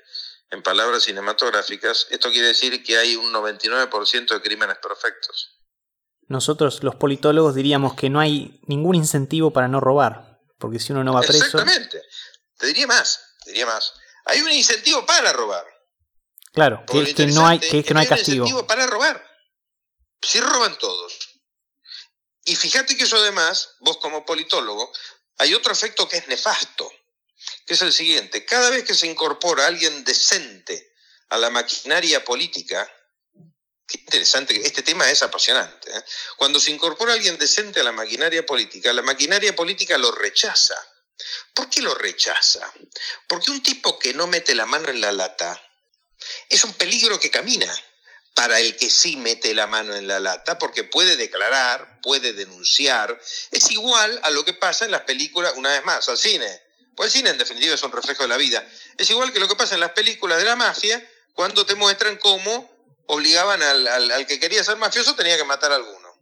en 0.49 0.63
palabras 0.63 1.03
cinematográficas, 1.03 2.07
esto 2.09 2.31
quiere 2.31 2.47
decir 2.47 2.83
que 2.83 2.97
hay 2.97 3.15
un 3.15 3.31
99% 3.31 4.33
de 4.33 4.41
crímenes 4.41 4.77
perfectos. 4.79 5.61
Nosotros 6.27 6.83
los 6.83 6.95
politólogos 6.95 7.53
diríamos 7.53 7.93
que 7.93 8.09
no 8.09 8.19
hay 8.19 8.59
ningún 8.67 8.95
incentivo 8.95 9.51
para 9.51 9.67
no 9.67 9.79
robar, 9.79 10.39
porque 10.57 10.79
si 10.79 10.91
uno 10.91 11.03
no 11.03 11.13
va 11.13 11.21
preso... 11.21 11.45
Exactamente. 11.45 12.01
Te 12.57 12.67
diría 12.67 12.87
más, 12.87 13.35
te 13.43 13.51
diría 13.51 13.67
más. 13.67 13.93
Hay 14.25 14.41
un 14.41 14.51
incentivo 14.51 15.05
para 15.05 15.31
robar. 15.33 15.65
Claro, 16.51 16.83
que, 16.87 17.13
que, 17.13 17.27
no 17.27 17.45
hay, 17.45 17.59
que, 17.59 17.83
no 17.93 17.99
hay 17.99 18.07
castigo. 18.07 18.43
Un 18.43 18.47
incentivo 18.47 18.65
para 18.65 18.87
robar. 18.87 19.23
Si 20.21 20.39
roban 20.39 20.75
todos. 20.79 21.24
Y 22.45 22.55
fíjate 22.55 22.95
que 22.95 23.03
eso 23.03 23.17
además, 23.17 23.71
vos 23.79 23.97
como 23.97 24.25
politólogo, 24.25 24.91
hay 25.37 25.53
otro 25.53 25.73
efecto 25.73 26.07
que 26.07 26.17
es 26.17 26.27
nefasto 26.27 26.89
que 27.65 27.73
es 27.73 27.81
el 27.81 27.93
siguiente. 27.93 28.45
Cada 28.45 28.69
vez 28.69 28.83
que 28.83 28.93
se 28.93 29.07
incorpora 29.07 29.67
alguien 29.67 30.03
decente 30.03 30.93
a 31.29 31.37
la 31.37 31.49
maquinaria 31.49 32.23
política, 32.23 32.89
qué 33.87 33.99
interesante, 33.99 34.55
este 34.65 34.83
tema 34.83 35.09
es 35.09 35.21
apasionante. 35.23 35.91
¿eh? 35.91 36.03
Cuando 36.37 36.59
se 36.59 36.71
incorpora 36.71 37.13
alguien 37.13 37.37
decente 37.37 37.81
a 37.81 37.83
la 37.83 37.91
maquinaria 37.91 38.45
política, 38.45 38.93
la 38.93 39.01
maquinaria 39.01 39.55
política 39.55 39.97
lo 39.97 40.11
rechaza. 40.11 40.75
¿Por 41.53 41.69
qué 41.69 41.81
lo 41.81 41.95
rechaza? 41.95 42.71
Porque 43.27 43.51
un 43.51 43.63
tipo 43.63 43.97
que 43.97 44.13
no 44.13 44.27
mete 44.27 44.53
la 44.53 44.65
mano 44.65 44.89
en 44.89 45.01
la 45.01 45.11
lata 45.11 45.61
es 46.49 46.63
un 46.63 46.73
peligro 46.73 47.19
que 47.19 47.31
camina 47.31 47.73
para 48.35 48.59
el 48.59 48.75
que 48.75 48.89
sí 48.89 49.15
mete 49.15 49.53
la 49.53 49.65
mano 49.65 49.95
en 49.95 50.07
la 50.07 50.19
lata, 50.19 50.59
porque 50.59 50.83
puede 50.83 51.15
declarar, 51.15 52.01
puede 52.01 52.33
denunciar. 52.33 53.19
Es 53.51 53.71
igual 53.71 54.19
a 54.23 54.29
lo 54.29 54.43
que 54.43 54.53
pasa 54.53 54.85
en 54.85 54.91
las 54.91 55.01
películas, 55.01 55.53
una 55.55 55.69
vez 55.69 55.83
más, 55.85 56.07
al 56.09 56.17
cine. 56.17 56.61
Pues 56.95 57.07
el 57.07 57.19
cine 57.19 57.29
en 57.29 57.37
definitiva 57.37 57.73
es 57.73 57.83
un 57.83 57.93
reflejo 57.93 58.23
de 58.23 58.29
la 58.29 58.37
vida. 58.37 58.67
Es 58.97 59.09
igual 59.09 59.31
que 59.31 59.39
lo 59.39 59.47
que 59.47 59.55
pasa 59.55 59.75
en 59.75 59.79
las 59.79 59.91
películas 59.91 60.37
de 60.37 60.43
la 60.43 60.57
mafia, 60.57 61.01
cuando 61.33 61.65
te 61.65 61.75
muestran 61.75 62.17
cómo 62.17 62.69
obligaban 63.07 63.61
al, 63.63 64.27
que 64.27 64.39
quería 64.39 64.63
ser 64.63 64.77
mafioso 64.77 65.15
tenía 65.15 65.37
que 65.37 65.43
matar 65.45 65.71
a 65.71 65.75
alguno. 65.75 66.13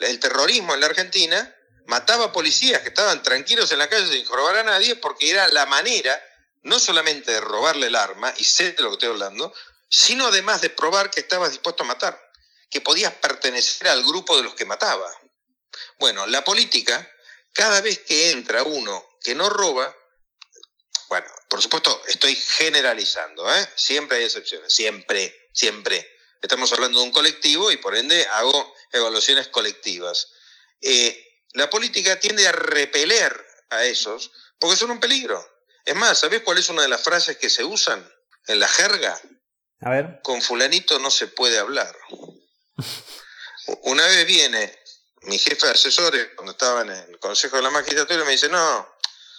El 0.00 0.18
terrorismo 0.18 0.74
en 0.74 0.80
la 0.80 0.86
Argentina 0.86 1.54
mataba 1.86 2.26
a 2.26 2.32
policías 2.32 2.82
que 2.82 2.88
estaban 2.88 3.22
tranquilos 3.22 3.70
en 3.70 3.78
la 3.78 3.88
calle 3.88 4.10
sin 4.10 4.26
robar 4.26 4.56
a 4.58 4.62
nadie 4.64 4.96
porque 4.96 5.30
era 5.30 5.46
la 5.48 5.66
manera 5.66 6.20
no 6.62 6.78
solamente 6.78 7.30
de 7.30 7.40
robarle 7.40 7.88
el 7.88 7.94
arma, 7.94 8.32
y 8.38 8.44
sé 8.44 8.72
de 8.72 8.82
lo 8.82 8.88
que 8.88 8.94
estoy 8.94 9.10
hablando, 9.10 9.52
sino 9.88 10.26
además 10.26 10.60
de 10.60 10.70
probar 10.70 11.10
que 11.10 11.20
estabas 11.20 11.50
dispuesto 11.50 11.82
a 11.82 11.86
matar, 11.86 12.20
que 12.70 12.80
podías 12.80 13.12
pertenecer 13.14 13.88
al 13.88 14.04
grupo 14.04 14.36
de 14.36 14.42
los 14.42 14.54
que 14.54 14.64
mataba. 14.64 15.10
Bueno, 15.98 16.26
la 16.26 16.44
política, 16.44 17.10
cada 17.52 17.80
vez 17.80 18.00
que 18.00 18.30
entra 18.30 18.62
uno 18.62 19.04
que 19.22 19.34
no 19.34 19.48
roba, 19.48 19.94
bueno, 21.08 21.26
por 21.48 21.62
supuesto, 21.62 22.02
estoy 22.08 22.34
generalizando, 22.34 23.52
¿eh? 23.54 23.68
Siempre 23.76 24.18
hay 24.18 24.24
excepciones, 24.24 24.72
siempre, 24.72 25.48
siempre. 25.52 26.10
Estamos 26.42 26.72
hablando 26.72 26.98
de 26.98 27.04
un 27.04 27.12
colectivo 27.12 27.70
y 27.70 27.76
por 27.76 27.96
ende 27.96 28.26
hago 28.26 28.74
evaluaciones 28.92 29.48
colectivas. 29.48 30.32
Eh, 30.80 31.42
la 31.52 31.70
política 31.70 32.18
tiende 32.18 32.46
a 32.48 32.52
repeler 32.52 33.46
a 33.70 33.84
esos 33.84 34.30
porque 34.58 34.76
son 34.76 34.90
un 34.90 35.00
peligro. 35.00 35.42
Es 35.84 35.94
más, 35.94 36.18
¿sabés 36.18 36.42
cuál 36.42 36.58
es 36.58 36.68
una 36.68 36.82
de 36.82 36.88
las 36.88 37.02
frases 37.02 37.36
que 37.36 37.50
se 37.50 37.64
usan 37.64 38.10
en 38.46 38.60
la 38.60 38.68
jerga? 38.68 39.20
A 39.84 39.90
ver. 39.90 40.20
Con 40.22 40.40
fulanito 40.42 40.98
no 40.98 41.10
se 41.10 41.28
puede 41.28 41.58
hablar. 41.58 41.94
Una 43.82 44.06
vez 44.06 44.26
viene 44.26 44.78
mi 45.22 45.38
jefe 45.38 45.66
de 45.66 45.72
asesores, 45.72 46.28
cuando 46.36 46.52
estaba 46.52 46.82
en 46.82 46.90
el 46.90 47.18
Consejo 47.18 47.56
de 47.56 47.62
la 47.62 47.70
Magistratura, 47.70 48.24
me 48.24 48.32
dice, 48.32 48.48
no, 48.48 48.94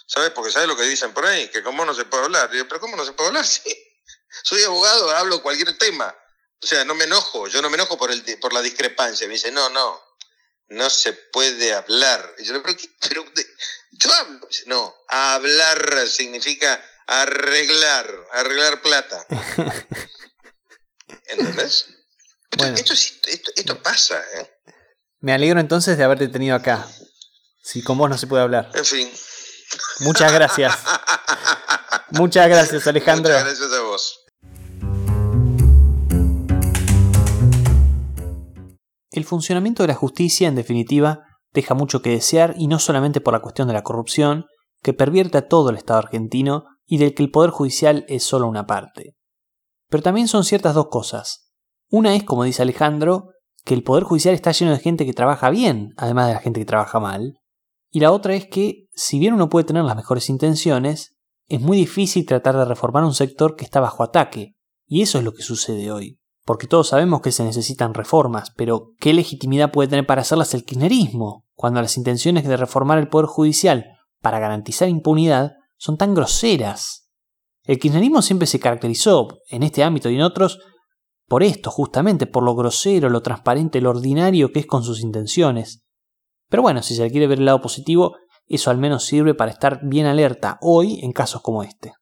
¿Sabes? 0.06 0.30
Porque 0.30 0.52
¿sabes 0.52 0.68
lo 0.68 0.76
que 0.76 0.84
dicen 0.84 1.12
por 1.12 1.26
ahí? 1.26 1.48
Que 1.48 1.62
como 1.62 1.84
no 1.84 1.92
se 1.92 2.04
puede 2.04 2.24
hablar. 2.24 2.48
Digo, 2.50 2.66
pero 2.68 2.80
¿cómo 2.80 2.96
no 2.96 3.04
se 3.04 3.12
puede 3.12 3.28
hablar? 3.28 3.44
soy 4.42 4.62
abogado, 4.62 5.10
hablo 5.10 5.42
cualquier 5.42 5.76
tema. 5.76 6.14
O 6.62 6.66
sea, 6.66 6.84
no 6.84 6.94
me 6.94 7.04
enojo, 7.04 7.48
yo 7.48 7.60
no 7.60 7.68
me 7.68 7.74
enojo 7.74 7.98
por, 7.98 8.10
el, 8.10 8.22
por 8.38 8.52
la 8.52 8.62
discrepancia. 8.62 9.26
Me 9.26 9.34
dice, 9.34 9.50
no, 9.50 9.68
no, 9.70 10.00
no 10.68 10.88
se 10.90 11.12
puede 11.12 11.74
hablar. 11.74 12.34
Y 12.38 12.44
yo 12.44 12.54
le 12.54 12.60
pero, 12.60 12.76
pero 13.00 13.24
yo 13.90 14.12
hablo. 14.12 14.48
No, 14.66 14.94
hablar 15.08 16.06
significa 16.08 16.82
arreglar, 17.06 18.28
arreglar 18.32 18.80
plata. 18.82 19.26
¿Entendés? 21.28 21.86
Esto, 22.50 23.50
esto, 23.56 23.82
pasa, 23.82 24.18
¿eh? 24.38 24.50
Me 25.20 25.32
alegro 25.32 25.60
entonces 25.60 25.98
de 25.98 26.04
haberte 26.04 26.28
tenido 26.28 26.54
acá. 26.54 26.86
Si 27.62 27.82
con 27.82 27.98
vos 27.98 28.08
no 28.08 28.16
se 28.16 28.26
puede 28.26 28.42
hablar. 28.42 28.70
En 28.74 28.84
fin. 28.84 29.10
Muchas 30.00 30.32
gracias. 30.32 30.72
Muchas 32.10 32.48
gracias, 32.48 32.86
Alejandro. 32.86 33.32
Muchas 33.32 33.44
gracias 33.44 33.72
a 33.72 33.82
vos. 33.82 34.20
El 39.10 39.24
funcionamiento 39.24 39.82
de 39.82 39.88
la 39.88 39.94
justicia, 39.94 40.46
en 40.46 40.54
definitiva, 40.54 41.24
deja 41.52 41.74
mucho 41.74 42.02
que 42.02 42.10
desear 42.10 42.54
y 42.56 42.68
no 42.68 42.78
solamente 42.78 43.20
por 43.20 43.32
la 43.32 43.40
cuestión 43.40 43.66
de 43.66 43.74
la 43.74 43.82
corrupción, 43.82 44.46
que 44.82 44.92
pervierte 44.92 45.38
a 45.38 45.48
todo 45.48 45.70
el 45.70 45.76
Estado 45.76 45.98
argentino 45.98 46.64
y 46.86 46.98
del 46.98 47.14
que 47.14 47.22
el 47.22 47.30
Poder 47.30 47.50
Judicial 47.50 48.04
es 48.08 48.24
solo 48.24 48.46
una 48.46 48.66
parte. 48.66 49.15
Pero 49.88 50.02
también 50.02 50.28
son 50.28 50.44
ciertas 50.44 50.74
dos 50.74 50.88
cosas. 50.88 51.52
Una 51.90 52.14
es, 52.14 52.24
como 52.24 52.44
dice 52.44 52.62
Alejandro, 52.62 53.30
que 53.64 53.74
el 53.74 53.82
Poder 53.82 54.04
Judicial 54.04 54.34
está 54.34 54.52
lleno 54.52 54.72
de 54.72 54.78
gente 54.78 55.06
que 55.06 55.12
trabaja 55.12 55.50
bien, 55.50 55.92
además 55.96 56.28
de 56.28 56.34
la 56.34 56.40
gente 56.40 56.60
que 56.60 56.66
trabaja 56.66 57.00
mal. 57.00 57.38
Y 57.90 58.00
la 58.00 58.12
otra 58.12 58.34
es 58.34 58.46
que, 58.46 58.88
si 58.94 59.18
bien 59.18 59.34
uno 59.34 59.48
puede 59.48 59.64
tener 59.64 59.84
las 59.84 59.96
mejores 59.96 60.28
intenciones, 60.28 61.16
es 61.48 61.60
muy 61.60 61.76
difícil 61.76 62.26
tratar 62.26 62.56
de 62.56 62.64
reformar 62.64 63.04
un 63.04 63.14
sector 63.14 63.56
que 63.56 63.64
está 63.64 63.80
bajo 63.80 64.02
ataque. 64.02 64.56
Y 64.86 65.02
eso 65.02 65.18
es 65.18 65.24
lo 65.24 65.32
que 65.32 65.42
sucede 65.42 65.90
hoy. 65.90 66.20
Porque 66.44 66.68
todos 66.68 66.88
sabemos 66.88 67.22
que 67.22 67.32
se 67.32 67.44
necesitan 67.44 67.94
reformas, 67.94 68.52
pero 68.56 68.92
¿qué 69.00 69.12
legitimidad 69.12 69.72
puede 69.72 69.88
tener 69.88 70.06
para 70.06 70.20
hacerlas 70.20 70.54
el 70.54 70.64
kirchnerismo? 70.64 71.44
Cuando 71.54 71.82
las 71.82 71.96
intenciones 71.96 72.46
de 72.46 72.56
reformar 72.56 72.98
el 72.98 73.08
Poder 73.08 73.26
Judicial 73.26 73.86
para 74.20 74.38
garantizar 74.38 74.88
impunidad 74.88 75.54
son 75.76 75.96
tan 75.96 76.14
groseras. 76.14 77.05
El 77.66 77.78
kirchnerismo 77.78 78.22
siempre 78.22 78.46
se 78.46 78.60
caracterizó, 78.60 79.28
en 79.50 79.62
este 79.62 79.82
ámbito 79.82 80.08
y 80.08 80.14
en 80.14 80.22
otros, 80.22 80.60
por 81.28 81.42
esto, 81.42 81.70
justamente, 81.70 82.26
por 82.26 82.44
lo 82.44 82.54
grosero, 82.54 83.10
lo 83.10 83.20
transparente, 83.20 83.80
lo 83.80 83.90
ordinario 83.90 84.52
que 84.52 84.60
es 84.60 84.66
con 84.66 84.84
sus 84.84 85.00
intenciones. 85.00 85.82
Pero 86.48 86.62
bueno, 86.62 86.82
si 86.82 86.94
se 86.94 87.10
quiere 87.10 87.26
ver 87.26 87.40
el 87.40 87.46
lado 87.46 87.60
positivo, 87.60 88.14
eso 88.46 88.70
al 88.70 88.78
menos 88.78 89.04
sirve 89.04 89.34
para 89.34 89.50
estar 89.50 89.80
bien 89.82 90.06
alerta 90.06 90.58
hoy 90.60 91.00
en 91.02 91.12
casos 91.12 91.42
como 91.42 91.64
este. 91.64 91.94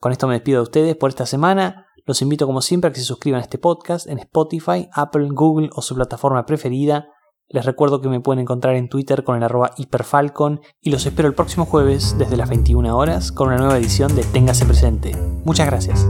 Con 0.00 0.12
esto 0.12 0.26
me 0.26 0.34
despido 0.34 0.60
de 0.60 0.62
ustedes 0.62 0.96
por 0.96 1.10
esta 1.10 1.26
semana. 1.26 1.86
Los 2.06 2.22
invito 2.22 2.46
como 2.46 2.62
siempre 2.62 2.88
a 2.88 2.92
que 2.92 3.00
se 3.00 3.06
suscriban 3.06 3.40
a 3.40 3.44
este 3.44 3.58
podcast 3.58 4.06
en 4.06 4.18
Spotify, 4.18 4.88
Apple, 4.92 5.28
Google 5.30 5.68
o 5.74 5.82
su 5.82 5.94
plataforma 5.94 6.46
preferida. 6.46 7.08
Les 7.54 7.64
recuerdo 7.64 8.00
que 8.00 8.08
me 8.08 8.18
pueden 8.18 8.40
encontrar 8.40 8.74
en 8.74 8.88
Twitter 8.88 9.22
con 9.22 9.36
el 9.36 9.44
arroba 9.44 9.70
hiperfalcon 9.76 10.60
y 10.82 10.90
los 10.90 11.06
espero 11.06 11.28
el 11.28 11.36
próximo 11.36 11.66
jueves 11.66 12.18
desde 12.18 12.36
las 12.36 12.48
21 12.48 12.98
horas 12.98 13.30
con 13.30 13.46
una 13.46 13.58
nueva 13.58 13.78
edición 13.78 14.16
de 14.16 14.24
Téngase 14.24 14.66
Presente. 14.66 15.16
Muchas 15.44 15.66
gracias. 15.68 16.04